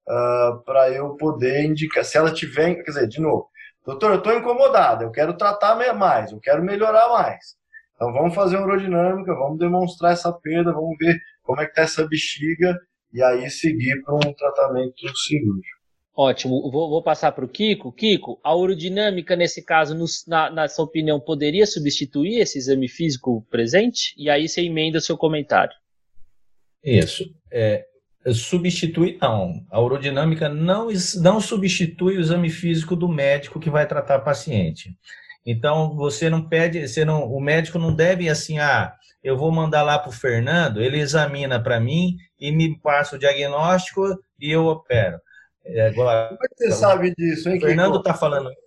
uh, 0.08 0.12
ah, 0.12 0.62
para 0.64 0.90
eu 0.90 1.16
poder 1.16 1.64
indicar. 1.64 2.04
Se 2.04 2.16
ela 2.16 2.32
tiver, 2.32 2.76
quer 2.76 2.90
dizer, 2.90 3.08
de 3.08 3.20
novo, 3.20 3.48
doutor, 3.84 4.12
eu 4.12 4.18
estou 4.18 4.32
incomodada, 4.32 5.04
eu 5.04 5.10
quero 5.10 5.36
tratar 5.36 5.74
mais, 5.94 6.30
eu 6.30 6.38
quero 6.40 6.62
melhorar 6.62 7.08
mais. 7.08 7.56
Então 7.94 8.12
vamos 8.12 8.34
fazer 8.34 8.56
uma 8.56 8.66
urodinâmica, 8.66 9.34
vamos 9.34 9.58
demonstrar 9.58 10.12
essa 10.12 10.32
perda, 10.32 10.72
vamos 10.72 10.96
ver 10.98 11.18
como 11.42 11.60
é 11.60 11.64
que 11.64 11.70
está 11.70 11.82
essa 11.82 12.06
bexiga 12.06 12.78
e 13.12 13.22
aí 13.22 13.50
seguir 13.50 14.00
para 14.02 14.14
um 14.14 14.34
tratamento 14.34 15.16
cirúrgico. 15.16 15.81
Ótimo, 16.14 16.70
vou, 16.70 16.90
vou 16.90 17.02
passar 17.02 17.32
para 17.32 17.44
o 17.44 17.48
Kiko. 17.48 17.90
Kiko, 17.90 18.38
a 18.44 18.54
urodinâmica, 18.54 19.34
nesse 19.34 19.64
caso, 19.64 19.96
na, 20.26 20.50
na, 20.50 20.68
sua 20.68 20.84
opinião, 20.84 21.18
poderia 21.18 21.64
substituir 21.64 22.40
esse 22.40 22.58
exame 22.58 22.86
físico 22.86 23.46
presente? 23.50 24.14
E 24.18 24.28
aí 24.28 24.46
você 24.46 24.62
emenda 24.62 24.98
o 24.98 25.00
seu 25.00 25.16
comentário. 25.16 25.74
Isso. 26.84 27.24
É, 27.50 27.86
substitui, 28.34 29.16
não. 29.22 29.64
A 29.70 29.80
urodinâmica 29.80 30.50
não, 30.50 30.88
não 31.22 31.40
substitui 31.40 32.18
o 32.18 32.20
exame 32.20 32.50
físico 32.50 32.94
do 32.94 33.08
médico 33.08 33.58
que 33.58 33.70
vai 33.70 33.86
tratar 33.86 34.16
a 34.16 34.20
paciente. 34.20 34.94
Então, 35.46 35.96
você 35.96 36.28
não 36.28 36.46
pede, 36.46 36.86
você 36.86 37.06
não, 37.06 37.24
o 37.24 37.40
médico 37.40 37.78
não 37.78 37.92
deve 37.92 38.28
assim, 38.28 38.58
ah, 38.58 38.92
eu 39.24 39.36
vou 39.36 39.50
mandar 39.50 39.82
lá 39.82 39.98
para 39.98 40.10
o 40.10 40.12
Fernando, 40.12 40.82
ele 40.82 40.98
examina 40.98 41.60
para 41.60 41.80
mim 41.80 42.16
e 42.38 42.52
me 42.52 42.78
passa 42.80 43.16
o 43.16 43.18
diagnóstico 43.18 44.02
e 44.38 44.50
eu 44.50 44.66
opero. 44.66 45.18
É, 45.64 45.86
agora, 45.86 46.28
Como 46.28 46.40
é 46.44 46.48
que 46.48 46.56
você 46.56 46.72
sabe 46.72 47.14
disso, 47.16 47.48
hein? 47.48 47.58
O 47.58 47.60
Fernando 47.60 47.98
está 47.98 48.14
falando. 48.14 48.50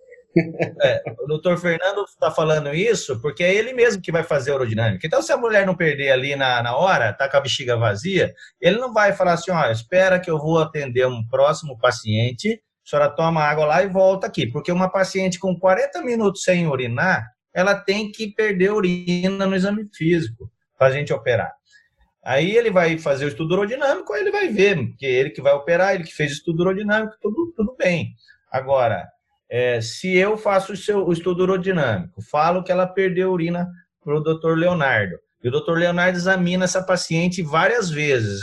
É, 0.82 1.02
o 1.18 1.26
doutor 1.26 1.56
Fernando 1.56 2.04
está 2.04 2.30
falando 2.30 2.74
isso 2.74 3.18
porque 3.22 3.42
é 3.42 3.54
ele 3.54 3.72
mesmo 3.72 4.02
que 4.02 4.12
vai 4.12 4.22
fazer 4.22 4.50
a 4.50 4.52
aerodinâmica. 4.52 5.06
Então, 5.06 5.22
se 5.22 5.32
a 5.32 5.36
mulher 5.38 5.64
não 5.64 5.74
perder 5.74 6.10
ali 6.10 6.36
na, 6.36 6.62
na 6.62 6.76
hora, 6.76 7.10
tá 7.14 7.26
com 7.26 7.38
a 7.38 7.40
bexiga 7.40 7.74
vazia, 7.74 8.34
ele 8.60 8.76
não 8.76 8.92
vai 8.92 9.14
falar 9.14 9.32
assim: 9.32 9.50
ó, 9.50 9.70
espera 9.70 10.20
que 10.20 10.30
eu 10.30 10.38
vou 10.38 10.58
atender 10.58 11.06
um 11.06 11.26
próximo 11.26 11.78
paciente, 11.78 12.60
a 12.86 12.90
senhora 12.90 13.08
toma 13.08 13.42
água 13.42 13.64
lá 13.64 13.82
e 13.82 13.88
volta 13.88 14.26
aqui. 14.26 14.46
Porque 14.46 14.70
uma 14.70 14.90
paciente 14.90 15.38
com 15.38 15.58
40 15.58 16.02
minutos 16.02 16.42
sem 16.42 16.66
urinar, 16.66 17.26
ela 17.54 17.74
tem 17.74 18.12
que 18.12 18.28
perder 18.34 18.72
urina 18.72 19.46
no 19.46 19.56
exame 19.56 19.88
físico 19.94 20.50
para 20.78 20.88
a 20.88 20.90
gente 20.90 21.14
operar. 21.14 21.50
Aí 22.26 22.56
ele 22.56 22.72
vai 22.72 22.98
fazer 22.98 23.24
o 23.24 23.28
estudo 23.28 23.54
aerodinâmico, 23.54 24.12
aí 24.12 24.22
ele 24.22 24.32
vai 24.32 24.48
ver, 24.48 24.76
porque 24.84 25.06
ele 25.06 25.30
que 25.30 25.40
vai 25.40 25.52
operar, 25.52 25.94
ele 25.94 26.02
que 26.02 26.12
fez 26.12 26.32
o 26.32 26.34
estudo 26.34 26.64
aerodinâmico, 26.64 27.14
tudo, 27.22 27.52
tudo 27.56 27.76
bem. 27.78 28.16
Agora, 28.50 29.06
é, 29.48 29.80
se 29.80 30.12
eu 30.16 30.36
faço 30.36 30.72
o, 30.72 30.76
seu, 30.76 31.06
o 31.06 31.12
estudo 31.12 31.44
aerodinâmico, 31.44 32.20
falo 32.20 32.64
que 32.64 32.72
ela 32.72 32.84
perdeu 32.84 33.30
urina 33.30 33.68
para 34.02 34.16
o 34.16 34.20
doutor 34.20 34.58
Leonardo, 34.58 35.14
e 35.40 35.46
o 35.46 35.52
doutor 35.52 35.78
Leonardo 35.78 36.18
examina 36.18 36.64
essa 36.64 36.82
paciente 36.82 37.42
várias 37.42 37.88
vezes, 37.90 38.40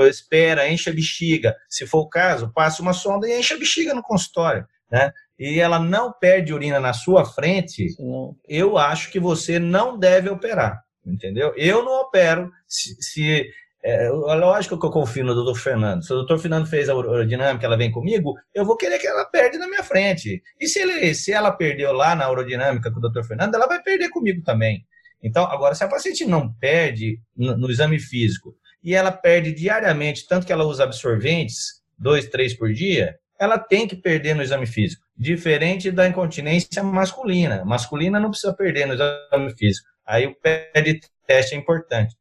espera, 0.00 0.68
enche 0.68 0.90
a 0.90 0.92
bexiga, 0.92 1.56
se 1.70 1.86
for 1.86 2.00
o 2.00 2.08
caso, 2.10 2.52
passa 2.52 2.82
uma 2.82 2.92
sonda 2.92 3.26
e 3.26 3.38
enche 3.38 3.54
a 3.54 3.58
bexiga 3.58 3.94
no 3.94 4.02
consultório, 4.02 4.66
né? 4.90 5.10
E 5.38 5.58
ela 5.58 5.78
não 5.78 6.12
perde 6.12 6.52
urina 6.52 6.78
na 6.78 6.92
sua 6.92 7.24
frente, 7.24 7.88
Sim. 7.88 8.34
eu 8.46 8.76
acho 8.76 9.10
que 9.10 9.18
você 9.18 9.58
não 9.58 9.98
deve 9.98 10.28
operar, 10.28 10.82
entendeu? 11.04 11.52
Eu 11.56 11.84
não 11.84 12.00
opero 12.00 12.50
se, 12.66 12.94
se 13.02 13.46
é, 13.84 14.06
é, 14.06 14.10
lógico 14.10 14.78
que 14.78 14.86
eu 14.86 14.90
confio 14.90 15.24
no 15.24 15.34
doutor 15.34 15.56
Fernando. 15.56 16.04
Se 16.04 16.12
o 16.12 16.16
doutor 16.16 16.38
Fernando 16.38 16.66
fez 16.66 16.88
a 16.88 16.92
aerodinâmica, 16.92 17.66
ela 17.66 17.76
vem 17.76 17.90
comigo, 17.90 18.34
eu 18.54 18.64
vou 18.64 18.76
querer 18.76 18.98
que 18.98 19.06
ela 19.06 19.24
perde 19.24 19.58
na 19.58 19.66
minha 19.66 19.82
frente. 19.82 20.42
E 20.60 20.68
se, 20.68 20.78
ele, 20.78 21.14
se 21.14 21.32
ela 21.32 21.50
perdeu 21.50 21.92
lá 21.92 22.14
na 22.14 22.26
aerodinâmica 22.26 22.90
com 22.90 22.98
o 22.98 23.02
doutor 23.02 23.24
Fernando, 23.24 23.54
ela 23.54 23.66
vai 23.66 23.82
perder 23.82 24.08
comigo 24.10 24.42
também. 24.42 24.86
Então, 25.20 25.44
agora, 25.44 25.74
se 25.74 25.82
a 25.82 25.88
paciente 25.88 26.24
não 26.24 26.52
perde 26.54 27.20
no, 27.36 27.56
no 27.56 27.70
exame 27.70 27.98
físico 27.98 28.54
e 28.82 28.94
ela 28.94 29.12
perde 29.12 29.52
diariamente, 29.52 30.26
tanto 30.26 30.46
que 30.46 30.52
ela 30.52 30.64
usa 30.64 30.84
absorventes, 30.84 31.82
dois, 31.98 32.26
três 32.28 32.54
por 32.54 32.72
dia, 32.72 33.16
ela 33.38 33.58
tem 33.58 33.88
que 33.88 33.96
perder 33.96 34.34
no 34.34 34.42
exame 34.42 34.66
físico. 34.66 35.02
Diferente 35.16 35.90
da 35.90 36.08
incontinência 36.08 36.82
masculina. 36.82 37.64
Masculina 37.64 38.20
não 38.20 38.30
precisa 38.30 38.52
perder 38.54 38.86
no 38.86 38.94
exame 38.94 39.56
físico. 39.56 39.88
Aí 40.06 40.26
o 40.26 40.34
pé 40.34 40.70
de 40.82 41.00
teste 41.26 41.54
é 41.54 41.58
importante. 41.58 42.14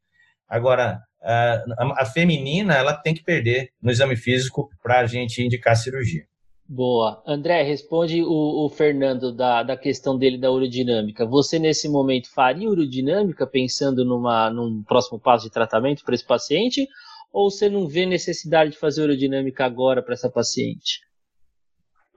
Agora, 0.48 1.00
a, 1.22 1.64
a 2.02 2.06
feminina 2.06 2.76
ela 2.76 2.94
tem 2.94 3.14
que 3.14 3.24
perder 3.24 3.72
no 3.82 3.92
exame 3.92 4.16
físico 4.16 4.70
para 4.82 5.00
a 5.00 5.06
gente 5.06 5.44
indicar 5.44 5.76
cirurgia. 5.76 6.26
Boa. 6.68 7.22
André, 7.28 7.64
responde 7.64 8.24
o, 8.24 8.66
o, 8.66 8.70
Fernando 8.70 9.36
da, 9.36 9.62
da 9.62 9.76
questão 9.76 10.18
dele 10.18 10.38
da 10.38 10.50
urodinâmica. 10.50 11.26
Você, 11.26 11.60
nesse 11.60 11.90
momento, 11.90 12.32
faria 12.34 12.70
urodinâmica 12.70 13.46
pensando 13.46 14.06
numa, 14.06 14.50
num 14.50 14.82
próximo 14.84 15.20
passo 15.20 15.44
de 15.46 15.52
tratamento 15.52 16.02
para 16.06 16.16
esse 16.16 16.26
paciente? 16.26 16.88
Ou 17.34 17.52
você 17.52 17.68
não 17.68 17.90
vê 17.90 18.06
necessidade 18.06 18.72
de 18.72 18.78
fazer 18.78 19.04
urodinâmica 19.04 19.66
agora 19.66 20.02
para 20.02 20.14
essa 20.14 20.30
paciente? 20.30 21.02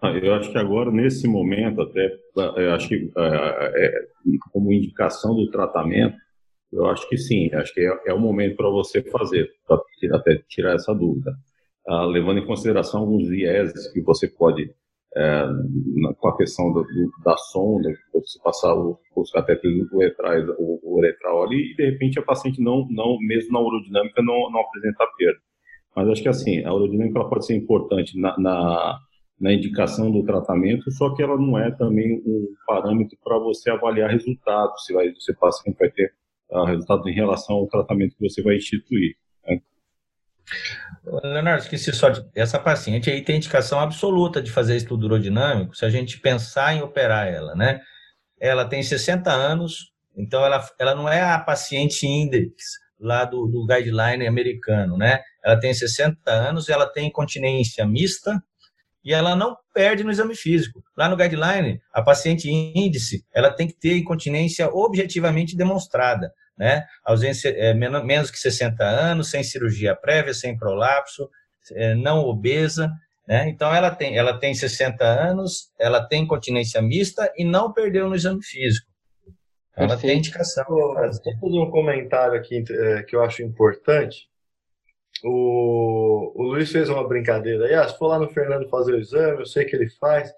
Ah, 0.05 0.11
eu 0.11 0.35
acho 0.35 0.53
que 0.53 0.59
agora, 0.59 0.91
nesse 0.91 1.27
momento, 1.27 1.81
até, 1.81 2.15
eu 2.37 2.75
acho 2.75 2.89
que 2.89 3.11
é, 3.17 3.87
é, 3.87 4.07
como 4.53 4.71
indicação 4.71 5.35
do 5.35 5.51
tratamento, 5.51 6.15
eu 6.71 6.85
acho 6.87 7.09
que 7.09 7.17
sim, 7.17 7.49
acho 7.55 7.73
que 7.73 7.81
é, 7.81 8.11
é 8.11 8.13
o 8.13 8.21
momento 8.21 8.55
para 8.55 8.69
você 8.69 9.03
fazer, 9.03 9.49
para 9.67 9.79
até 10.19 10.43
tirar 10.47 10.75
essa 10.75 10.95
dúvida. 10.95 11.33
Ah, 11.89 12.05
levando 12.05 12.39
em 12.39 12.47
consideração 12.47 13.01
alguns 13.01 13.29
vieses 13.29 13.91
que 13.93 14.03
você 14.03 14.29
pode, 14.29 14.71
é, 15.17 15.47
na, 15.97 16.13
com 16.15 16.29
a 16.29 16.37
questão 16.37 16.71
do, 16.71 16.83
do, 16.83 17.11
da 17.25 17.37
sonda, 17.39 17.89
você 18.13 18.39
passar 18.43 18.75
o, 18.75 18.99
os 19.17 19.31
catéteres 19.31 19.91
uretrais, 19.91 20.47
o, 20.59 20.81
o 20.83 20.99
uretral 20.99 21.45
ali, 21.45 21.73
e 21.73 21.77
de 21.77 21.91
repente 21.91 22.19
a 22.19 22.23
paciente 22.23 22.61
não, 22.61 22.87
não 22.91 23.17
mesmo 23.21 23.53
na 23.53 23.61
urodinâmica, 23.61 24.23
não, 24.23 24.51
não 24.51 24.61
apresenta 24.61 25.07
perda. 25.17 25.41
Mas 25.97 26.09
acho 26.09 26.23
que 26.23 26.29
assim, 26.29 26.63
a 26.63 26.75
urodinâmica 26.75 27.25
pode 27.25 27.47
ser 27.47 27.57
importante 27.57 28.19
na, 28.21 28.39
na, 28.39 28.99
na 29.41 29.53
indicação 29.53 30.11
do 30.11 30.25
tratamento, 30.25 30.91
só 30.93 31.15
que 31.15 31.23
ela 31.23 31.37
não 31.37 31.59
é 31.59 31.71
também 31.71 32.23
um 32.25 32.55
parâmetro 32.67 33.17
para 33.23 33.39
você 33.39 33.71
avaliar 33.71 34.11
resultados, 34.11 34.85
se 34.85 34.93
vai, 34.93 35.13
se 35.19 35.33
o 35.33 35.37
paciente 35.37 35.77
vai 35.79 35.91
ter 35.91 36.13
uh, 36.51 37.09
em 37.09 37.13
relação 37.13 37.57
ao 37.57 37.67
tratamento 37.67 38.17
que 38.17 38.29
você 38.29 38.43
vai 38.43 38.57
instituir. 38.57 39.17
Né? 39.47 39.61
Leonardo, 41.05 41.63
esqueci 41.63 41.93
só 41.93 42.09
de. 42.11 42.25
Essa 42.35 42.59
paciente 42.59 43.11
aí 43.11 43.23
tem 43.23 43.37
indicação 43.37 43.81
absoluta 43.81 44.41
de 44.41 44.51
fazer 44.51 44.77
estudo 44.77 45.05
urodinâmico 45.07 45.77
se 45.77 45.85
a 45.85 45.91
gente 45.91 46.21
pensar 46.21 46.75
em 46.75 46.83
operar 46.83 47.27
ela, 47.27 47.55
né? 47.55 47.81
Ela 48.41 48.65
tem 48.65 48.83
60 48.83 49.31
anos, 49.31 49.93
então 50.17 50.45
ela, 50.45 50.65
ela 50.79 50.95
não 50.95 51.09
é 51.09 51.23
a 51.23 51.39
paciente 51.39 52.07
index 52.07 52.79
lá 53.01 53.25
do, 53.25 53.47
do 53.47 53.67
guideline 53.67 54.27
americano, 54.27 54.97
né? 54.97 55.21
Ela 55.45 55.59
tem 55.59 55.75
60 55.75 56.31
anos, 56.31 56.69
ela 56.69 56.87
tem 56.87 57.09
incontinência 57.09 57.87
mista 57.87 58.43
e 59.05 59.13
ela 59.13 59.37
não 59.37 59.57
perde 59.73 60.03
no 60.03 60.11
exame 60.11 60.35
físico. 60.35 60.83
Lá 60.97 61.09
no 61.09 61.17
guideline, 61.17 61.81
a 61.93 62.03
paciente 62.03 62.51
índice, 62.51 63.25
ela 63.33 63.51
tem 63.51 63.67
que 63.67 63.75
ter 63.75 63.99
incontinência 63.99 64.69
objetivamente 64.73 65.57
demonstrada 65.57 66.33
né? 66.57 66.85
Ausência 67.05 67.49
é, 67.51 67.75
menos, 67.75 68.31
que 68.31 68.39
60 68.39 68.83
anos, 68.85 69.31
sem 69.31 69.43
cirurgia 69.43 69.95
prévia, 69.95 70.33
sem 70.33 70.57
prolapso, 70.57 71.29
é, 71.73 71.95
não 71.95 72.21
obesa, 72.21 72.91
né? 73.27 73.49
Então 73.49 73.75
ela 73.75 73.91
tem, 73.91 74.17
ela 74.17 74.39
tem 74.39 74.55
60 74.55 75.05
anos, 75.05 75.73
ela 75.79 76.07
tem 76.07 76.27
continência 76.27 76.81
mista 76.81 77.31
e 77.37 77.45
não 77.45 77.73
perdeu 77.73 78.09
no 78.09 78.15
exame 78.15 78.43
físico. 78.43 78.87
Ela 79.77 79.89
Perfeito. 79.89 80.11
tem 80.11 80.19
indicação. 80.19 80.65
Vou 80.69 80.95
fazer 80.95 81.59
um 81.59 81.71
comentário 81.71 82.39
aqui 82.39 82.63
é, 82.71 83.03
que 83.03 83.17
eu 83.17 83.23
acho 83.23 83.43
importante. 83.43 84.29
O, 85.25 86.33
o 86.35 86.43
Luiz 86.43 86.71
fez 86.71 86.89
uma 86.89 87.07
brincadeira 87.09 87.67
aí. 87.67 87.75
Ah, 87.75 87.89
se 87.89 87.99
for 87.99 88.09
lá 88.09 88.19
no 88.19 88.29
Fernando 88.29 88.69
fazer 88.69 88.93
o 88.93 89.01
exame, 89.01 89.41
eu 89.41 89.47
sei 89.47 89.65
que 89.65 89.75
ele 89.75 89.89
faz. 89.99 90.31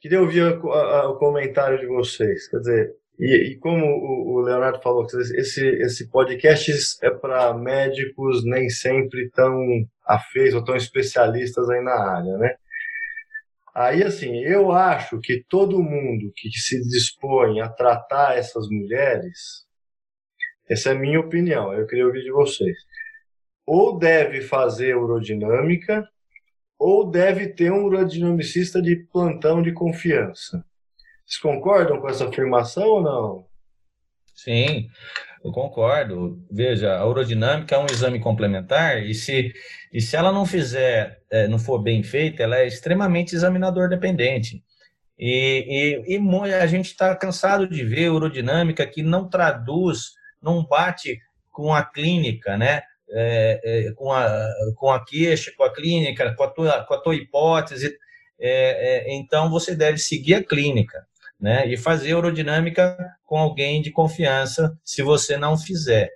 Queria 0.00 0.20
ouvir 0.20 0.42
a, 0.42 0.48
a, 0.48 1.10
o 1.10 1.18
comentário 1.18 1.78
de 1.78 1.86
vocês. 1.86 2.48
Quer 2.48 2.58
dizer, 2.58 2.96
e, 3.18 3.52
e 3.52 3.58
como 3.58 3.84
o, 3.86 4.40
Leonardo 4.40 4.80
falou, 4.82 5.06
esse, 5.06 5.66
esse 5.66 6.08
podcast 6.10 6.72
é 7.02 7.10
para 7.10 7.54
médicos 7.54 8.44
nem 8.44 8.68
sempre 8.68 9.30
tão 9.30 9.58
afeitos 10.06 10.54
ou 10.54 10.64
tão 10.64 10.76
especialistas 10.76 11.68
aí 11.68 11.82
na 11.82 11.94
área, 11.94 12.36
né? 12.38 12.54
Aí, 13.74 14.02
assim, 14.02 14.38
eu 14.38 14.72
acho 14.72 15.20
que 15.20 15.44
todo 15.48 15.82
mundo 15.82 16.32
que 16.34 16.50
se 16.50 16.80
dispõe 16.88 17.60
a 17.60 17.68
tratar 17.68 18.38
essas 18.38 18.66
mulheres, 18.70 19.66
essa 20.68 20.90
é 20.90 20.92
a 20.92 20.98
minha 20.98 21.20
opinião, 21.20 21.74
eu 21.74 21.86
queria 21.86 22.06
ouvir 22.06 22.22
de 22.22 22.32
vocês, 22.32 22.76
ou 23.66 23.98
deve 23.98 24.42
fazer 24.42 24.96
urodinâmica, 24.96 26.08
ou 26.78 27.10
deve 27.10 27.48
ter 27.48 27.72
um 27.72 27.84
urodinamicista 27.84 28.80
de 28.80 28.96
plantão 28.96 29.62
de 29.62 29.72
confiança. 29.72 30.64
Vocês 31.24 31.40
concordam 31.40 32.00
com 32.00 32.08
essa 32.08 32.28
afirmação 32.28 32.86
ou 32.86 33.02
não? 33.02 33.46
Sim, 34.34 34.88
eu 35.42 35.50
concordo. 35.50 36.40
Veja, 36.50 36.96
a 36.96 37.06
urodinâmica 37.06 37.74
é 37.74 37.78
um 37.78 37.86
exame 37.86 38.20
complementar 38.20 39.02
e 39.02 39.14
se, 39.14 39.52
e 39.92 40.00
se 40.00 40.14
ela 40.14 40.30
não 40.30 40.46
fizer, 40.46 41.20
é, 41.30 41.48
não 41.48 41.58
for 41.58 41.82
bem 41.82 42.02
feita, 42.02 42.42
ela 42.42 42.58
é 42.58 42.66
extremamente 42.66 43.34
examinador 43.34 43.88
dependente. 43.88 44.62
E, 45.18 46.04
e, 46.06 46.18
e 46.18 46.54
a 46.54 46.66
gente 46.66 46.86
está 46.86 47.16
cansado 47.16 47.66
de 47.66 47.82
ver 47.82 48.10
urodinâmica 48.10 48.86
que 48.86 49.02
não 49.02 49.28
traduz, 49.28 50.12
não 50.42 50.64
bate 50.64 51.18
com 51.50 51.74
a 51.74 51.82
clínica, 51.82 52.56
né? 52.58 52.82
É, 53.08 53.60
é, 53.88 53.92
com, 53.92 54.12
a, 54.12 54.48
com 54.76 54.90
a 54.90 55.04
queixa, 55.04 55.52
com 55.56 55.62
a 55.62 55.72
clínica, 55.72 56.34
com 56.34 56.42
a 56.42 56.48
tua, 56.48 56.84
com 56.84 56.94
a 56.94 57.00
tua 57.00 57.14
hipótese. 57.14 57.96
É, 58.38 59.10
é, 59.10 59.14
então, 59.14 59.48
você 59.48 59.74
deve 59.74 59.98
seguir 59.98 60.34
a 60.34 60.44
clínica 60.44 61.06
né? 61.40 61.66
E 61.68 61.76
fazer 61.76 62.14
urodinâmica 62.14 62.96
com 63.24 63.38
alguém 63.38 63.82
de 63.82 63.90
confiança, 63.90 64.76
se 64.82 65.02
você 65.02 65.36
não 65.36 65.56
fizer. 65.56 66.10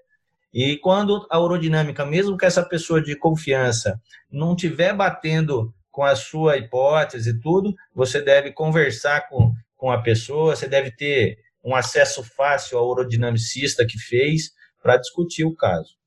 E 0.53 0.76
quando 0.78 1.26
a 1.30 1.38
urodinâmica, 1.38 2.05
mesmo 2.05 2.36
que 2.36 2.47
essa 2.47 2.62
pessoa 2.64 3.01
de 3.01 3.14
confiança 3.14 4.01
não 4.30 4.55
estiver 4.55 4.95
batendo 4.95 5.72
com 5.91 6.03
a 6.03 6.16
sua 6.16 6.57
hipótese 6.57 7.30
e 7.30 7.41
tudo, 7.41 7.74
você 7.95 8.20
deve 8.20 8.53
conversar 8.53 9.28
com, 9.28 9.53
com 9.76 9.91
a 9.91 10.03
pessoa, 10.03 10.57
você 10.57 10.66
deve 10.66 10.91
ter 10.91 11.38
um 11.64 11.74
acesso 11.74 12.22
fácil 12.24 12.78
ao 12.78 12.88
urodinamicista 12.88 13.86
que 13.86 13.99
fez 13.99 14.51
para 14.82 14.97
discutir 14.97 15.45
o 15.45 15.55
caso. 15.55 15.99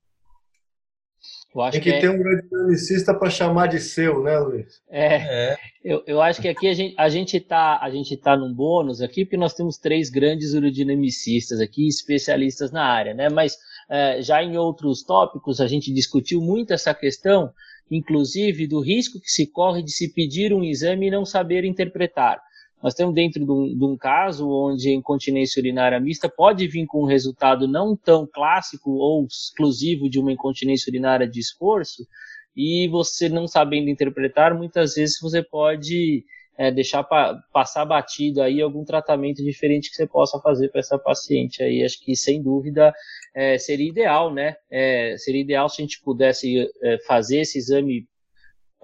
Tem 1.70 1.80
que, 1.80 1.90
que 1.90 1.96
é... 1.96 2.00
ter 2.00 2.10
um 2.10 2.20
radiologista 2.20 3.14
para 3.14 3.30
chamar 3.30 3.68
de 3.68 3.78
seu, 3.78 4.20
né, 4.24 4.36
Luiz? 4.38 4.82
É, 4.90 5.52
é. 5.52 5.56
Eu, 5.84 6.02
eu 6.04 6.20
acho 6.20 6.42
que 6.42 6.48
aqui 6.48 6.66
a 6.66 6.74
gente 6.74 6.94
a 6.98 7.08
gente 7.08 7.36
está 7.36 7.78
a 7.80 7.88
gente 7.90 8.16
tá 8.16 8.36
num 8.36 8.52
bônus 8.52 9.00
aqui 9.00 9.24
porque 9.24 9.36
nós 9.36 9.54
temos 9.54 9.78
três 9.78 10.10
grandes 10.10 10.52
urodinamicistas 10.52 11.60
aqui, 11.60 11.86
especialistas 11.86 12.72
na 12.72 12.84
área, 12.84 13.14
né? 13.14 13.28
Mas 13.28 13.56
é, 13.88 14.20
já 14.20 14.42
em 14.42 14.56
outros 14.56 15.04
tópicos 15.04 15.60
a 15.60 15.68
gente 15.68 15.94
discutiu 15.94 16.40
muito 16.40 16.72
essa 16.72 16.92
questão, 16.92 17.52
inclusive 17.88 18.66
do 18.66 18.80
risco 18.80 19.20
que 19.20 19.30
se 19.30 19.46
corre 19.46 19.82
de 19.82 19.92
se 19.92 20.12
pedir 20.12 20.52
um 20.52 20.64
exame 20.64 21.06
e 21.06 21.10
não 21.10 21.24
saber 21.24 21.64
interpretar. 21.64 22.40
Nós 22.84 22.92
temos 22.92 23.14
dentro 23.14 23.42
de 23.42 23.50
um, 23.50 23.78
de 23.78 23.82
um, 23.82 23.96
caso 23.96 24.46
onde 24.46 24.90
a 24.90 24.92
incontinência 24.92 25.58
urinária 25.58 25.98
mista 25.98 26.28
pode 26.28 26.68
vir 26.68 26.84
com 26.84 27.02
um 27.02 27.06
resultado 27.06 27.66
não 27.66 27.96
tão 27.96 28.26
clássico 28.30 28.90
ou 28.90 29.24
exclusivo 29.24 30.10
de 30.10 30.20
uma 30.20 30.30
incontinência 30.30 30.90
urinária 30.90 31.26
de 31.26 31.40
esforço, 31.40 32.06
e 32.54 32.86
você 32.88 33.26
não 33.26 33.48
sabendo 33.48 33.88
interpretar, 33.88 34.54
muitas 34.54 34.96
vezes 34.96 35.18
você 35.18 35.42
pode 35.42 36.26
é, 36.58 36.70
deixar 36.70 37.02
pa 37.04 37.34
passar 37.54 37.86
batido 37.86 38.42
aí 38.42 38.60
algum 38.60 38.84
tratamento 38.84 39.42
diferente 39.42 39.88
que 39.88 39.96
você 39.96 40.06
possa 40.06 40.38
fazer 40.40 40.68
para 40.68 40.80
essa 40.80 40.98
paciente 40.98 41.62
aí. 41.62 41.82
Acho 41.82 41.98
que 42.04 42.14
sem 42.14 42.42
dúvida 42.42 42.92
é, 43.34 43.56
seria 43.56 43.88
ideal, 43.88 44.30
né? 44.30 44.56
É, 44.70 45.16
seria 45.16 45.40
ideal 45.40 45.70
se 45.70 45.80
a 45.80 45.84
gente 45.86 46.02
pudesse 46.02 46.70
é, 46.82 46.98
fazer 47.06 47.38
esse 47.38 47.56
exame 47.56 48.06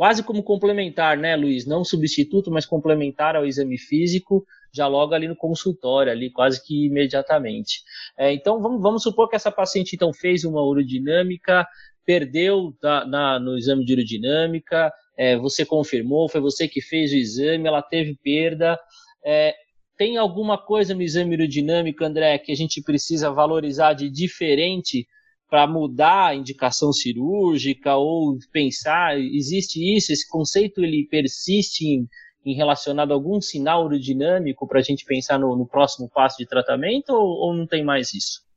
quase 0.00 0.22
como 0.22 0.42
complementar, 0.42 1.18
né, 1.18 1.36
Luiz? 1.36 1.66
Não 1.66 1.84
substituto, 1.84 2.50
mas 2.50 2.64
complementar 2.64 3.36
ao 3.36 3.44
exame 3.44 3.76
físico, 3.76 4.46
já 4.72 4.86
logo 4.86 5.12
ali 5.12 5.28
no 5.28 5.36
consultório, 5.36 6.10
ali 6.10 6.30
quase 6.30 6.64
que 6.64 6.86
imediatamente. 6.86 7.82
É, 8.18 8.32
então, 8.32 8.62
vamos, 8.62 8.80
vamos, 8.80 9.02
supor 9.02 9.28
que 9.28 9.36
essa 9.36 9.52
paciente 9.52 9.94
então 9.94 10.10
fez 10.10 10.42
uma 10.42 10.62
urodinâmica, 10.62 11.66
perdeu 12.02 12.74
na, 12.82 13.04
na, 13.04 13.38
no 13.38 13.58
exame 13.58 13.84
de 13.84 13.92
urodinâmica, 13.92 14.90
é, 15.18 15.36
você 15.36 15.66
confirmou, 15.66 16.30
foi 16.30 16.40
você 16.40 16.66
que 16.66 16.80
fez 16.80 17.12
o 17.12 17.16
exame, 17.16 17.68
ela 17.68 17.82
teve 17.82 18.16
perda. 18.24 18.80
É, 19.22 19.54
tem 19.98 20.16
alguma 20.16 20.56
coisa 20.56 20.94
no 20.94 21.02
exame 21.02 21.34
urodinâmico, 21.34 22.02
André, 22.02 22.38
que 22.38 22.50
a 22.50 22.56
gente 22.56 22.80
precisa 22.80 23.30
valorizar 23.30 23.92
de 23.92 24.08
diferente 24.08 25.06
para 25.50 25.66
mudar 25.66 26.28
a 26.28 26.34
indicação 26.34 26.92
cirúrgica 26.92 27.96
ou 27.96 28.38
pensar, 28.52 29.18
existe 29.18 29.80
isso, 29.96 30.12
esse 30.12 30.26
conceito 30.28 30.80
ele 30.80 31.08
persiste 31.10 31.84
em, 31.84 32.08
em 32.46 32.54
relacionado 32.54 33.10
a 33.10 33.14
algum 33.14 33.40
sinal 33.40 33.84
urodinâmico 33.84 34.66
para 34.68 34.78
a 34.78 34.82
gente 34.82 35.04
pensar 35.04 35.40
no, 35.40 35.56
no, 35.56 35.66
próximo 35.66 36.08
passo 36.08 36.38
de 36.38 36.46
tratamento 36.46 37.10
ou, 37.10 37.48
ou 37.48 37.54
não 37.54 37.66
tem 37.66 37.84
mais 37.84 38.14
isso? 38.14 38.48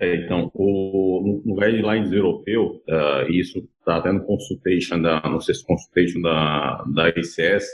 É, 0.00 0.16
então, 0.16 0.50
o, 0.54 1.42
no 1.44 1.54
guidelines 1.54 2.10
europeu, 2.10 2.82
uh, 2.88 3.30
isso 3.30 3.68
está 3.78 3.98
até 3.98 4.10
no 4.12 4.24
consultation 4.24 5.00
da, 5.00 5.20
no 5.24 5.38
consultation 5.38 6.20
da, 6.22 6.84
da 6.94 7.08
ICS, 7.10 7.66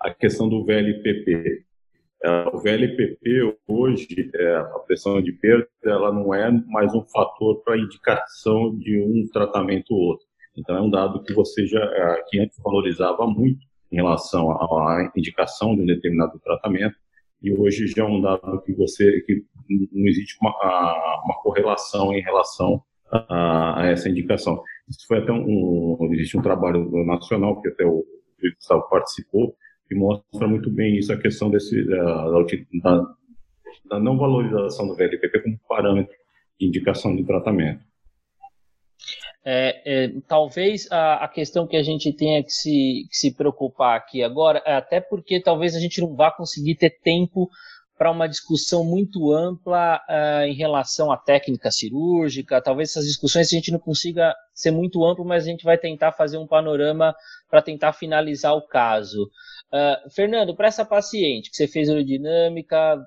a 0.00 0.14
questão 0.14 0.48
do 0.48 0.64
VLPP, 0.64 1.64
o 2.52 2.58
VLPP 2.58 3.56
hoje, 3.66 4.30
é, 4.34 4.56
a 4.56 4.78
pressão 4.86 5.22
de 5.22 5.32
perda, 5.32 5.68
ela 5.84 6.12
não 6.12 6.34
é 6.34 6.50
mais 6.66 6.92
um 6.94 7.04
fator 7.04 7.62
para 7.62 7.78
indicação 7.78 8.76
de 8.76 9.00
um 9.00 9.28
tratamento 9.32 9.92
ou 9.92 10.00
outro. 10.00 10.26
Então 10.56 10.76
é 10.76 10.80
um 10.80 10.90
dado 10.90 11.22
que 11.22 11.32
você 11.32 11.66
já 11.66 11.80
é, 11.80 12.22
que 12.28 12.40
antes 12.40 12.58
valorizava 12.62 13.26
muito 13.26 13.60
em 13.92 13.96
relação 13.96 14.50
à 14.50 15.10
indicação 15.16 15.76
de 15.76 15.82
um 15.82 15.86
determinado 15.86 16.38
tratamento 16.40 16.96
e 17.40 17.52
hoje 17.54 17.86
já 17.86 18.02
é 18.02 18.06
um 18.06 18.20
dado 18.20 18.60
que 18.62 18.72
você 18.74 19.20
que 19.20 19.44
não 19.68 20.06
existe 20.08 20.36
uma, 20.42 20.50
uma 21.24 21.40
correlação 21.42 22.12
em 22.12 22.20
relação 22.20 22.82
a, 23.10 23.82
a, 23.82 23.86
essa 23.86 24.08
indicação. 24.08 24.60
Isso 24.88 25.06
foi 25.06 25.18
até 25.18 25.32
um, 25.32 25.96
um 26.00 26.12
existe 26.12 26.36
um 26.36 26.42
trabalho 26.42 26.90
nacional 27.06 27.60
que 27.62 27.68
até 27.68 27.86
o 27.86 28.04
Gustavo 28.56 28.88
participou 28.88 29.54
que 29.88 29.94
mostra 29.94 30.46
muito 30.46 30.70
bem 30.70 30.96
isso, 30.98 31.12
a 31.12 31.16
questão 31.16 31.50
desse, 31.50 31.82
da, 31.86 33.16
da, 33.88 33.98
não 33.98 34.18
valorização 34.18 34.86
do 34.86 34.94
VLPP 34.94 35.40
como 35.40 35.60
parâmetro 35.68 36.14
de 36.60 36.66
indicação 36.66 37.16
de 37.16 37.24
tratamento. 37.24 37.82
É, 39.44 39.82
é, 39.84 40.12
talvez 40.26 40.90
a, 40.90 41.24
a, 41.24 41.28
questão 41.28 41.66
que 41.66 41.76
a 41.76 41.82
gente 41.82 42.12
tenha 42.12 42.42
que 42.44 42.52
se, 42.52 43.06
que 43.08 43.16
se 43.16 43.34
preocupar 43.34 43.96
aqui 43.96 44.22
agora, 44.22 44.62
é 44.66 44.74
até 44.74 45.00
porque 45.00 45.40
talvez 45.40 45.74
a 45.74 45.80
gente 45.80 46.02
não 46.02 46.14
vá 46.14 46.30
conseguir 46.30 46.74
ter 46.74 46.90
tempo 47.00 47.48
para 47.98 48.12
uma 48.12 48.28
discussão 48.28 48.84
muito 48.84 49.32
ampla 49.32 50.00
uh, 50.08 50.44
em 50.44 50.54
relação 50.54 51.10
à 51.10 51.16
técnica 51.16 51.70
cirúrgica. 51.70 52.62
Talvez 52.62 52.90
essas 52.90 53.04
discussões 53.04 53.48
a 53.48 53.56
gente 53.56 53.72
não 53.72 53.80
consiga 53.80 54.32
ser 54.54 54.70
muito 54.70 55.04
amplo, 55.04 55.24
mas 55.24 55.42
a 55.42 55.46
gente 55.48 55.64
vai 55.64 55.76
tentar 55.76 56.12
fazer 56.12 56.38
um 56.38 56.46
panorama 56.46 57.14
para 57.50 57.60
tentar 57.60 57.92
finalizar 57.92 58.54
o 58.54 58.62
caso. 58.62 59.28
Uh, 59.72 60.10
Fernando, 60.10 60.56
para 60.56 60.68
essa 60.68 60.84
paciente 60.84 61.50
que 61.50 61.56
você 61.56 61.68
fez 61.68 61.88
aerodinâmica, 61.88 62.98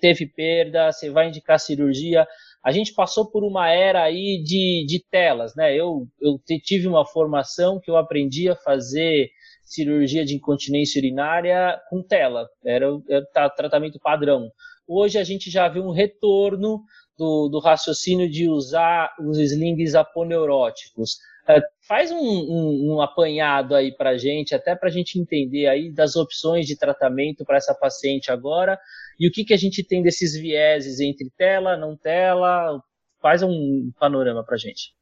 teve 0.00 0.26
perda, 0.26 0.90
você 0.90 1.10
vai 1.10 1.28
indicar 1.28 1.60
cirurgia. 1.60 2.26
A 2.64 2.72
gente 2.72 2.94
passou 2.94 3.30
por 3.30 3.44
uma 3.44 3.70
era 3.70 4.02
aí 4.02 4.42
de, 4.42 4.84
de 4.86 5.04
telas, 5.10 5.54
né? 5.54 5.74
Eu, 5.74 6.08
eu 6.20 6.40
tive 6.64 6.88
uma 6.88 7.06
formação 7.06 7.78
que 7.78 7.90
eu 7.90 7.96
aprendi 7.96 8.48
a 8.48 8.56
fazer 8.56 9.30
cirurgia 9.62 10.24
de 10.24 10.34
incontinência 10.34 10.98
urinária 10.98 11.80
com 11.90 12.02
tela, 12.02 12.48
era, 12.64 12.86
era 13.08 13.50
tratamento 13.50 14.00
padrão. 14.00 14.50
Hoje 14.86 15.18
a 15.18 15.24
gente 15.24 15.50
já 15.50 15.68
vê 15.68 15.80
um 15.80 15.90
retorno 15.90 16.82
do, 17.18 17.48
do 17.48 17.58
raciocínio 17.58 18.30
de 18.30 18.48
usar 18.48 19.12
os 19.20 19.38
slings 19.38 19.94
aponeuróticos. 19.94 21.18
É, 21.48 21.60
faz 21.86 22.10
um, 22.10 22.18
um, 22.18 22.94
um, 22.94 23.00
apanhado 23.00 23.74
aí 23.74 23.94
para 23.94 24.16
gente, 24.16 24.54
até 24.54 24.74
para 24.74 24.88
a 24.88 24.92
gente 24.92 25.18
entender 25.18 25.66
aí 25.66 25.92
das 25.92 26.16
opções 26.16 26.66
de 26.66 26.76
tratamento 26.76 27.44
para 27.44 27.56
essa 27.56 27.74
paciente 27.74 28.30
agora 28.30 28.78
e 29.18 29.28
o 29.28 29.30
que, 29.32 29.44
que 29.44 29.54
a 29.54 29.56
gente 29.56 29.84
tem 29.84 30.02
desses 30.02 30.34
vieses 30.34 31.00
entre 31.00 31.30
tela, 31.36 31.76
não 31.76 31.96
tela. 31.96 32.80
Faz 33.20 33.42
um 33.42 33.90
panorama 33.98 34.44
para 34.44 34.56
gente. 34.56 34.94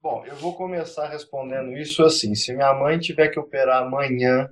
Bom, 0.00 0.24
eu 0.26 0.36
vou 0.36 0.54
começar 0.54 1.08
respondendo 1.08 1.76
isso 1.76 2.04
assim. 2.04 2.34
Se 2.34 2.52
minha 2.52 2.74
mãe 2.74 2.98
tiver 2.98 3.28
que 3.28 3.40
operar 3.40 3.82
amanhã 3.82 4.48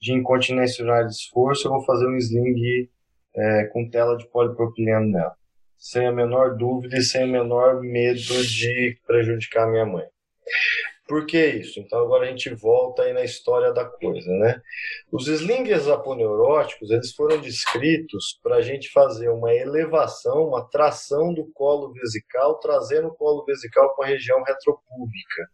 de 0.00 0.12
incontinência 0.12 0.82
urinária 0.82 1.08
de 1.08 1.14
esforço, 1.14 1.66
eu 1.66 1.72
vou 1.72 1.84
fazer 1.84 2.06
um 2.06 2.16
sling 2.16 2.88
é, 3.34 3.64
com 3.72 3.88
tela 3.88 4.16
de 4.16 4.28
polipropileno 4.28 5.06
nela 5.06 5.38
sem 5.78 6.06
a 6.06 6.12
menor 6.12 6.56
dúvida 6.56 6.98
e 6.98 7.02
sem 7.02 7.24
o 7.24 7.28
menor 7.28 7.80
medo 7.80 8.18
de 8.18 8.98
prejudicar 9.06 9.70
minha 9.70 9.86
mãe. 9.86 10.04
Por 11.08 11.24
que 11.24 11.42
isso? 11.46 11.80
Então 11.80 12.00
agora 12.00 12.26
a 12.26 12.28
gente 12.28 12.54
volta 12.54 13.02
aí 13.02 13.14
na 13.14 13.24
história 13.24 13.72
da 13.72 13.84
coisa, 13.86 14.30
né? 14.30 14.60
Os 15.10 15.26
slingers 15.26 15.88
aponeuróticos, 15.88 16.90
eles 16.90 17.14
foram 17.14 17.40
descritos 17.40 18.38
para 18.42 18.56
a 18.56 18.60
gente 18.60 18.90
fazer 18.90 19.30
uma 19.30 19.54
elevação, 19.54 20.48
uma 20.48 20.68
tração 20.68 21.32
do 21.32 21.50
colo 21.52 21.92
vesical, 21.94 22.58
trazendo 22.60 23.08
o 23.08 23.14
colo 23.14 23.42
vesical 23.46 23.94
para 23.96 24.06
a 24.06 24.08
região 24.10 24.42
retropúbica. 24.42 25.48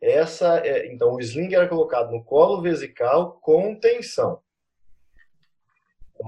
Essa 0.00 0.58
é, 0.66 0.92
então 0.92 1.12
o 1.14 1.20
sling 1.20 1.54
era 1.54 1.68
colocado 1.68 2.10
no 2.10 2.24
colo 2.24 2.62
vesical 2.62 3.38
com 3.42 3.78
tensão. 3.78 4.40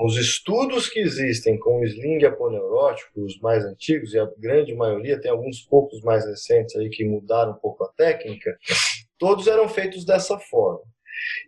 Os 0.03 0.17
estudos 0.17 0.89
que 0.89 0.99
existem 0.99 1.59
com 1.59 1.81
o 1.81 1.85
sling 1.85 2.25
aponeurótico, 2.25 3.21
os 3.21 3.39
mais 3.41 3.65
antigos, 3.65 4.13
e 4.13 4.19
a 4.19 4.29
grande 4.39 4.75
maioria, 4.75 5.21
tem 5.21 5.31
alguns 5.31 5.61
poucos 5.61 6.01
mais 6.03 6.27
recentes 6.27 6.75
aí 6.77 6.89
que 6.89 7.05
mudaram 7.05 7.53
um 7.53 7.59
pouco 7.59 7.85
a 7.85 7.89
técnica, 7.97 8.57
todos 9.19 9.47
eram 9.47 9.69
feitos 9.69 10.05
dessa 10.05 10.39
forma. 10.39 10.83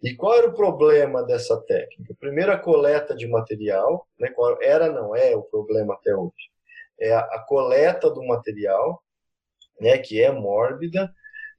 E 0.03 0.15
qual 0.15 0.35
era 0.35 0.49
o 0.49 0.55
problema 0.55 1.25
dessa 1.25 1.61
técnica? 1.63 2.15
Primeiro, 2.21 2.53
a 2.53 2.59
coleta 2.59 3.15
de 3.15 3.27
material, 3.27 4.07
né, 4.19 4.33
era, 4.63 4.91
não 4.91 5.15
é 5.15 5.35
o 5.35 5.43
problema 5.43 5.95
até 5.95 6.15
hoje, 6.15 6.51
é 7.01 7.13
a, 7.13 7.21
a 7.21 7.45
coleta 7.47 8.09
do 8.11 8.25
material, 8.25 9.03
né, 9.81 9.99
que 9.99 10.23
é 10.23 10.31
mórbida, 10.31 11.13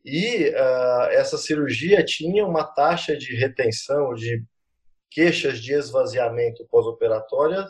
e 0.05 0.49
uh, 0.49 1.09
essa 1.11 1.37
cirurgia 1.37 2.03
tinha 2.03 2.45
uma 2.45 2.63
taxa 2.63 3.15
de 3.17 3.35
retenção, 3.35 4.13
de 4.13 4.41
queixas 5.09 5.59
de 5.59 5.73
esvaziamento 5.73 6.65
pós-operatória 6.69 7.65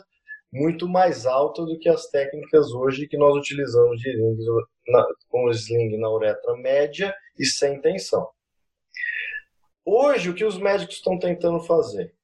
muito 0.52 0.88
mais 0.88 1.26
alta 1.26 1.64
do 1.64 1.78
que 1.78 1.88
as 1.88 2.06
técnicas 2.08 2.72
hoje 2.72 3.06
que 3.06 3.18
nós 3.18 3.36
utilizamos 3.36 4.00
de 4.00 4.10
sling, 4.10 4.36
na, 4.88 5.06
com 5.28 5.50
sling 5.50 5.96
na 5.98 6.10
uretra 6.10 6.56
média 6.56 7.14
e 7.38 7.44
sem 7.44 7.80
tensão. 7.80 8.28
Hoje, 9.84 10.30
o 10.30 10.34
que 10.34 10.44
os 10.44 10.58
médicos 10.58 10.96
estão 10.96 11.18
tentando 11.18 11.60
fazer? 11.60 12.14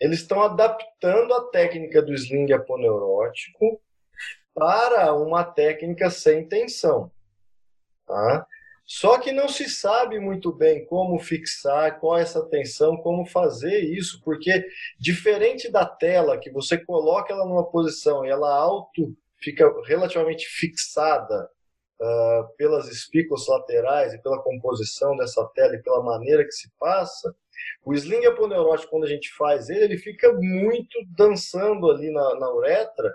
Eles 0.00 0.20
estão 0.20 0.42
adaptando 0.42 1.32
a 1.34 1.48
técnica 1.50 2.02
do 2.02 2.12
sling 2.14 2.52
aponeurótico 2.52 3.80
para 4.54 5.14
uma 5.14 5.44
técnica 5.44 6.10
sem 6.10 6.46
tensão. 6.46 7.10
Tá? 8.06 8.46
Só 8.94 9.18
que 9.18 9.32
não 9.32 9.48
se 9.48 9.70
sabe 9.70 10.20
muito 10.20 10.52
bem 10.52 10.84
como 10.84 11.18
fixar, 11.18 11.98
qual 11.98 12.18
é 12.18 12.20
essa 12.20 12.44
tensão, 12.50 12.94
como 12.98 13.24
fazer 13.24 13.80
isso, 13.80 14.20
porque 14.22 14.66
diferente 14.98 15.72
da 15.72 15.86
tela, 15.86 16.36
que 16.36 16.50
você 16.50 16.76
coloca 16.76 17.32
ela 17.32 17.46
numa 17.46 17.64
posição 17.64 18.22
e 18.22 18.28
ela 18.28 18.54
auto 18.54 19.16
fica 19.38 19.64
relativamente 19.86 20.44
fixada, 20.44 21.48
uh, 22.02 22.54
pelas 22.58 22.86
espículas 22.86 23.46
laterais 23.48 24.12
e 24.12 24.20
pela 24.20 24.42
composição 24.42 25.16
dessa 25.16 25.42
tela 25.54 25.74
e 25.74 25.82
pela 25.82 26.02
maneira 26.02 26.44
que 26.44 26.52
se 26.52 26.70
passa, 26.78 27.34
o 27.84 27.94
sling 27.94 28.26
aponeurótico, 28.26 28.90
quando 28.90 29.04
a 29.04 29.08
gente 29.08 29.32
faz 29.34 29.70
ele, 29.70 29.84
ele 29.84 29.98
fica 29.98 30.30
muito 30.34 30.98
dançando 31.16 31.90
ali 31.90 32.12
na, 32.12 32.34
na 32.38 32.52
uretra, 32.52 33.10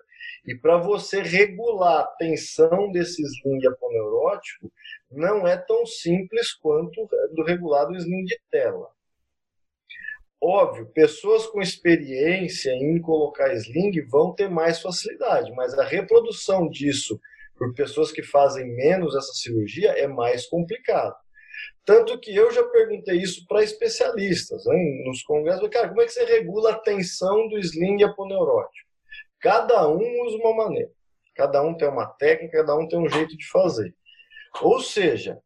e 0.46 0.56
para 0.56 0.78
você 0.78 1.22
regular 1.22 2.00
a 2.00 2.08
tensão 2.18 2.92
desse 2.92 3.22
sling 3.22 3.68
aponeurótico, 3.68 4.72
não 5.10 5.48
é 5.48 5.58
tão 5.58 5.86
simples 5.86 6.54
quanto 6.54 7.08
do 7.34 7.44
regular 7.44 7.88
do 7.88 7.96
sling 7.96 8.26
de 8.26 8.40
tela. 8.52 8.90
Óbvio, 10.42 10.86
pessoas 10.94 11.48
com 11.48 11.62
experiência 11.62 12.72
em 12.72 13.02
colocar 13.02 13.54
sling 13.56 14.06
vão 14.08 14.36
ter 14.36 14.50
mais 14.50 14.80
facilidade, 14.80 15.52
mas 15.54 15.74
a 15.74 15.84
reprodução 15.84 16.70
disso 16.70 17.20
por 17.58 17.74
pessoas 17.74 18.12
que 18.12 18.22
fazem 18.22 18.68
menos 18.76 19.16
essa 19.16 19.34
cirurgia 19.34 19.92
é 19.92 20.08
mais 20.08 20.46
complicado. 20.46 21.16
Tanto 21.84 22.20
que 22.20 22.36
eu 22.36 22.52
já 22.52 22.64
perguntei 22.66 23.18
isso 23.18 23.46
para 23.48 23.64
especialistas 23.64 24.64
né, 24.66 25.04
nos 25.06 25.24
congressos. 25.24 25.68
Cara, 25.70 25.90
como 25.90 26.02
é 26.02 26.06
que 26.06 26.12
você 26.12 26.26
regula 26.26 26.72
a 26.72 26.80
tensão 26.80 27.48
do 27.48 27.58
sling 27.58 28.04
aponeurótico? 28.04 28.88
Cada 29.40 29.88
um 29.88 30.22
usa 30.26 30.38
uma 30.38 30.54
maneira. 30.54 30.92
Cada 31.36 31.64
um 31.64 31.76
tem 31.76 31.88
uma 31.88 32.06
técnica, 32.06 32.58
cada 32.58 32.76
um 32.76 32.88
tem 32.88 33.00
um 33.00 33.10
jeito 33.10 33.36
de 33.38 33.48
fazer. 33.48 33.96
Ou 34.62 34.80
seja, 34.80 35.40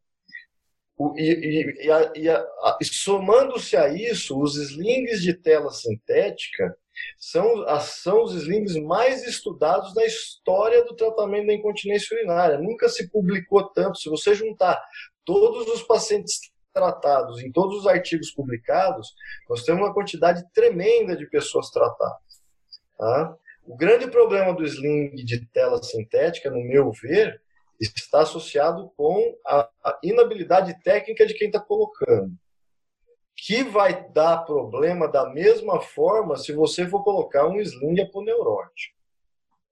o, 0.97 1.14
e, 1.18 1.86
e, 1.86 1.91
a, 1.91 2.14
e 2.16 2.30
a, 2.30 2.47
somando-se 2.84 3.76
a 3.76 3.89
isso, 3.89 4.39
os 4.39 4.55
slings 4.55 5.22
de 5.22 5.34
tela 5.34 5.72
sintética 5.72 6.78
são, 7.18 7.66
são 7.80 8.24
os 8.24 8.34
slings 8.36 8.76
mais 8.76 9.26
estudados 9.26 9.93
na 9.95 10.05
história 10.05 10.84
do 10.84 10.95
tratamento 10.95 11.47
da 11.47 11.53
incontinência 11.53 12.16
urinária. 12.16 12.57
Nunca 12.57 12.88
se 12.89 13.09
publicou 13.09 13.64
tanto. 13.70 13.97
Se 13.97 14.09
você 14.09 14.36
juntar 14.36 14.80
todos 15.26 15.68
os 15.68 15.84
pacientes 15.84 16.39
tratados 16.74 17.41
em 17.41 17.51
todos 17.51 17.80
os 17.80 17.88
artigos 17.88 18.32
publicados, 18.32 19.14
nós 19.49 19.64
temos 19.64 19.82
uma 19.82 19.93
quantidade 19.93 20.43
tremenda 20.53 21.16
de 21.16 21.26
pessoas 21.28 21.70
tratadas. 21.70 22.41
Tá? 22.97 23.36
O 23.66 23.76
grande 23.76 24.09
problema 24.09 24.53
do 24.53 24.64
sling 24.66 25.16
de 25.16 25.45
tela 25.47 25.82
sintética, 25.82 26.49
no 26.49 26.62
meu 26.64 26.91
ver, 26.91 27.41
está 27.82 28.21
associado 28.21 28.91
com 28.95 29.36
a, 29.45 29.69
inabilidade 30.03 30.79
técnica 30.84 31.25
de 31.25 31.34
quem 31.34 31.47
está 31.47 31.59
colocando. 31.59 32.34
Que 33.36 33.63
vai 33.63 34.07
dar 34.09 34.45
problema 34.45 35.07
da 35.07 35.27
mesma 35.29 35.82
forma 35.82 36.38
se 36.38 36.53
você 36.53 36.88
for 36.88 37.03
colocar 37.03 37.47
um 37.47 37.59
sling 37.59 38.01
aponeurótico. 38.01 38.95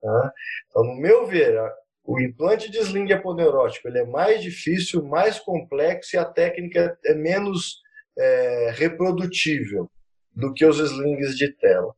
Tá? 0.02 0.34
Então, 0.68 0.84
no 0.86 0.96
meu 0.96 1.28
ver, 1.28 1.60
o 2.04 2.20
implante 2.20 2.72
de 2.72 2.80
sling 2.80 3.12
aponeurótico 3.14 3.88
ele 3.88 4.00
é 4.00 4.06
mais 4.06 4.42
difícil, 4.42 5.04
mais 5.04 5.40
complexo 5.40 6.16
e 6.16 6.20
a 6.20 6.26
técnica 6.26 6.98
é 7.06 7.14
menos 7.14 7.80
é, 8.18 8.72
reprodutível 8.76 9.90
do 10.32 10.54
que 10.54 10.66
os 10.66 10.80
slings 10.80 11.38
de 11.38 11.52
tela. 11.58 11.94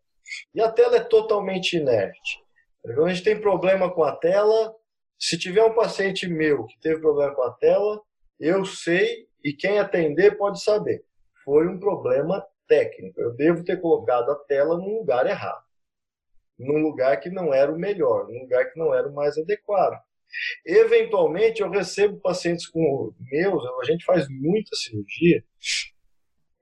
E 0.53 0.62
a 0.62 0.72
tela 0.72 0.97
é 0.97 1.03
totalmente 1.03 1.78
inerte. 1.78 2.39
Quando 2.82 3.05
a 3.05 3.14
gente 3.14 3.24
tem 3.24 3.39
problema 3.39 3.93
com 3.93 4.03
a 4.03 4.16
tela, 4.16 4.74
se 5.22 5.38
tiver 5.38 5.63
um 5.63 5.76
paciente 5.76 6.28
meu 6.28 6.65
que 6.65 6.80
teve 6.80 6.99
problema 6.99 7.36
com 7.36 7.43
a 7.43 7.53
tela, 7.53 8.01
eu 8.39 8.65
sei 8.65 9.28
e 9.43 9.53
quem 9.53 9.78
atender 9.78 10.36
pode 10.36 10.63
saber. 10.63 11.05
Foi 11.45 11.67
um 11.67 11.80
problema 11.80 12.43
técnico. 12.67 13.22
Eu 13.22 13.36
devo 13.36 13.63
ter 13.63 13.80
colocado 13.80 14.32
a 14.32 14.36
tela 14.36 14.76
num 14.78 14.97
lugar 14.97 15.28
errado. 15.28 15.63
Num 16.57 16.80
lugar 16.80 17.19
que 17.19 17.30
não 17.30 17.53
era 17.53 17.72
o 17.72 17.78
melhor, 17.78 18.28
num 18.28 18.41
lugar 18.41 18.72
que 18.72 18.80
não 18.80 18.95
era 18.95 19.07
o 19.07 19.13
mais 19.13 19.38
adequado. 19.38 19.99
Eventualmente, 20.65 21.61
eu 21.61 21.69
recebo 21.69 22.19
pacientes 22.19 22.67
com 22.67 23.13
meus, 23.32 23.63
a 23.63 23.84
gente 23.86 24.03
faz 24.05 24.28
muita 24.30 24.76
cirurgia, 24.76 25.43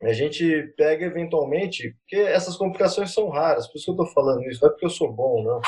a 0.01 0.11
gente 0.11 0.73
pega 0.75 1.05
eventualmente, 1.05 1.95
porque 1.99 2.15
essas 2.15 2.57
complicações 2.57 3.13
são 3.13 3.29
raras, 3.29 3.67
por 3.67 3.77
isso 3.77 3.85
que 3.85 3.91
eu 3.91 4.05
estou 4.05 4.13
falando 4.13 4.43
isso, 4.49 4.61
não 4.61 4.69
é 4.69 4.71
porque 4.71 4.85
eu 4.85 4.89
sou 4.89 5.13
bom, 5.13 5.43
não. 5.43 5.61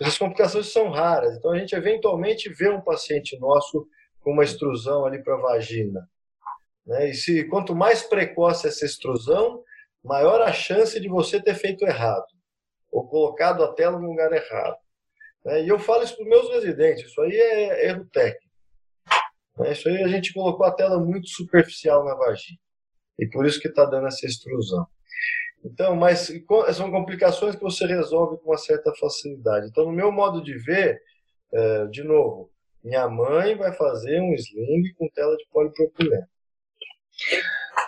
Essas 0.00 0.18
complicações 0.18 0.72
são 0.72 0.90
raras, 0.90 1.36
então 1.36 1.52
a 1.52 1.58
gente 1.58 1.74
eventualmente 1.74 2.48
vê 2.52 2.68
um 2.68 2.80
paciente 2.80 3.38
nosso 3.38 3.86
com 4.20 4.32
uma 4.32 4.42
extrusão 4.42 5.04
ali 5.04 5.22
para 5.22 5.34
a 5.34 5.40
vagina. 5.40 6.08
Né? 6.86 7.10
E 7.10 7.14
se 7.14 7.44
quanto 7.44 7.74
mais 7.74 8.02
precoce 8.02 8.66
essa 8.66 8.84
extrusão, 8.84 9.62
maior 10.02 10.40
a 10.42 10.52
chance 10.52 10.98
de 10.98 11.08
você 11.08 11.40
ter 11.40 11.54
feito 11.54 11.84
errado, 11.84 12.26
ou 12.90 13.08
colocado 13.08 13.62
a 13.62 13.72
tela 13.72 13.98
no 13.98 14.08
lugar 14.08 14.32
errado. 14.32 14.76
Né? 15.44 15.64
E 15.64 15.68
eu 15.68 15.78
falo 15.78 16.02
isso 16.02 16.16
para 16.16 16.24
os 16.24 16.28
meus 16.28 16.50
residentes, 16.50 17.06
isso 17.06 17.20
aí 17.20 17.32
é 17.32 17.88
erro 17.88 18.06
técnico. 18.12 18.54
Né? 19.58 19.72
Isso 19.72 19.88
aí 19.88 20.02
a 20.02 20.08
gente 20.08 20.32
colocou 20.32 20.66
a 20.66 20.74
tela 20.74 20.98
muito 20.98 21.28
superficial 21.28 22.04
na 22.04 22.14
vagina. 22.14 22.58
E 23.18 23.28
por 23.28 23.46
isso 23.46 23.60
que 23.60 23.68
está 23.68 23.84
dando 23.84 24.08
essa 24.08 24.26
extrusão. 24.26 24.86
Então, 25.64 25.96
mas 25.96 26.30
são 26.74 26.90
complicações 26.90 27.56
que 27.56 27.62
você 27.62 27.86
resolve 27.86 28.38
com 28.38 28.50
uma 28.50 28.58
certa 28.58 28.92
facilidade. 28.94 29.68
Então, 29.68 29.86
no 29.86 29.92
meu 29.92 30.12
modo 30.12 30.42
de 30.42 30.56
ver, 30.58 31.00
é, 31.52 31.86
de 31.86 32.02
novo, 32.02 32.50
minha 32.82 33.08
mãe 33.08 33.56
vai 33.56 33.72
fazer 33.72 34.20
um 34.20 34.34
sling 34.34 34.92
com 34.98 35.08
tela 35.08 35.34
de 35.36 35.46
polipropileno. 35.50 36.26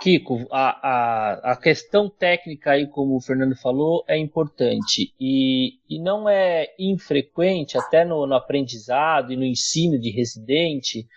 Kiko, 0.07 0.47
a, 0.53 0.89
a, 0.89 1.53
a 1.53 1.57
questão 1.57 2.09
técnica 2.09 2.71
aí, 2.71 2.87
como 2.87 3.17
o 3.17 3.21
Fernando 3.21 3.57
falou, 3.57 4.05
é 4.07 4.17
importante. 4.17 5.13
E, 5.19 5.81
e 5.91 5.99
não 5.99 6.29
é 6.29 6.73
infrequente, 6.79 7.77
até 7.77 8.05
no, 8.05 8.25
no 8.25 8.37
aprendizado 8.37 9.33
e 9.33 9.37
no 9.37 9.45
ensino 9.45 9.99
de 9.99 10.11
residente, 10.11 11.09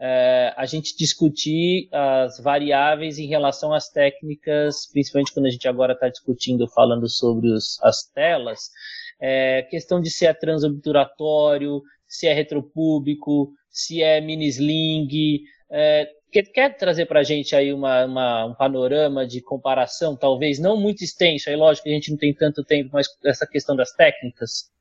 é, 0.00 0.52
a 0.56 0.66
gente 0.66 0.96
discutir 0.96 1.88
as 1.92 2.40
variáveis 2.40 3.16
em 3.16 3.28
relação 3.28 3.72
às 3.72 3.88
técnicas, 3.88 4.90
principalmente 4.92 5.32
quando 5.32 5.46
a 5.46 5.50
gente 5.50 5.68
agora 5.68 5.92
está 5.92 6.08
discutindo, 6.08 6.66
falando 6.66 7.08
sobre 7.08 7.48
os, 7.48 7.80
as 7.80 8.10
telas, 8.12 8.72
é, 9.20 9.62
questão 9.70 10.00
de 10.00 10.10
se 10.10 10.26
é 10.26 10.34
transobturatório, 10.34 11.80
se 12.08 12.26
é 12.26 12.32
retropúbico, 12.32 13.52
se 13.70 14.02
é 14.02 14.20
mini 14.20 14.48
sling, 14.48 15.42
é, 15.70 16.08
Quer, 16.32 16.44
quer 16.44 16.76
trazer 16.78 17.04
para 17.04 17.20
a 17.20 17.22
gente 17.22 17.54
aí 17.54 17.74
uma, 17.74 18.06
uma, 18.06 18.44
um 18.46 18.54
panorama 18.54 19.26
de 19.26 19.42
comparação, 19.42 20.16
talvez 20.16 20.58
não 20.58 20.80
muito 20.80 21.04
extenso, 21.04 21.50
aí 21.50 21.56
lógico 21.56 21.84
que 21.84 21.90
a 21.90 21.92
gente 21.94 22.10
não 22.10 22.16
tem 22.16 22.32
tanto 22.32 22.64
tempo, 22.64 22.88
mas 22.90 23.06
essa 23.22 23.46
questão 23.46 23.76
das 23.76 23.92
técnicas? 23.92 24.72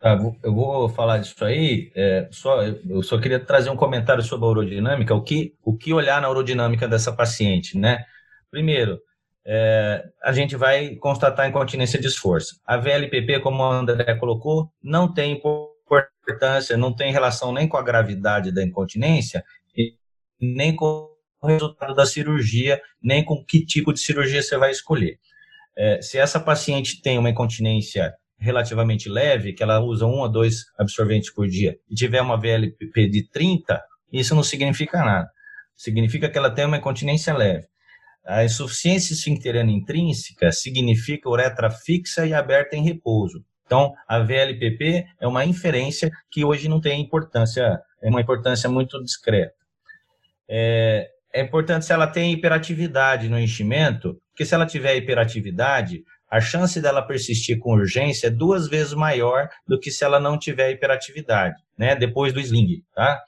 Tá, 0.00 0.18
eu 0.42 0.54
vou 0.54 0.88
falar 0.88 1.18
disso 1.18 1.44
aí. 1.44 1.92
É, 1.94 2.26
só, 2.30 2.62
eu 2.62 3.02
só 3.02 3.20
queria 3.20 3.38
trazer 3.38 3.68
um 3.68 3.76
comentário 3.76 4.22
sobre 4.22 4.46
a 4.46 4.48
urodinâmica. 4.48 5.14
O 5.14 5.22
que, 5.22 5.54
o 5.62 5.76
que 5.76 5.92
olhar 5.92 6.22
na 6.22 6.30
urodinâmica 6.30 6.88
dessa 6.88 7.12
paciente, 7.12 7.76
né? 7.76 8.02
Primeiro, 8.50 8.98
é, 9.44 10.02
a 10.22 10.32
gente 10.32 10.56
vai 10.56 10.94
constatar 10.96 11.46
incontinência 11.46 12.00
de 12.00 12.06
esforço. 12.06 12.58
A 12.64 12.78
VLPP, 12.78 13.40
como 13.40 13.62
a 13.62 13.76
André 13.76 14.14
colocou, 14.14 14.72
não 14.82 15.12
tem 15.12 15.32
importância, 15.32 16.78
não 16.78 16.96
tem 16.96 17.12
relação 17.12 17.52
nem 17.52 17.68
com 17.68 17.76
a 17.76 17.82
gravidade 17.82 18.50
da 18.54 18.62
incontinência 18.62 19.44
nem 20.40 20.74
com 20.74 21.08
o 21.42 21.46
resultado 21.46 21.94
da 21.94 22.06
cirurgia, 22.06 22.80
nem 23.02 23.24
com 23.24 23.44
que 23.44 23.64
tipo 23.64 23.92
de 23.92 24.00
cirurgia 24.00 24.42
você 24.42 24.56
vai 24.56 24.70
escolher. 24.70 25.18
É, 25.76 26.02
se 26.02 26.18
essa 26.18 26.38
paciente 26.38 27.00
tem 27.00 27.18
uma 27.18 27.30
incontinência 27.30 28.14
relativamente 28.38 29.08
leve, 29.08 29.52
que 29.52 29.62
ela 29.62 29.80
usa 29.80 30.06
um 30.06 30.24
a 30.24 30.28
dois 30.28 30.64
absorventes 30.78 31.32
por 31.32 31.46
dia, 31.46 31.78
e 31.88 31.94
tiver 31.94 32.20
uma 32.20 32.38
VLP 32.38 33.08
de 33.08 33.28
30, 33.28 33.82
isso 34.12 34.34
não 34.34 34.42
significa 34.42 35.04
nada. 35.04 35.30
Significa 35.76 36.28
que 36.28 36.36
ela 36.36 36.50
tem 36.50 36.64
uma 36.64 36.78
incontinência 36.78 37.34
leve. 37.34 37.66
A 38.26 38.44
insuficiência 38.44 39.12
esfincteriana 39.14 39.70
intrínseca 39.70 40.52
significa 40.52 41.28
uretra 41.28 41.70
fixa 41.70 42.26
e 42.26 42.34
aberta 42.34 42.76
em 42.76 42.82
repouso. 42.82 43.44
Então, 43.64 43.94
a 44.06 44.18
VLPP 44.18 45.06
é 45.20 45.28
uma 45.28 45.44
inferência 45.44 46.10
que 46.30 46.44
hoje 46.44 46.68
não 46.68 46.80
tem 46.80 47.00
importância, 47.00 47.80
é 48.02 48.08
uma 48.08 48.20
importância 48.20 48.68
muito 48.68 49.02
discreta. 49.02 49.54
É, 50.50 51.08
é 51.32 51.40
importante 51.40 51.86
se 51.86 51.92
ela 51.92 52.08
tem 52.08 52.32
hiperatividade 52.32 53.28
no 53.28 53.38
enchimento, 53.38 54.20
porque 54.32 54.44
se 54.44 54.52
ela 54.52 54.66
tiver 54.66 54.96
hiperatividade, 54.96 56.02
a 56.28 56.40
chance 56.40 56.80
dela 56.80 57.02
persistir 57.02 57.58
com 57.58 57.74
urgência 57.74 58.26
é 58.26 58.30
duas 58.30 58.68
vezes 58.68 58.94
maior 58.94 59.48
do 59.66 59.78
que 59.78 59.92
se 59.92 60.04
ela 60.04 60.18
não 60.18 60.36
tiver 60.36 60.70
hiperatividade, 60.70 61.56
né? 61.78 61.94
Depois 61.94 62.32
do 62.32 62.40
sling, 62.40 62.82
tá? 62.94 63.20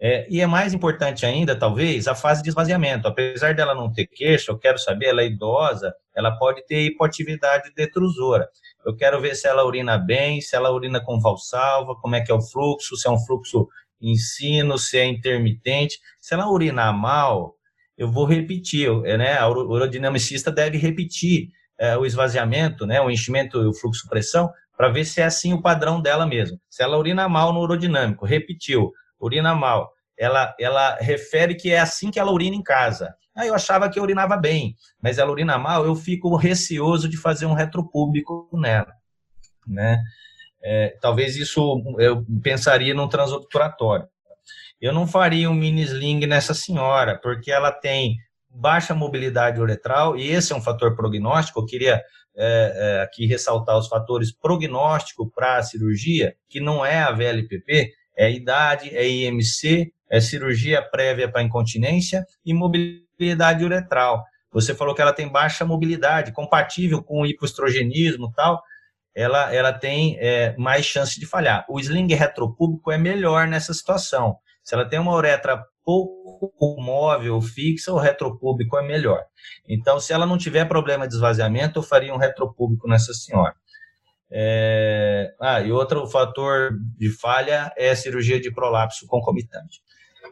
É, 0.00 0.26
e 0.30 0.40
é 0.40 0.46
mais 0.46 0.72
importante 0.72 1.26
ainda, 1.26 1.56
talvez, 1.56 2.06
a 2.06 2.14
fase 2.14 2.42
de 2.42 2.50
esvaziamento. 2.50 3.08
Apesar 3.08 3.54
dela 3.54 3.74
não 3.74 3.92
ter 3.92 4.06
queixa, 4.06 4.52
eu 4.52 4.58
quero 4.58 4.78
saber, 4.78 5.06
ela 5.06 5.22
é 5.22 5.26
idosa, 5.26 5.92
ela 6.14 6.30
pode 6.38 6.64
ter 6.66 6.82
hipoatividade 6.82 7.72
detrusora. 7.74 8.48
Eu 8.86 8.94
quero 8.94 9.20
ver 9.20 9.34
se 9.34 9.48
ela 9.48 9.64
urina 9.64 9.98
bem, 9.98 10.40
se 10.40 10.54
ela 10.54 10.70
urina 10.70 11.00
com 11.00 11.18
valsalva, 11.18 11.96
como 11.96 12.14
é 12.14 12.20
que 12.20 12.30
é 12.30 12.34
o 12.34 12.40
fluxo, 12.40 12.96
se 12.96 13.08
é 13.08 13.10
um 13.10 13.18
fluxo 13.18 13.66
ensino, 14.00 14.78
se 14.78 14.98
é 14.98 15.04
intermitente. 15.04 15.98
Se 16.20 16.34
ela 16.34 16.50
urinar 16.50 16.96
mal, 16.96 17.54
eu 17.96 18.10
vou 18.10 18.24
repetir, 18.24 18.90
né? 19.18 19.38
A 19.38 19.48
urodinamicista 19.48 20.52
deve 20.52 20.78
repetir 20.78 21.48
é, 21.78 21.96
o 21.96 22.06
esvaziamento, 22.06 22.86
né? 22.86 23.00
O 23.00 23.10
enchimento 23.10 23.62
e 23.62 23.66
o 23.66 23.74
fluxo-pressão, 23.74 24.50
para 24.76 24.88
ver 24.88 25.04
se 25.04 25.20
é 25.20 25.24
assim 25.24 25.52
o 25.52 25.60
padrão 25.60 26.00
dela 26.00 26.26
mesmo. 26.26 26.60
Se 26.70 26.82
ela 26.82 26.96
urina 26.96 27.28
mal 27.28 27.52
no 27.52 27.60
urodinâmico, 27.60 28.24
repetiu, 28.24 28.92
urina 29.20 29.54
mal. 29.54 29.92
Ela, 30.16 30.54
ela 30.58 30.96
refere 30.96 31.54
que 31.54 31.70
é 31.70 31.80
assim 31.80 32.10
que 32.10 32.18
ela 32.18 32.32
urina 32.32 32.54
em 32.56 32.62
casa. 32.62 33.14
Ah, 33.36 33.46
eu 33.46 33.54
achava 33.54 33.88
que 33.88 33.98
eu 33.98 34.02
urinava 34.02 34.36
bem, 34.36 34.74
mas 35.00 35.18
ela 35.18 35.30
urina 35.30 35.56
mal, 35.58 35.84
eu 35.84 35.94
fico 35.94 36.34
receoso 36.36 37.08
de 37.08 37.16
fazer 37.16 37.46
um 37.46 37.54
retropúbico 37.54 38.48
nela. 38.52 38.92
Né? 39.66 40.02
É, 40.62 40.96
talvez 41.00 41.36
isso 41.36 41.82
eu 41.98 42.24
pensaria 42.42 42.94
num 42.94 43.08
transobturatório. 43.08 44.06
Eu 44.80 44.92
não 44.92 45.06
faria 45.06 45.50
um 45.50 45.54
mini 45.54 45.82
sling 45.82 46.26
nessa 46.26 46.54
senhora, 46.54 47.18
porque 47.20 47.50
ela 47.50 47.72
tem 47.72 48.16
baixa 48.48 48.94
mobilidade 48.94 49.60
uretral, 49.60 50.16
e 50.16 50.28
esse 50.28 50.52
é 50.52 50.56
um 50.56 50.62
fator 50.62 50.94
prognóstico. 50.94 51.60
Eu 51.60 51.66
queria 51.66 52.02
é, 52.36 52.72
é, 52.98 53.02
aqui 53.02 53.26
ressaltar 53.26 53.76
os 53.76 53.88
fatores 53.88 54.32
prognósticos 54.32 55.28
para 55.34 55.58
a 55.58 55.62
cirurgia, 55.62 56.34
que 56.48 56.60
não 56.60 56.84
é 56.84 57.00
a 57.00 57.12
VLPP, 57.12 57.92
é 58.16 58.30
idade, 58.30 58.96
é 58.96 59.08
IMC, 59.08 59.92
é 60.10 60.20
cirurgia 60.20 60.82
prévia 60.82 61.30
para 61.30 61.42
incontinência 61.42 62.24
e 62.44 62.54
mobilidade 62.54 63.64
uretral. 63.64 64.24
Você 64.52 64.74
falou 64.74 64.94
que 64.94 65.02
ela 65.02 65.12
tem 65.12 65.28
baixa 65.28 65.64
mobilidade, 65.64 66.32
compatível 66.32 67.02
com 67.02 67.26
hipoestrogenismo 67.26 68.28
e 68.30 68.34
tal, 68.34 68.62
ela, 69.18 69.52
ela 69.52 69.72
tem 69.72 70.16
é, 70.20 70.54
mais 70.56 70.86
chance 70.86 71.18
de 71.18 71.26
falhar. 71.26 71.66
O 71.68 71.80
sling 71.80 72.14
retropúbico 72.14 72.92
é 72.92 72.96
melhor 72.96 73.48
nessa 73.48 73.74
situação. 73.74 74.36
Se 74.62 74.76
ela 74.76 74.88
tem 74.88 74.96
uma 74.96 75.12
uretra 75.12 75.60
pouco 75.84 76.80
móvel, 76.80 77.40
fixa, 77.40 77.92
o 77.92 77.98
retropúbico 77.98 78.78
é 78.78 78.86
melhor. 78.86 79.24
Então, 79.68 79.98
se 79.98 80.12
ela 80.12 80.24
não 80.24 80.38
tiver 80.38 80.66
problema 80.66 81.08
de 81.08 81.14
esvaziamento, 81.14 81.80
eu 81.80 81.82
faria 81.82 82.14
um 82.14 82.16
retropúbico 82.16 82.86
nessa 82.86 83.12
senhora. 83.12 83.56
É... 84.30 85.34
Ah, 85.40 85.60
e 85.62 85.72
outro 85.72 86.06
fator 86.06 86.70
de 86.96 87.10
falha 87.10 87.72
é 87.76 87.90
a 87.90 87.96
cirurgia 87.96 88.40
de 88.40 88.52
prolapso 88.52 89.04
concomitante. 89.08 89.80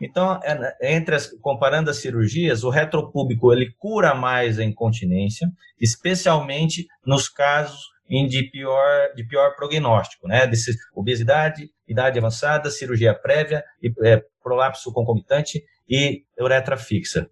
Então, 0.01 0.39
é, 0.45 0.95
entre 0.95 1.17
as, 1.17 1.27
comparando 1.41 1.91
as 1.91 1.97
cirurgias, 1.97 2.63
o 2.63 2.71
retropúbico 2.71 3.53
ele 3.53 3.75
cura 3.79 4.15
mais 4.15 4.61
a 4.61 4.65
incontinência, 4.65 5.51
especialmente 5.81 6.87
nos 7.05 7.29
casos 7.29 7.96
de 8.09 8.51
pior, 8.51 9.13
de 9.15 9.25
pior 9.25 9.55
prognóstico, 9.57 10.29
né? 10.29 10.47
Desse, 10.47 10.77
obesidade, 10.95 11.71
idade 11.87 12.19
avançada, 12.19 12.71
cirurgia 12.71 13.15
prévia, 13.15 13.65
é, 14.05 14.23
prolapso 14.43 14.93
concomitante 14.93 15.63
e 15.89 16.25
uretra 16.41 16.77
fixa. 16.77 17.29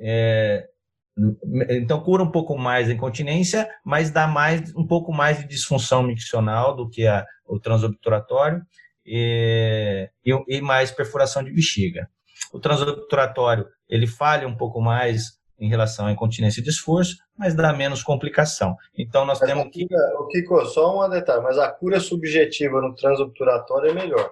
É, 0.00 0.66
então 1.70 2.00
cura 2.00 2.22
um 2.22 2.30
pouco 2.30 2.56
mais 2.56 2.88
a 2.88 2.92
incontinência, 2.92 3.68
mas 3.84 4.10
dá 4.10 4.26
mais 4.26 4.74
um 4.76 4.86
pouco 4.86 5.12
mais 5.12 5.38
de 5.38 5.48
disfunção 5.48 6.02
miccional 6.02 6.76
do 6.76 6.88
que 6.88 7.06
a, 7.06 7.24
o 7.46 7.58
transobturatório 7.58 8.62
e, 9.04 10.08
e, 10.24 10.56
e 10.56 10.60
mais 10.60 10.90
perfuração 10.90 11.42
de 11.42 11.52
bexiga. 11.52 12.08
O 12.52 12.60
transobturatório 12.60 13.66
ele 13.88 14.06
falha 14.06 14.46
um 14.46 14.56
pouco 14.56 14.80
mais 14.80 15.38
em 15.58 15.68
relação 15.68 16.06
à 16.06 16.12
incontinência 16.12 16.62
de 16.62 16.70
esforço, 16.70 17.16
mas 17.36 17.54
dá 17.54 17.72
menos 17.72 18.02
complicação. 18.02 18.76
Então, 18.96 19.24
nós 19.24 19.40
mas 19.40 19.48
temos 19.48 19.68
que... 19.72 19.86
O 20.18 20.26
Kiko, 20.28 20.64
só 20.66 21.04
um 21.04 21.10
detalhe, 21.10 21.42
mas 21.42 21.58
a 21.58 21.70
cura 21.70 21.98
subjetiva 21.98 22.80
no 22.80 22.94
transobturatório 22.94 23.90
é 23.90 23.94
melhor. 23.94 24.30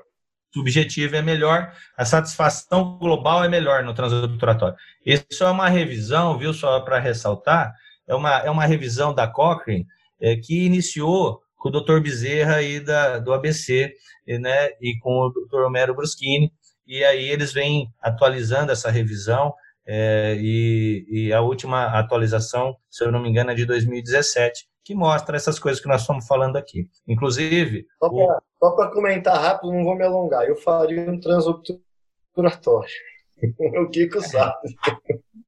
Subjetiva 0.55 1.17
é 1.17 1.23
melhor, 1.23 1.73
a 1.97 2.05
satisfação 2.05 2.97
global 2.99 3.45
é 3.45 3.49
melhor 3.49 3.83
no 3.83 3.93
transobturatório. 3.93 4.77
Isso 5.05 5.45
é 5.45 5.51
uma 5.51 5.69
revisão, 5.69 6.39
viu, 6.39 6.55
só 6.55 6.81
para 6.81 6.99
ressaltar, 6.99 7.75
é 8.07 8.15
uma, 8.15 8.39
é 8.39 8.51
uma 8.51 8.65
revisão 8.65 9.13
da 9.13 9.27
Cochrane 9.27 9.87
é, 10.21 10.37
que 10.37 10.65
iniciou 10.65 11.41
com 11.57 11.69
o 11.69 11.73
Dr. 11.73 12.01
Bezerra 12.01 12.63
e 12.63 12.81
da, 12.81 13.19
do 13.19 13.33
ABC, 13.33 13.93
né, 14.27 14.69
e 14.81 14.99
com 15.01 15.11
o 15.11 15.31
Dr. 15.31 15.63
Homero 15.63 15.95
Bruschini, 15.95 16.53
e 16.87 17.03
aí 17.05 17.29
eles 17.29 17.53
vêm 17.53 17.93
atualizando 18.01 18.71
essa 18.71 18.91
revisão, 18.91 19.53
é, 19.87 20.37
e, 20.39 21.07
e, 21.09 21.33
a 21.33 21.41
última 21.41 21.87
atualização, 21.99 22.77
se 22.91 23.05
eu 23.05 23.13
não 23.13 23.23
me 23.23 23.29
engano, 23.29 23.53
é 23.53 23.55
de 23.55 23.65
2017, 23.65 24.67
que 24.85 24.95
mostra 24.95 25.37
essas 25.37 25.59
coisas 25.59 25.81
que 25.81 25.89
nós 25.89 26.01
estamos 26.01 26.27
falando 26.27 26.57
aqui. 26.57 26.89
Inclusive. 27.07 27.87
Só 28.59 28.71
para 28.73 28.91
comentar 28.91 29.41
rápido, 29.41 29.73
não 29.73 29.85
vou 29.85 29.95
me 29.95 30.05
alongar, 30.05 30.45
eu 30.45 30.57
faria 30.57 31.09
um 31.11 31.21
transobturatório. 31.21 32.91
o 33.81 33.89
Kiko 33.91 34.21
sabe. 34.21 34.75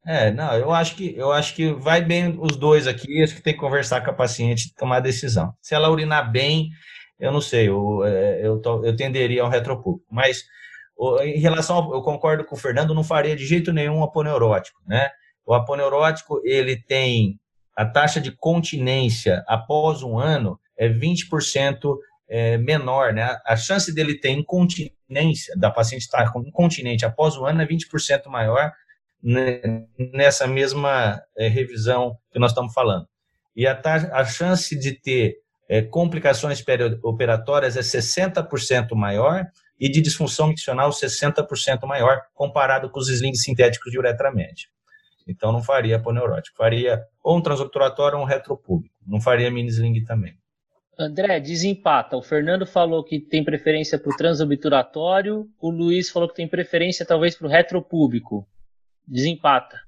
É, 0.06 0.30
não, 0.30 0.54
eu 0.56 0.70
acho 0.70 0.94
que 0.96 1.14
eu 1.16 1.32
acho 1.32 1.54
que 1.54 1.72
vai 1.72 2.02
bem 2.02 2.38
os 2.40 2.56
dois 2.56 2.86
aqui, 2.86 3.22
acho 3.22 3.34
que 3.34 3.42
tem 3.42 3.54
que 3.54 3.60
conversar 3.60 4.02
com 4.02 4.10
a 4.10 4.14
paciente 4.14 4.66
e 4.66 4.74
tomar 4.74 4.96
a 4.96 5.00
decisão. 5.00 5.52
Se 5.60 5.74
ela 5.74 5.90
urinar 5.90 6.30
bem, 6.30 6.70
eu 7.18 7.32
não 7.32 7.40
sei, 7.40 7.68
eu, 7.68 8.04
é, 8.04 8.46
eu, 8.46 8.60
eu 8.84 8.96
tenderia 8.96 9.42
ao 9.42 9.50
retropúblico, 9.50 10.06
mas 10.10 10.44
em 11.22 11.38
relação 11.38 11.76
ao, 11.76 11.94
eu 11.94 12.02
concordo 12.02 12.44
com 12.44 12.56
o 12.56 12.58
Fernando, 12.58 12.94
não 12.94 13.04
faria 13.04 13.36
de 13.36 13.46
jeito 13.46 13.72
nenhum 13.72 14.02
aponeurótico, 14.02 14.80
né? 14.86 15.10
O 15.46 15.54
aponeurótico, 15.54 16.40
ele 16.44 16.76
tem 16.76 17.38
a 17.76 17.86
taxa 17.86 18.20
de 18.20 18.32
continência 18.32 19.44
após 19.46 20.02
um 20.02 20.18
ano 20.18 20.58
é 20.76 20.88
20% 20.88 21.96
é, 22.28 22.58
menor, 22.58 23.12
né? 23.12 23.38
A 23.46 23.56
chance 23.56 23.94
dele 23.94 24.18
ter 24.18 24.30
incontinência, 24.30 25.56
da 25.56 25.70
paciente 25.70 26.02
estar 26.02 26.30
incontinente 26.44 27.04
após 27.04 27.36
um 27.36 27.46
ano 27.46 27.62
é 27.62 27.66
20% 27.66 28.26
maior 28.26 28.72
né, 29.22 29.84
nessa 30.12 30.46
mesma 30.46 31.20
é, 31.36 31.48
revisão 31.48 32.16
que 32.32 32.38
nós 32.38 32.50
estamos 32.50 32.72
falando. 32.72 33.06
E 33.56 33.66
a, 33.66 33.80
a 34.12 34.24
chance 34.24 34.78
de 34.78 34.92
ter 34.92 35.36
é, 35.68 35.82
complicações 35.82 36.62
perioperatórias 36.62 37.76
é 37.76 37.80
60% 37.80 38.94
maior 38.94 39.46
e 39.78 39.88
de 39.88 40.00
disfunção 40.00 40.48
miccional 40.48 40.90
60% 40.90 41.86
maior, 41.86 42.22
comparado 42.34 42.90
com 42.90 42.98
os 42.98 43.08
slings 43.08 43.42
sintéticos 43.42 43.92
de 43.92 43.98
uretra 43.98 44.32
média. 44.32 44.66
Então, 45.26 45.52
não 45.52 45.62
faria 45.62 45.96
aponeurótico. 45.96 46.56
Faria 46.56 47.02
ou 47.22 47.36
um 47.36 47.42
transobturatório 47.42 48.16
ou 48.16 48.24
um 48.24 48.26
retropúbico. 48.26 48.94
Não 49.06 49.20
faria 49.20 49.50
mini 49.50 49.68
sling 49.68 50.02
também. 50.04 50.34
André, 50.98 51.38
desempata. 51.38 52.16
O 52.16 52.22
Fernando 52.22 52.66
falou 52.66 53.04
que 53.04 53.20
tem 53.20 53.44
preferência 53.44 53.98
para 53.98 54.10
o 54.10 54.16
transobturatório, 54.16 55.48
o 55.60 55.70
Luiz 55.70 56.10
falou 56.10 56.28
que 56.28 56.34
tem 56.34 56.48
preferência 56.48 57.06
talvez 57.06 57.36
para 57.36 57.46
o 57.46 57.50
retropúbico. 57.50 58.48
Desempata. 59.06 59.78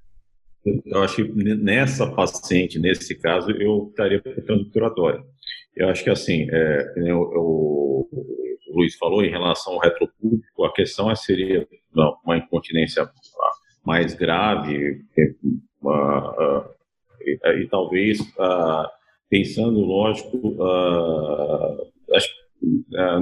Eu 0.84 1.02
acho 1.02 1.16
que 1.16 1.54
nessa 1.56 2.06
paciente, 2.12 2.78
nesse 2.78 3.14
caso, 3.16 3.50
eu 3.50 3.88
estaria 3.88 4.20
para 4.20 4.32
o 4.32 4.42
transobturatório. 4.42 5.24
Eu 5.74 5.88
acho 5.88 6.04
que 6.04 6.10
assim, 6.10 6.46
é, 6.50 6.92
eu, 6.96 7.32
eu 7.32 8.08
o 8.70 8.78
Luiz 8.78 8.96
falou 8.96 9.24
em 9.24 9.30
relação 9.30 9.74
ao 9.74 9.80
retropúblico, 9.80 10.64
a 10.64 10.72
questão 10.72 11.10
é, 11.10 11.14
seria 11.14 11.66
uma 12.24 12.36
incontinência 12.36 13.08
mais 13.84 14.14
grave 14.14 15.02
uh, 15.82 15.88
uh, 15.88 16.64
e, 17.20 17.62
e, 17.62 17.68
talvez 17.68 18.20
uh, 18.20 18.88
pensando, 19.28 19.80
lógico, 19.80 20.56
acho, 22.14 22.28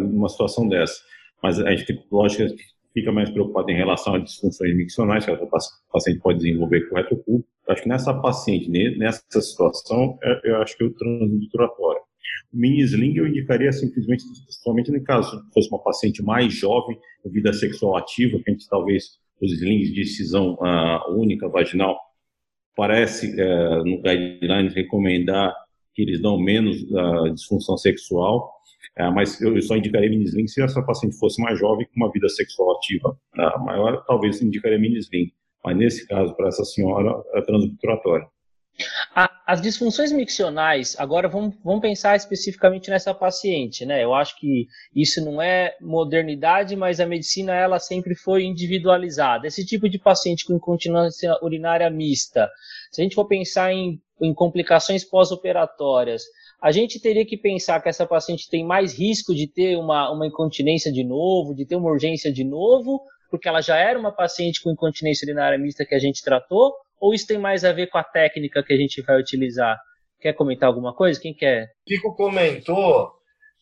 numa 0.00 0.28
situação 0.28 0.68
dessa. 0.68 1.00
Mas 1.42 1.60
a 1.60 1.74
gente, 1.74 2.04
lógico, 2.10 2.54
fica 2.92 3.12
mais 3.12 3.30
preocupado 3.30 3.70
em 3.70 3.76
relação 3.76 4.14
a 4.14 4.18
disfunções 4.18 4.76
miccionais 4.76 5.24
que 5.24 5.30
a 5.30 5.38
paciente 5.92 6.20
pode 6.20 6.38
desenvolver 6.38 6.88
com 6.88 6.94
o 6.94 6.98
retropúblico. 6.98 7.48
Acho 7.68 7.82
que 7.82 7.88
nessa 7.88 8.14
paciente, 8.14 8.70
nessa 8.96 9.22
situação, 9.40 10.18
eu 10.42 10.56
acho 10.62 10.76
que 10.76 10.84
o 10.84 10.94
transobturatório. 10.94 12.07
Mini 12.52 12.80
sling 12.82 13.16
eu 13.16 13.26
indicaria 13.26 13.70
simplesmente, 13.72 14.24
somente 14.62 14.90
no 14.90 15.02
caso 15.02 15.30
se 15.30 15.52
fosse 15.52 15.68
uma 15.68 15.82
paciente 15.82 16.22
mais 16.22 16.54
jovem, 16.54 16.98
com 17.22 17.30
vida 17.30 17.52
sexual 17.52 17.96
ativa, 17.96 18.38
que 18.42 18.50
a 18.50 18.52
gente 18.52 18.68
talvez 18.68 19.18
os 19.40 19.52
slings 19.52 19.92
de 19.92 20.04
cisão 20.04 20.54
uh, 20.54 21.14
única 21.14 21.48
vaginal, 21.48 21.96
parece 22.74 23.34
uh, 23.34 23.84
no 23.84 24.00
guidelines 24.00 24.74
recomendar 24.74 25.54
que 25.94 26.02
eles 26.02 26.20
dão 26.20 26.38
menos 26.38 26.80
uh, 26.82 27.32
disfunção 27.34 27.76
sexual, 27.76 28.52
uh, 29.00 29.12
mas 29.12 29.40
eu, 29.40 29.60
só 29.60 29.76
indicaria 29.76 30.08
mini 30.08 30.24
sling 30.24 30.46
se 30.46 30.62
essa 30.62 30.82
paciente 30.82 31.18
fosse 31.18 31.42
mais 31.42 31.58
jovem 31.58 31.86
com 31.86 31.96
uma 31.96 32.10
vida 32.10 32.28
sexual 32.28 32.76
ativa 32.76 33.18
maior, 33.64 34.04
talvez 34.06 34.40
indicaria 34.40 34.78
mini 34.78 34.98
sling. 34.98 35.32
Mas 35.64 35.76
nesse 35.76 36.06
caso, 36.06 36.34
para 36.36 36.48
essa 36.48 36.64
senhora, 36.64 37.20
é 37.34 37.42
transobturatória. 37.42 38.26
As 39.46 39.60
disfunções 39.60 40.12
miccionais, 40.12 40.94
agora 40.98 41.28
vamos, 41.28 41.56
vamos 41.64 41.80
pensar 41.80 42.14
especificamente 42.16 42.90
nessa 42.90 43.12
paciente, 43.12 43.84
né? 43.84 44.04
Eu 44.04 44.14
acho 44.14 44.38
que 44.38 44.66
isso 44.94 45.24
não 45.24 45.42
é 45.42 45.74
modernidade, 45.80 46.76
mas 46.76 47.00
a 47.00 47.06
medicina 47.06 47.54
ela 47.54 47.78
sempre 47.78 48.14
foi 48.14 48.44
individualizada. 48.44 49.46
Esse 49.46 49.64
tipo 49.66 49.88
de 49.88 49.98
paciente 49.98 50.44
com 50.44 50.54
incontinência 50.54 51.36
urinária 51.42 51.90
mista, 51.90 52.48
se 52.92 53.00
a 53.00 53.04
gente 53.04 53.14
for 53.14 53.26
pensar 53.26 53.72
em, 53.72 54.00
em 54.20 54.32
complicações 54.32 55.04
pós-operatórias, 55.04 56.22
a 56.60 56.70
gente 56.70 57.00
teria 57.00 57.24
que 57.24 57.36
pensar 57.36 57.80
que 57.80 57.88
essa 57.88 58.06
paciente 58.06 58.50
tem 58.50 58.64
mais 58.64 58.96
risco 58.96 59.34
de 59.34 59.46
ter 59.46 59.76
uma, 59.76 60.10
uma 60.10 60.26
incontinência 60.26 60.92
de 60.92 61.02
novo, 61.02 61.54
de 61.54 61.64
ter 61.64 61.76
uma 61.76 61.90
urgência 61.90 62.32
de 62.32 62.44
novo, 62.44 63.00
porque 63.30 63.48
ela 63.48 63.60
já 63.60 63.76
era 63.76 63.98
uma 63.98 64.12
paciente 64.12 64.62
com 64.62 64.70
incontinência 64.70 65.24
urinária 65.24 65.58
mista 65.58 65.84
que 65.84 65.94
a 65.94 65.98
gente 65.98 66.22
tratou, 66.22 66.74
ou 67.00 67.14
isso 67.14 67.26
tem 67.26 67.38
mais 67.38 67.64
a 67.64 67.72
ver 67.72 67.88
com 67.88 67.98
a 67.98 68.04
técnica 68.04 68.62
que 68.62 68.72
a 68.72 68.76
gente 68.76 69.02
vai 69.02 69.18
utilizar? 69.18 69.78
Quer 70.20 70.32
comentar 70.32 70.66
alguma 70.66 70.94
coisa? 70.94 71.20
Quem 71.20 71.34
quer? 71.34 71.70
Kiko 71.86 72.14
comentou 72.14 73.12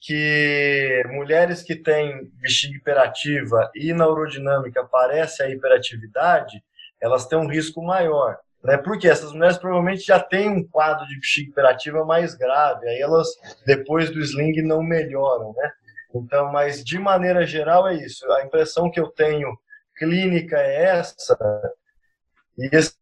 que 0.01 1.03
mulheres 1.11 1.62
que 1.62 1.74
têm 1.74 2.30
bexiga 2.41 2.76
hiperativa 2.76 3.70
e 3.74 3.93
na 3.93 4.07
urodinâmica 4.07 4.80
aparece 4.80 5.43
a 5.43 5.51
hiperatividade, 5.51 6.62
elas 7.01 7.26
têm 7.26 7.39
um 7.39 7.49
risco 7.49 7.82
maior. 7.82 8.39
Né? 8.62 8.76
Porque 8.78 9.09
essas 9.09 9.32
mulheres 9.32 9.59
provavelmente 9.59 10.07
já 10.07 10.18
têm 10.18 10.49
um 10.49 10.66
quadro 10.66 11.07
de 11.07 11.16
bexiga 11.16 11.51
hiperativa 11.51 12.05
mais 12.05 12.34
grave, 12.34 12.89
aí 12.89 13.01
elas, 13.01 13.28
depois 13.66 14.11
do 14.11 14.20
sling, 14.20 14.62
não 14.62 14.82
melhoram. 14.82 15.53
Né? 15.57 15.70
Então, 16.14 16.51
mas 16.51 16.84
de 16.84 16.99
maneira 16.99 17.47
geral 17.47 17.87
é 17.87 17.95
isso. 17.95 18.30
A 18.32 18.45
impressão 18.45 18.91
que 18.91 19.01
eu 19.01 19.09
tenho 19.09 19.57
clínica 19.97 20.59
é 20.59 20.84
essa, 20.84 21.37
e 22.59 22.68
esse 22.72 22.95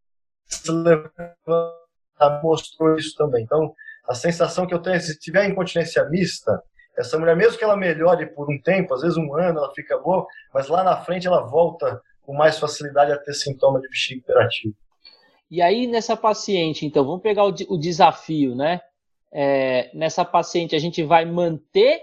mostrou 2.42 2.96
isso 2.96 3.14
também. 3.16 3.44
Então, 3.44 3.74
a 4.06 4.14
sensação 4.14 4.66
que 4.66 4.74
eu 4.74 4.80
tenho 4.80 4.96
é 4.96 5.00
se 5.00 5.18
tiver 5.18 5.48
incontinência 5.48 6.04
mista, 6.08 6.62
essa 6.96 7.18
mulher, 7.18 7.34
mesmo 7.34 7.58
que 7.58 7.64
ela 7.64 7.76
melhore 7.76 8.26
por 8.26 8.50
um 8.50 8.60
tempo, 8.60 8.94
às 8.94 9.02
vezes 9.02 9.16
um 9.16 9.34
ano, 9.34 9.58
ela 9.58 9.72
fica 9.74 9.98
boa, 9.98 10.26
mas 10.52 10.68
lá 10.68 10.84
na 10.84 10.96
frente 10.98 11.26
ela 11.26 11.40
volta 11.40 12.00
com 12.22 12.34
mais 12.34 12.58
facilidade 12.58 13.12
a 13.12 13.18
ter 13.18 13.34
sintoma 13.34 13.80
de 13.80 13.88
bexiga 13.88 14.20
hiperativa. 14.20 14.74
E 15.50 15.60
aí, 15.60 15.86
nessa 15.86 16.16
paciente, 16.16 16.86
então, 16.86 17.04
vamos 17.04 17.22
pegar 17.22 17.44
o, 17.44 17.54
o 17.68 17.78
desafio, 17.78 18.54
né? 18.54 18.80
É, 19.32 19.90
nessa 19.92 20.24
paciente, 20.24 20.76
a 20.76 20.78
gente 20.78 21.02
vai 21.02 21.24
manter 21.24 22.00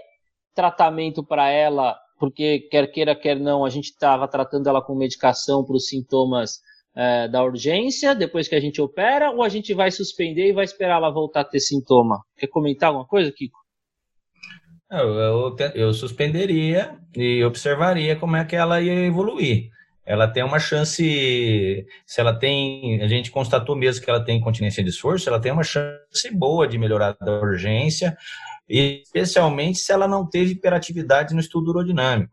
tratamento 0.54 1.24
para 1.24 1.48
ela, 1.48 1.98
porque 2.18 2.60
quer 2.70 2.86
queira, 2.88 3.16
quer 3.16 3.38
não, 3.38 3.64
a 3.64 3.70
gente 3.70 3.86
estava 3.86 4.28
tratando 4.28 4.68
ela 4.68 4.82
com 4.82 4.94
medicação 4.94 5.64
para 5.64 5.74
os 5.74 5.88
sintomas 5.88 6.60
é, 6.94 7.28
da 7.28 7.42
urgência, 7.42 8.14
depois 8.14 8.48
que 8.48 8.54
a 8.54 8.60
gente 8.60 8.80
opera, 8.80 9.30
ou 9.30 9.42
a 9.42 9.48
gente 9.48 9.72
vai 9.74 9.90
suspender 9.90 10.48
e 10.48 10.52
vai 10.52 10.64
esperar 10.64 10.96
ela 10.96 11.10
voltar 11.10 11.40
a 11.40 11.44
ter 11.44 11.60
sintoma? 11.60 12.22
Quer 12.36 12.48
comentar 12.48 12.88
alguma 12.88 13.06
coisa, 13.06 13.32
Kiko? 13.32 13.58
Eu, 14.90 15.08
eu, 15.08 15.56
eu 15.74 15.94
suspenderia 15.94 16.98
e 17.16 17.42
observaria 17.44 18.14
como 18.16 18.36
é 18.36 18.44
que 18.44 18.54
ela 18.54 18.80
ia 18.80 19.06
evoluir 19.06 19.70
ela 20.04 20.26
tem 20.26 20.42
uma 20.42 20.58
chance, 20.58 21.86
se 22.06 22.20
ela 22.20 22.36
tem, 22.36 23.00
a 23.02 23.06
gente 23.06 23.30
constatou 23.30 23.76
mesmo 23.76 24.04
que 24.04 24.10
ela 24.10 24.24
tem 24.24 24.40
continência 24.40 24.82
de 24.82 24.90
esforço, 24.90 25.28
ela 25.28 25.40
tem 25.40 25.52
uma 25.52 25.62
chance 25.62 26.30
boa 26.32 26.66
de 26.66 26.76
melhorar 26.76 27.16
da 27.20 27.40
urgência, 27.40 28.16
especialmente 28.68 29.78
se 29.78 29.92
ela 29.92 30.08
não 30.08 30.28
teve 30.28 30.52
hiperatividade 30.52 31.34
no 31.34 31.40
estudo 31.40 31.70
urodinâmico. 31.70 32.32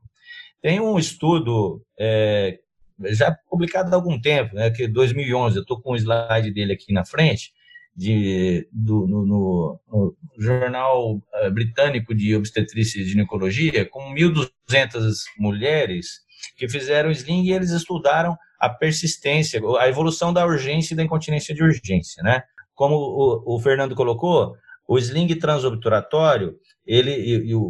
Tem 0.62 0.80
um 0.80 0.98
estudo 0.98 1.82
é, 1.98 2.60
já 3.06 3.36
publicado 3.50 3.92
há 3.92 3.96
algum 3.96 4.20
tempo, 4.20 4.56
né, 4.56 4.70
que 4.70 4.88
2011, 4.88 5.58
eu 5.58 5.62
estou 5.62 5.82
com 5.82 5.92
o 5.92 5.96
slide 5.96 6.52
dele 6.52 6.74
aqui 6.74 6.94
na 6.94 7.06
frente, 7.06 7.54
de, 7.96 8.68
do, 8.72 9.06
no, 9.08 9.26
no, 9.26 9.80
no, 9.92 10.16
jornal 10.38 11.22
eh, 11.34 11.50
britânico 11.50 12.16
de 12.16 12.34
obstetrícia 12.36 13.02
e 13.02 13.06
ginecologia, 13.06 13.86
com 13.86 14.14
1.200 14.14 15.16
mulheres 15.38 16.22
que 16.56 16.70
fizeram 16.70 17.12
sling 17.12 17.44
e 17.44 17.52
eles 17.52 17.72
estudaram 17.72 18.38
a 18.58 18.70
persistência, 18.70 19.62
a 19.80 19.90
evolução 19.90 20.32
da 20.32 20.46
urgência 20.46 20.94
e 20.94 20.98
da 20.98 21.04
incontinência 21.04 21.54
de 21.54 21.62
urgência, 21.62 22.24
né? 22.24 22.44
Como 22.74 22.96
o, 22.96 23.56
o 23.56 23.60
Fernando 23.60 23.96
colocou, 23.96 24.56
o 24.88 24.98
sling 24.98 25.28
transobturatório, 25.36 26.56
ele 26.86 27.12
e, 27.12 27.50
e 27.50 27.56
o, 27.56 27.62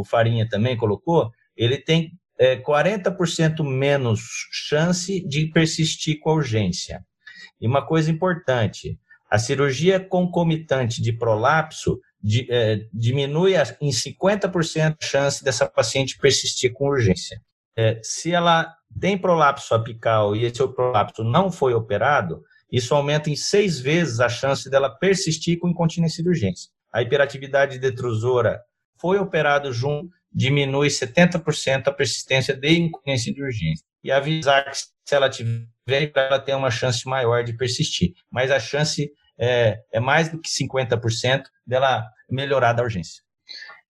o, 0.00 0.04
Farinha 0.04 0.48
também 0.48 0.76
colocou, 0.76 1.30
ele 1.56 1.78
tem 1.78 2.12
é, 2.38 2.56
40% 2.56 3.62
menos 3.62 4.20
chance 4.50 5.20
de 5.26 5.46
persistir 5.46 6.18
com 6.20 6.30
a 6.30 6.34
urgência. 6.34 7.04
E 7.60 7.66
uma 7.66 7.84
coisa 7.86 8.10
importante, 8.10 8.98
a 9.30 9.38
cirurgia 9.38 10.00
concomitante 10.00 11.00
de 11.00 11.12
prolapso 11.12 12.00
de, 12.22 12.46
é, 12.50 12.86
diminui 12.92 13.54
em 13.80 13.90
50% 13.90 14.96
a 15.00 15.04
chance 15.04 15.44
dessa 15.44 15.66
paciente 15.66 16.18
persistir 16.18 16.72
com 16.72 16.88
urgência 16.88 17.40
é, 17.76 18.00
se 18.02 18.32
ela 18.32 18.72
tem 19.00 19.18
prolapso 19.18 19.74
apical 19.74 20.36
e 20.36 20.44
esse 20.44 20.66
prolapso 20.68 21.24
não 21.24 21.50
foi 21.50 21.74
operado, 21.74 22.42
isso 22.70 22.94
aumenta 22.94 23.30
em 23.30 23.36
seis 23.36 23.80
vezes 23.80 24.20
a 24.20 24.28
chance 24.28 24.70
dela 24.70 24.88
persistir 24.88 25.58
com 25.58 25.68
incontinência 25.68 26.22
de 26.22 26.28
urgência. 26.28 26.70
A 26.92 27.02
hiperatividade 27.02 27.78
detrusora 27.78 28.60
foi 29.00 29.18
operado 29.18 29.72
junto, 29.72 30.08
diminui 30.34 30.88
70% 30.88 31.86
a 31.86 31.92
persistência 31.92 32.56
de 32.56 32.78
incontinência 32.78 33.32
de 33.32 33.42
urgência. 33.42 33.84
E 34.02 34.10
avisar 34.10 34.70
que 34.70 34.76
se 34.76 35.14
ela 35.14 35.30
tiver, 35.30 35.66
ela 36.14 36.40
tem 36.40 36.54
uma 36.54 36.70
chance 36.70 37.06
maior 37.08 37.44
de 37.44 37.56
persistir. 37.56 38.12
Mas 38.30 38.50
a 38.50 38.58
chance 38.58 39.10
é, 39.38 39.78
é 39.92 40.00
mais 40.00 40.28
do 40.28 40.40
que 40.40 40.48
50% 40.48 41.44
dela 41.66 42.04
melhorar 42.28 42.72
da 42.72 42.82
urgência. 42.82 43.22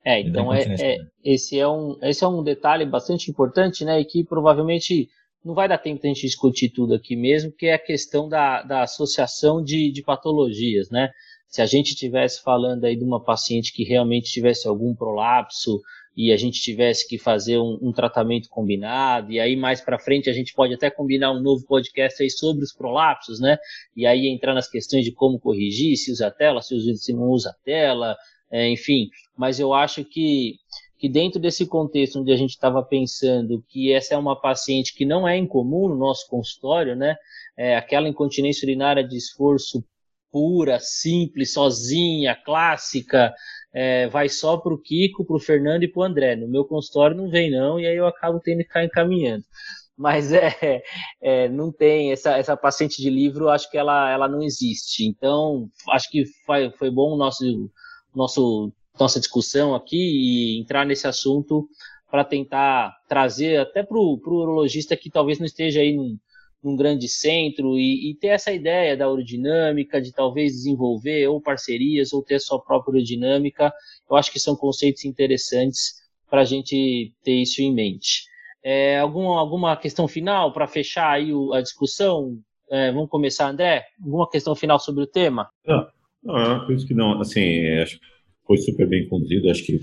É, 0.05 0.21
então 0.21 0.53
é, 0.53 0.63
é, 0.63 0.99
esse, 1.25 1.59
é 1.59 1.67
um, 1.67 1.99
esse 2.03 2.23
é 2.23 2.29
um 2.29 2.43
detalhe 2.43 2.85
bastante 2.85 3.31
importante, 3.31 3.85
né? 3.85 3.99
E 4.01 4.05
que 4.05 4.23
provavelmente 4.23 5.09
não 5.43 5.55
vai 5.55 5.67
dar 5.67 5.79
tempo 5.79 6.01
de 6.03 6.09
a 6.09 6.13
gente 6.13 6.27
discutir 6.27 6.69
tudo 6.69 6.95
aqui 6.95 7.17
mesmo, 7.17 7.51
que 7.51 7.67
é 7.67 7.75
a 7.75 7.79
questão 7.79 8.29
da, 8.29 8.63
da 8.63 8.83
associação 8.83 9.63
de, 9.63 9.91
de 9.91 10.03
patologias, 10.03 10.91
né? 10.91 11.11
Se 11.49 11.63
a 11.63 11.67
gente 11.67 11.91
estivesse 11.91 12.43
falando 12.43 12.85
aí 12.85 12.97
de 12.97 13.05
uma 13.05 13.23
paciente 13.23 13.73
que 13.73 13.85
realmente 13.85 14.31
tivesse 14.31 14.69
algum 14.69 14.95
prolapso 14.95 15.81
e 16.17 16.33
a 16.33 16.37
gente 16.37 16.61
tivesse 16.61 17.09
que 17.09 17.19
fazer 17.19 17.59
um, 17.59 17.79
um 17.83 17.93
tratamento 17.93 18.49
combinado, 18.49 19.33
e 19.33 19.41
aí 19.41 19.57
mais 19.57 19.81
para 19.81 19.99
frente 19.99 20.31
a 20.31 20.33
gente 20.33 20.55
pode 20.55 20.75
até 20.75 20.91
combinar 20.91 21.33
um 21.33 21.41
novo 21.41 21.67
podcast 21.67 22.23
aí 22.23 22.31
sobre 22.31 22.63
os 22.63 22.73
prolapsos, 22.73 23.41
né? 23.41 23.59
E 23.97 24.07
aí 24.07 24.29
entrar 24.29 24.55
nas 24.55 24.69
questões 24.69 25.05
de 25.05 25.13
como 25.13 25.41
corrigir, 25.41 25.97
se 25.97 26.13
usa 26.13 26.31
tela, 26.31 26.63
se, 26.63 26.75
usa, 26.75 26.95
se 26.95 27.13
não 27.13 27.25
usa 27.25 27.55
tela, 27.65 28.17
é, 28.51 28.69
enfim, 28.69 29.09
mas 29.37 29.59
eu 29.59 29.75
acho 29.75 30.05
que, 30.05 30.55
que 30.99 31.09
dentro 31.09 31.41
desse 31.41 31.67
contexto 31.67 32.21
onde 32.21 32.33
a 32.33 32.37
gente 32.37 32.51
estava 32.51 32.83
pensando 32.83 33.65
que 33.69 33.93
essa 33.93 34.15
é 34.15 34.17
uma 34.17 34.41
paciente 34.41 34.95
que 34.95 35.05
não 35.05 35.27
é 35.27 35.37
incomum 35.37 35.89
no 35.89 35.97
nosso 35.97 36.29
consultório, 36.29 36.95
né? 36.95 37.17
É, 37.57 37.77
aquela 37.77 38.09
incontinência 38.09 38.65
urinária 38.65 39.03
de 39.03 39.17
esforço 39.17 39.85
pura, 40.31 40.81
simples, 40.81 41.53
sozinha, 41.53 42.35
clássica, 42.35 43.33
é, 43.75 44.09
vai 44.09 44.29
só 44.29 44.57
para 44.57 44.73
o 44.73 44.79
Kiko, 44.79 45.25
para 45.25 45.37
o 45.37 45.41
Fernando 45.41 45.83
e 45.83 45.89
para 45.89 46.01
o 46.01 46.05
André. 46.05 46.37
No 46.37 46.49
meu 46.49 46.65
consultório 46.65 47.17
não 47.17 47.29
vem 47.29 47.51
não, 47.51 47.79
e 47.79 47.87
aí 47.87 47.97
eu 47.97 48.07
acabo 48.07 48.41
tendo 48.41 48.59
que 48.59 48.65
ficar 48.65 48.85
encaminhando. 48.85 49.45
Mas 49.97 50.33
é, 50.33 50.83
é, 51.21 51.49
não 51.49 51.71
tem 51.71 52.13
essa, 52.13 52.37
essa 52.37 52.57
paciente 52.57 53.01
de 53.01 53.11
livro, 53.11 53.49
acho 53.49 53.71
que 53.71 53.79
ela, 53.79 54.11
ela 54.11 54.29
não 54.29 54.43
existe. 54.43 55.05
Então, 55.05 55.69
acho 55.91 56.11
que 56.11 56.25
foi, 56.47 56.71
foi 56.71 56.91
bom 56.91 57.15
o 57.15 57.17
nosso 57.17 57.71
nosso, 58.15 58.73
nossa 58.99 59.19
discussão 59.19 59.75
aqui 59.75 59.97
e 59.97 60.61
entrar 60.61 60.87
nesse 60.87 61.07
assunto 61.07 61.69
para 62.11 62.25
tentar 62.25 62.97
trazer 63.09 63.59
até 63.59 63.83
para 63.83 63.99
o 63.99 64.21
urologista 64.25 64.97
que 64.97 65.11
talvez 65.11 65.39
não 65.39 65.47
esteja 65.47 65.81
aí 65.81 65.93
num, 65.93 66.17
num 66.65 66.75
grande 66.75 67.09
centro 67.09 67.79
e, 67.79 68.11
e, 68.11 68.15
ter 68.15 68.29
essa 68.29 68.51
ideia 68.51 68.97
da 68.97 69.05
aerodinâmica, 69.05 70.01
de 70.01 70.13
talvez 70.13 70.53
desenvolver 70.53 71.29
ou 71.29 71.41
parcerias 71.41 72.13
ou 72.13 72.23
ter 72.23 72.41
sua 72.41 72.59
própria 72.59 72.95
aerodinâmica. 72.95 73.73
Eu 74.11 74.17
acho 74.17 74.33
que 74.33 74.41
são 74.41 74.57
conceitos 74.57 75.05
interessantes 75.05 76.03
para 76.31 76.41
a 76.41 76.45
gente 76.45 77.13
ter 77.23 77.35
isso 77.35 77.61
em 77.61 77.73
mente. 77.73 78.25
É, 78.63 78.99
algum, 78.99 79.29
alguma 79.29 79.77
questão 79.77 80.09
final 80.09 80.53
para 80.53 80.67
fechar 80.67 81.11
aí 81.11 81.33
o, 81.35 81.53
a 81.53 81.61
discussão? 81.61 82.39
É, 82.71 82.91
vamos 82.91 83.11
começar, 83.11 83.51
André? 83.51 83.85
Alguma 84.03 84.29
questão 84.29 84.55
final 84.55 84.81
sobre 84.81 85.05
o 85.05 85.07
tema? 85.07 85.51
Não. 85.67 85.87
Não, 86.25 86.39
eu 86.39 86.53
acredito 86.57 86.89
que 86.89 86.95
não. 86.95 87.21
Assim, 87.21 87.69
acho 87.83 87.99
que 87.99 88.07
foi 88.47 88.57
super 88.57 88.89
bem 88.89 89.07
conduzido, 89.09 89.51
acho 89.51 89.65
que 89.65 89.79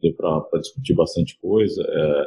deu 0.00 0.14
para 0.14 0.60
discutir 0.60 0.94
bastante 0.94 1.36
coisa. 1.38 1.82
É, 1.82 2.26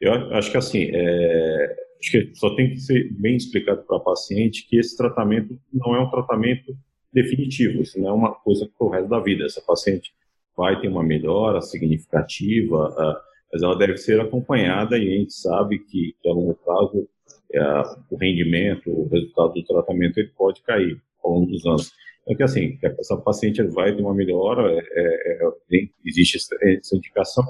eu 0.00 0.12
acho 0.34 0.50
que 0.50 0.56
assim, 0.56 0.90
é, 0.92 1.76
acho 2.00 2.10
que 2.10 2.34
só 2.34 2.54
tem 2.54 2.70
que 2.70 2.80
ser 2.80 3.12
bem 3.12 3.36
explicado 3.36 3.82
para 3.82 3.96
a 3.96 4.00
paciente 4.00 4.66
que 4.68 4.78
esse 4.78 4.96
tratamento 4.96 5.58
não 5.72 5.94
é 5.94 6.00
um 6.00 6.10
tratamento 6.10 6.76
definitivo, 7.12 7.82
isso 7.82 7.98
não 8.00 8.08
é 8.08 8.12
uma 8.12 8.34
coisa 8.34 8.68
para 8.76 8.86
o 8.86 8.90
resto 8.90 9.08
da 9.08 9.20
vida. 9.20 9.44
Essa 9.44 9.60
paciente 9.60 10.12
vai 10.56 10.80
ter 10.80 10.88
uma 10.88 11.02
melhora 11.02 11.60
significativa, 11.60 12.88
uh, 12.90 13.16
mas 13.52 13.62
ela 13.62 13.76
deve 13.76 13.96
ser 13.96 14.20
acompanhada 14.20 14.98
e 14.98 15.14
a 15.14 15.18
gente 15.18 15.32
sabe 15.32 15.78
que, 15.78 16.14
que 16.20 16.28
a 16.28 16.32
longo 16.32 16.54
prazo 16.54 16.98
uh, 16.98 18.04
o 18.10 18.16
rendimento, 18.16 18.90
o 18.90 19.08
resultado 19.08 19.54
do 19.54 19.64
tratamento 19.64 20.18
ele 20.18 20.32
pode 20.36 20.62
cair 20.62 21.00
ao 21.22 21.32
longo 21.32 21.50
dos 21.50 21.64
anos. 21.66 21.92
É 22.28 22.34
que 22.34 22.42
assim, 22.42 22.78
essa 22.82 23.16
paciente 23.16 23.62
vai 23.62 23.94
ter 23.94 24.02
uma 24.02 24.14
melhora, 24.14 24.70
é, 24.70 24.78
é, 24.78 25.44
é 25.44 25.88
existe 26.04 26.36
essa 26.36 26.96
indicação, 26.96 27.44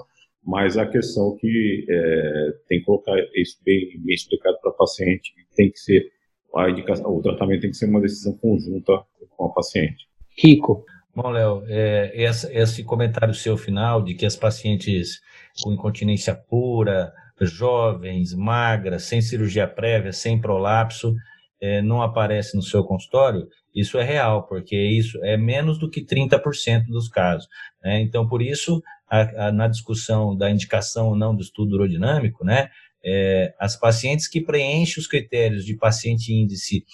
mas 0.45 0.77
a 0.79 0.87
questão 0.87 1.37
que 1.37 1.87
é, 1.89 2.53
tem 2.69 2.79
que 2.79 2.85
colocar 2.85 3.15
isso 3.35 3.59
bem, 3.65 3.89
bem 3.99 4.15
explicado 4.15 4.57
para 4.61 4.71
a 4.71 4.75
paciente, 4.75 5.35
tem 5.55 5.71
que 5.71 5.79
ser 5.79 6.11
a 6.55 6.71
indicação, 6.71 7.11
o 7.11 7.23
tratamento 7.23 7.63
tem 7.63 7.71
que 7.71 7.77
ser 7.77 7.87
uma 7.87 8.01
decisão 8.01 8.33
conjunta 8.39 8.93
com 9.37 9.47
a 9.47 9.53
paciente. 9.53 10.09
Rico. 10.37 10.85
Bom, 11.15 11.31
Léo, 11.31 11.65
é, 11.67 12.13
esse 12.15 12.85
comentário 12.85 13.35
seu 13.35 13.57
final 13.57 14.03
de 14.03 14.15
que 14.15 14.25
as 14.25 14.37
pacientes 14.37 15.21
com 15.63 15.73
incontinência 15.73 16.35
pura, 16.35 17.13
jovens, 17.41 18.35
magras, 18.35 19.05
sem 19.05 19.21
cirurgia 19.21 19.67
prévia, 19.67 20.13
sem 20.13 20.41
prolapso, 20.41 21.15
é, 21.61 21.83
não 21.83 22.03
aparece 22.03 22.57
no 22.57 22.63
seu 22.63 22.85
consultório, 22.85 23.49
isso 23.75 23.99
é 23.99 24.05
real, 24.05 24.47
porque 24.47 24.77
isso 24.77 25.19
é 25.25 25.37
menos 25.37 25.79
do 25.79 25.91
que 25.91 26.05
30% 26.05 26.87
dos 26.89 27.09
casos. 27.09 27.49
Né? 27.83 28.01
Então, 28.01 28.27
por 28.27 28.43
isso, 28.43 28.83
a, 29.11 29.47
a, 29.47 29.53
na 29.53 29.69
discussão 29.69 30.37
da 30.37 30.51
indicação 30.51 31.09
ou 31.09 31.17
não 31.17 31.35
do 31.35 31.43
estudo 31.43 31.75
urodinâmico, 31.75 32.45
né? 32.45 32.69
É, 33.05 33.55
as 33.59 33.77
pacientes 33.77 34.27
que 34.27 34.41
preenchem 34.41 35.01
os 35.01 35.07
critérios 35.07 35.65
de 35.65 35.77
paciente 35.77 36.33
índice 36.33 36.85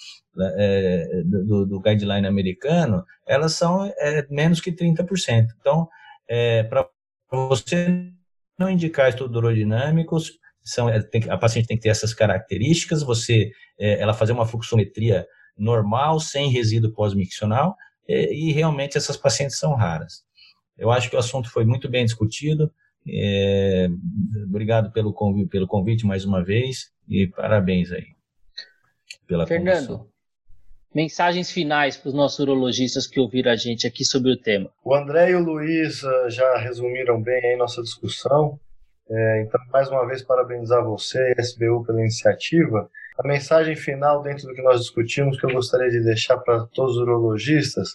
é, 0.57 1.23
do, 1.25 1.65
do, 1.65 1.79
guideline 1.79 2.27
americano, 2.27 3.03
elas 3.25 3.53
são 3.53 3.85
é, 3.97 4.25
menos 4.29 4.61
que 4.61 4.71
30%. 4.71 5.47
Então, 5.59 5.87
é, 6.27 6.63
para 6.63 6.87
você 7.31 8.11
não 8.57 8.69
indicar 8.69 9.09
estudos 9.09 9.35
urodinâmicos, 9.35 10.37
são, 10.63 10.89
é, 10.89 11.01
tem, 11.01 11.29
a 11.29 11.37
paciente 11.37 11.67
tem 11.67 11.77
que 11.77 11.83
ter 11.83 11.89
essas 11.89 12.13
características, 12.13 13.03
você, 13.03 13.51
é, 13.79 13.99
ela 13.99 14.13
fazer 14.13 14.31
uma 14.31 14.45
fluxometria 14.45 15.25
normal, 15.57 16.19
sem 16.19 16.49
resíduo 16.49 16.93
pós-miccional, 16.93 17.75
e 18.07 18.51
realmente 18.51 18.99
essas 18.99 19.17
pacientes 19.17 19.57
são 19.57 19.73
raras. 19.73 20.23
Eu 20.77 20.91
acho 20.91 21.09
que 21.09 21.15
o 21.15 21.19
assunto 21.19 21.49
foi 21.49 21.65
muito 21.65 21.89
bem 21.89 22.05
discutido. 22.05 22.71
É, 23.07 23.87
obrigado 24.43 24.91
pelo 24.91 25.13
convite, 25.13 25.49
pelo 25.49 25.67
convite 25.67 26.05
mais 26.05 26.25
uma 26.25 26.43
vez 26.43 26.91
e 27.07 27.27
parabéns 27.27 27.91
aí 27.91 28.15
pela 29.27 29.45
Fernando, 29.45 29.87
condução. 29.87 30.07
mensagens 30.93 31.51
finais 31.51 31.97
para 31.97 32.09
os 32.09 32.15
nossos 32.15 32.39
urologistas 32.39 33.07
que 33.07 33.19
ouviram 33.19 33.51
a 33.51 33.55
gente 33.55 33.85
aqui 33.85 34.03
sobre 34.03 34.31
o 34.31 34.37
tema. 34.37 34.69
O 34.83 34.95
André 34.95 35.31
e 35.31 35.35
o 35.35 35.43
Luiz 35.43 36.03
uh, 36.03 36.29
já 36.29 36.57
resumiram 36.57 37.21
bem 37.21 37.43
aí 37.43 37.55
nossa 37.55 37.81
discussão. 37.81 38.59
É, 39.07 39.43
então, 39.43 39.61
mais 39.71 39.87
uma 39.89 40.05
vez, 40.07 40.23
parabenizar 40.23 40.83
você 40.83 41.19
e 41.19 41.35
a 41.37 41.41
SBU 41.41 41.85
pela 41.85 41.99
iniciativa. 41.99 42.89
A 43.19 43.27
mensagem 43.27 43.75
final, 43.75 44.23
dentro 44.23 44.47
do 44.47 44.53
que 44.53 44.63
nós 44.63 44.81
discutimos, 44.81 45.39
que 45.39 45.45
eu 45.45 45.51
gostaria 45.51 45.89
de 45.89 46.03
deixar 46.03 46.37
para 46.37 46.65
todos 46.73 46.95
os 46.95 47.01
urologistas, 47.01 47.91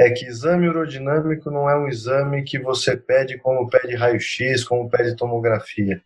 é 0.00 0.10
que 0.10 0.24
exame 0.24 0.66
urodinâmico 0.66 1.50
não 1.50 1.68
é 1.68 1.76
um 1.76 1.86
exame 1.86 2.42
que 2.42 2.58
você 2.58 2.96
pede 2.96 3.36
como 3.36 3.68
pede 3.68 3.94
raio-x, 3.94 4.64
como 4.64 4.88
pede 4.88 5.14
tomografia. 5.14 6.02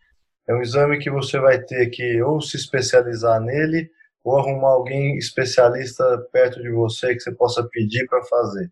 É 0.47 0.53
um 0.53 0.61
exame 0.61 0.99
que 0.99 1.09
você 1.09 1.39
vai 1.39 1.59
ter 1.59 1.87
que 1.87 2.21
ou 2.21 2.41
se 2.41 2.57
especializar 2.57 3.39
nele 3.39 3.89
ou 4.21 4.37
arrumar 4.37 4.69
alguém 4.69 5.17
especialista 5.17 6.03
perto 6.31 6.61
de 6.61 6.69
você 6.69 7.13
que 7.13 7.21
você 7.21 7.31
possa 7.31 7.63
pedir 7.71 8.05
para 8.07 8.21
fazer. 8.25 8.69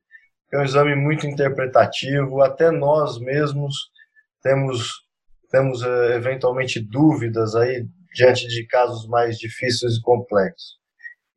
É 0.52 0.58
um 0.58 0.64
exame 0.64 0.94
muito 0.94 1.26
interpretativo, 1.26 2.42
até 2.42 2.70
nós 2.70 3.18
mesmos 3.20 3.76
temos 4.42 5.04
temos 5.50 5.84
eh, 5.84 6.16
eventualmente 6.16 6.80
dúvidas 6.80 7.56
aí 7.56 7.88
diante 8.14 8.48
de 8.48 8.66
casos 8.68 9.08
mais 9.08 9.38
difíceis 9.38 9.96
e 9.96 10.02
complexos. 10.02 10.83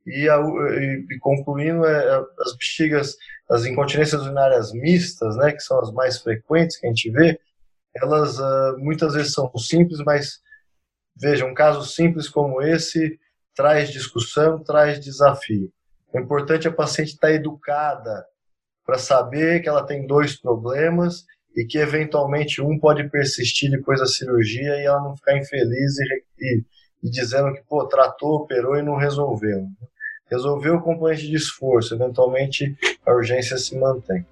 E, 0.06 0.28
a, 0.28 0.38
e 0.38 1.18
concluindo, 1.18 1.84
é, 1.84 2.24
as 2.40 2.56
bexigas, 2.56 3.16
as 3.50 3.64
incontinências 3.64 4.22
urinárias 4.22 4.72
mistas, 4.72 5.36
né, 5.36 5.52
que 5.52 5.60
são 5.60 5.80
as 5.80 5.90
mais 5.92 6.18
frequentes 6.18 6.78
que 6.78 6.86
a 6.86 6.90
gente 6.90 7.10
vê, 7.10 7.38
elas 7.96 8.38
uh, 8.38 8.78
muitas 8.78 9.14
vezes 9.14 9.32
são 9.32 9.50
simples, 9.56 9.98
mas 10.04 10.40
veja, 11.16 11.46
um 11.46 11.54
caso 11.54 11.84
simples 11.84 12.28
como 12.28 12.62
esse 12.62 13.18
traz 13.54 13.90
discussão, 13.90 14.62
traz 14.62 15.00
desafio. 15.00 15.72
O 16.12 16.20
importante 16.20 16.66
é 16.66 16.70
a 16.70 16.74
paciente 16.74 17.14
estar 17.14 17.32
educada 17.32 18.24
para 18.84 18.98
saber 18.98 19.60
que 19.60 19.68
ela 19.68 19.84
tem 19.84 20.06
dois 20.06 20.38
problemas 20.38 21.24
e 21.56 21.64
que 21.64 21.78
eventualmente 21.78 22.60
um 22.60 22.78
pode 22.78 23.08
persistir 23.08 23.70
depois 23.70 23.98
da 23.98 24.06
cirurgia 24.06 24.76
e 24.76 24.84
ela 24.84 25.02
não 25.02 25.16
ficar 25.16 25.36
infeliz 25.36 25.98
e, 25.98 26.24
e, 26.38 26.64
e 27.02 27.10
dizendo 27.10 27.52
que 27.54 27.62
pô 27.66 27.86
tratou, 27.88 28.34
operou 28.36 28.76
e 28.76 28.82
não 28.82 28.96
resolveu. 28.96 29.66
Resolveu 30.30 30.76
o 30.76 30.82
componente 30.82 31.26
de 31.26 31.36
esforço, 31.36 31.94
eventualmente 31.94 32.76
a 33.04 33.12
urgência 33.12 33.56
se 33.56 33.78
mantém. 33.78 34.26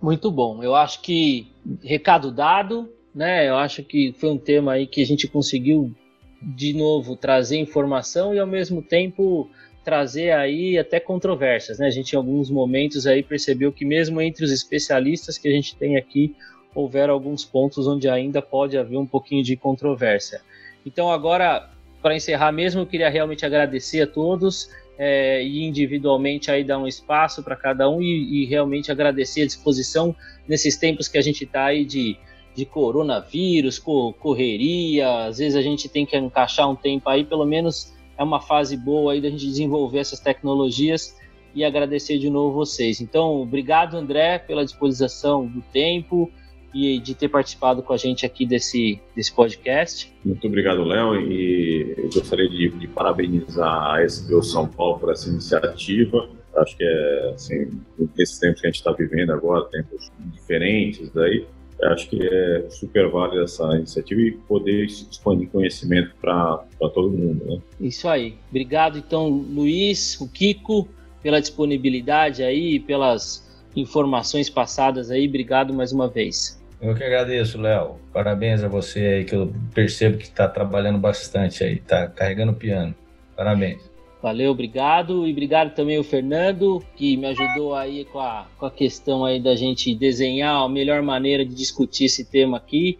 Muito 0.00 0.30
bom. 0.30 0.62
Eu 0.62 0.74
acho 0.74 1.02
que 1.02 1.52
recado 1.82 2.30
dado, 2.30 2.88
né? 3.14 3.48
Eu 3.48 3.56
acho 3.56 3.82
que 3.82 4.14
foi 4.18 4.30
um 4.30 4.38
tema 4.38 4.72
aí 4.72 4.86
que 4.86 5.02
a 5.02 5.06
gente 5.06 5.26
conseguiu 5.26 5.94
de 6.40 6.72
novo 6.72 7.16
trazer 7.16 7.56
informação 7.56 8.34
e 8.34 8.38
ao 8.38 8.46
mesmo 8.46 8.82
tempo 8.82 9.50
trazer 9.84 10.32
aí 10.32 10.76
até 10.78 11.00
controvérsias, 11.00 11.78
né? 11.78 11.86
A 11.86 11.90
gente 11.90 12.12
em 12.12 12.16
alguns 12.16 12.50
momentos 12.50 13.06
aí 13.06 13.22
percebeu 13.22 13.72
que 13.72 13.84
mesmo 13.84 14.20
entre 14.20 14.44
os 14.44 14.52
especialistas 14.52 15.38
que 15.38 15.48
a 15.48 15.50
gente 15.50 15.76
tem 15.76 15.96
aqui, 15.96 16.34
houveram 16.74 17.14
alguns 17.14 17.44
pontos 17.44 17.86
onde 17.86 18.08
ainda 18.08 18.42
pode 18.42 18.76
haver 18.76 18.98
um 18.98 19.06
pouquinho 19.06 19.42
de 19.42 19.56
controvérsia. 19.56 20.40
Então 20.84 21.10
agora, 21.10 21.70
para 22.06 22.14
encerrar 22.14 22.52
mesmo, 22.52 22.82
eu 22.82 22.86
queria 22.86 23.08
realmente 23.08 23.44
agradecer 23.44 24.00
a 24.00 24.06
todos 24.06 24.70
é, 24.96 25.42
e 25.42 25.64
individualmente 25.64 26.52
aí 26.52 26.62
dar 26.62 26.78
um 26.78 26.86
espaço 26.86 27.42
para 27.42 27.56
cada 27.56 27.90
um 27.90 28.00
e, 28.00 28.44
e, 28.44 28.46
realmente 28.46 28.92
agradecer 28.92 29.42
a 29.42 29.46
disposição 29.46 30.14
nesses 30.46 30.76
tempos 30.76 31.08
que 31.08 31.18
a 31.18 31.20
gente 31.20 31.42
está 31.42 31.64
aí 31.64 31.84
de, 31.84 32.16
de 32.54 32.64
coronavírus, 32.64 33.80
correria, 33.80 35.24
às 35.24 35.38
vezes 35.38 35.56
a 35.56 35.62
gente 35.62 35.88
tem 35.88 36.06
que 36.06 36.16
encaixar 36.16 36.70
um 36.70 36.76
tempo 36.76 37.08
aí, 37.08 37.24
pelo 37.24 37.44
menos 37.44 37.92
é 38.16 38.22
uma 38.22 38.40
fase 38.40 38.76
boa 38.76 39.12
aí 39.12 39.20
da 39.20 39.28
gente 39.28 39.44
desenvolver 39.44 39.98
essas 39.98 40.20
tecnologias 40.20 41.16
e 41.56 41.64
agradecer 41.64 42.18
de 42.18 42.30
novo 42.30 42.54
vocês. 42.54 43.00
Então, 43.00 43.42
obrigado, 43.42 43.96
André, 43.96 44.38
pela 44.38 44.64
disposição 44.64 45.44
do 45.44 45.60
tempo 45.72 46.30
e 46.76 46.98
de 46.98 47.14
ter 47.14 47.28
participado 47.28 47.82
com 47.82 47.92
a 47.92 47.96
gente 47.96 48.26
aqui 48.26 48.44
desse, 48.44 49.00
desse 49.14 49.32
podcast. 49.32 50.12
Muito 50.24 50.46
obrigado, 50.46 50.84
Léo, 50.84 51.20
e 51.20 51.94
eu 51.96 52.10
gostaria 52.12 52.48
de, 52.48 52.68
de 52.68 52.86
parabenizar 52.88 53.94
a 53.94 54.04
SBO 54.04 54.42
São 54.42 54.68
Paulo 54.68 54.98
por 54.98 55.10
essa 55.10 55.28
iniciativa. 55.30 56.28
Acho 56.56 56.76
que 56.76 56.84
é, 56.84 57.32
assim, 57.34 57.70
nesses 58.16 58.38
tempos 58.38 58.60
que 58.60 58.66
a 58.66 58.70
gente 58.70 58.78
está 58.78 58.92
vivendo 58.92 59.32
agora, 59.32 59.64
tempos 59.64 60.10
diferentes 60.32 61.16
aí, 61.16 61.46
acho 61.84 62.08
que 62.08 62.18
é 62.22 62.66
super 62.70 63.08
válida 63.08 63.44
essa 63.44 63.64
iniciativa 63.76 64.20
e 64.20 64.32
poder 64.32 64.84
expandir 64.86 65.48
conhecimento 65.48 66.14
para 66.20 66.64
todo 66.94 67.10
mundo. 67.10 67.44
Né? 67.44 67.58
Isso 67.80 68.08
aí. 68.08 68.36
Obrigado, 68.50 68.98
então, 68.98 69.28
Luiz, 69.28 70.18
o 70.20 70.28
Kiko, 70.28 70.88
pela 71.22 71.40
disponibilidade 71.40 72.42
aí, 72.42 72.80
pelas 72.80 73.46
informações 73.74 74.48
passadas 74.48 75.10
aí. 75.10 75.28
Obrigado 75.28 75.74
mais 75.74 75.92
uma 75.92 76.08
vez. 76.08 76.55
Eu 76.80 76.94
que 76.94 77.02
agradeço, 77.02 77.60
Léo. 77.60 77.96
Parabéns 78.12 78.62
a 78.62 78.68
você 78.68 79.00
aí, 79.00 79.24
que 79.24 79.34
eu 79.34 79.52
percebo 79.74 80.18
que 80.18 80.24
está 80.24 80.46
trabalhando 80.46 80.98
bastante 80.98 81.64
aí, 81.64 81.74
está 81.74 82.06
carregando 82.08 82.52
o 82.52 82.56
piano. 82.56 82.94
Parabéns. 83.34 83.90
Valeu, 84.22 84.50
obrigado. 84.50 85.26
E 85.26 85.30
obrigado 85.30 85.74
também 85.74 85.96
ao 85.96 86.04
Fernando, 86.04 86.82
que 86.96 87.16
me 87.16 87.26
ajudou 87.26 87.74
aí 87.74 88.04
com 88.06 88.18
a, 88.18 88.46
com 88.58 88.66
a 88.66 88.70
questão 88.70 89.24
aí 89.24 89.40
da 89.40 89.54
gente 89.54 89.94
desenhar 89.94 90.62
a 90.62 90.68
melhor 90.68 91.02
maneira 91.02 91.44
de 91.44 91.54
discutir 91.54 92.06
esse 92.06 92.24
tema 92.24 92.56
aqui. 92.56 92.98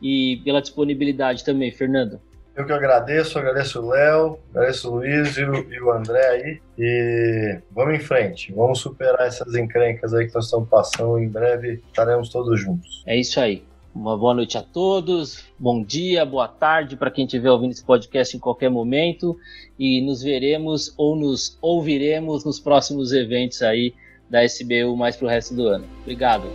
E 0.00 0.40
pela 0.44 0.62
disponibilidade 0.62 1.44
também, 1.44 1.72
Fernando. 1.72 2.20
Eu 2.58 2.66
que 2.66 2.72
agradeço, 2.72 3.38
agradeço 3.38 3.80
o 3.80 3.88
Léo, 3.88 4.36
agradeço 4.50 4.90
o 4.90 4.96
Luiz 4.96 5.36
e 5.36 5.44
o, 5.44 5.72
e 5.72 5.80
o, 5.80 5.92
André 5.92 6.26
aí. 6.26 6.60
E 6.76 7.60
vamos 7.70 7.94
em 7.94 8.00
frente, 8.00 8.52
vamos 8.52 8.80
superar 8.80 9.28
essas 9.28 9.54
encrencas 9.54 10.12
aí 10.12 10.26
que 10.26 10.34
nós 10.34 10.46
estamos 10.46 10.68
passando. 10.68 11.20
Em 11.20 11.28
breve 11.28 11.80
estaremos 11.86 12.30
todos 12.30 12.60
juntos. 12.60 13.04
É 13.06 13.16
isso 13.16 13.38
aí. 13.38 13.62
Uma 13.94 14.18
boa 14.18 14.34
noite 14.34 14.58
a 14.58 14.62
todos, 14.62 15.44
bom 15.56 15.84
dia, 15.84 16.26
boa 16.26 16.48
tarde 16.48 16.96
para 16.96 17.12
quem 17.12 17.26
estiver 17.26 17.50
ouvindo 17.50 17.70
esse 17.70 17.84
podcast 17.84 18.36
em 18.36 18.40
qualquer 18.40 18.70
momento 18.70 19.36
e 19.78 20.04
nos 20.04 20.20
veremos 20.20 20.92
ou 20.96 21.14
nos 21.14 21.56
ouviremos 21.62 22.44
nos 22.44 22.58
próximos 22.58 23.12
eventos 23.12 23.62
aí 23.62 23.94
da 24.28 24.44
SBU 24.44 24.96
mais 24.96 25.14
para 25.14 25.26
o 25.26 25.30
resto 25.30 25.54
do 25.54 25.68
ano. 25.68 25.84
Obrigado. 26.02 26.48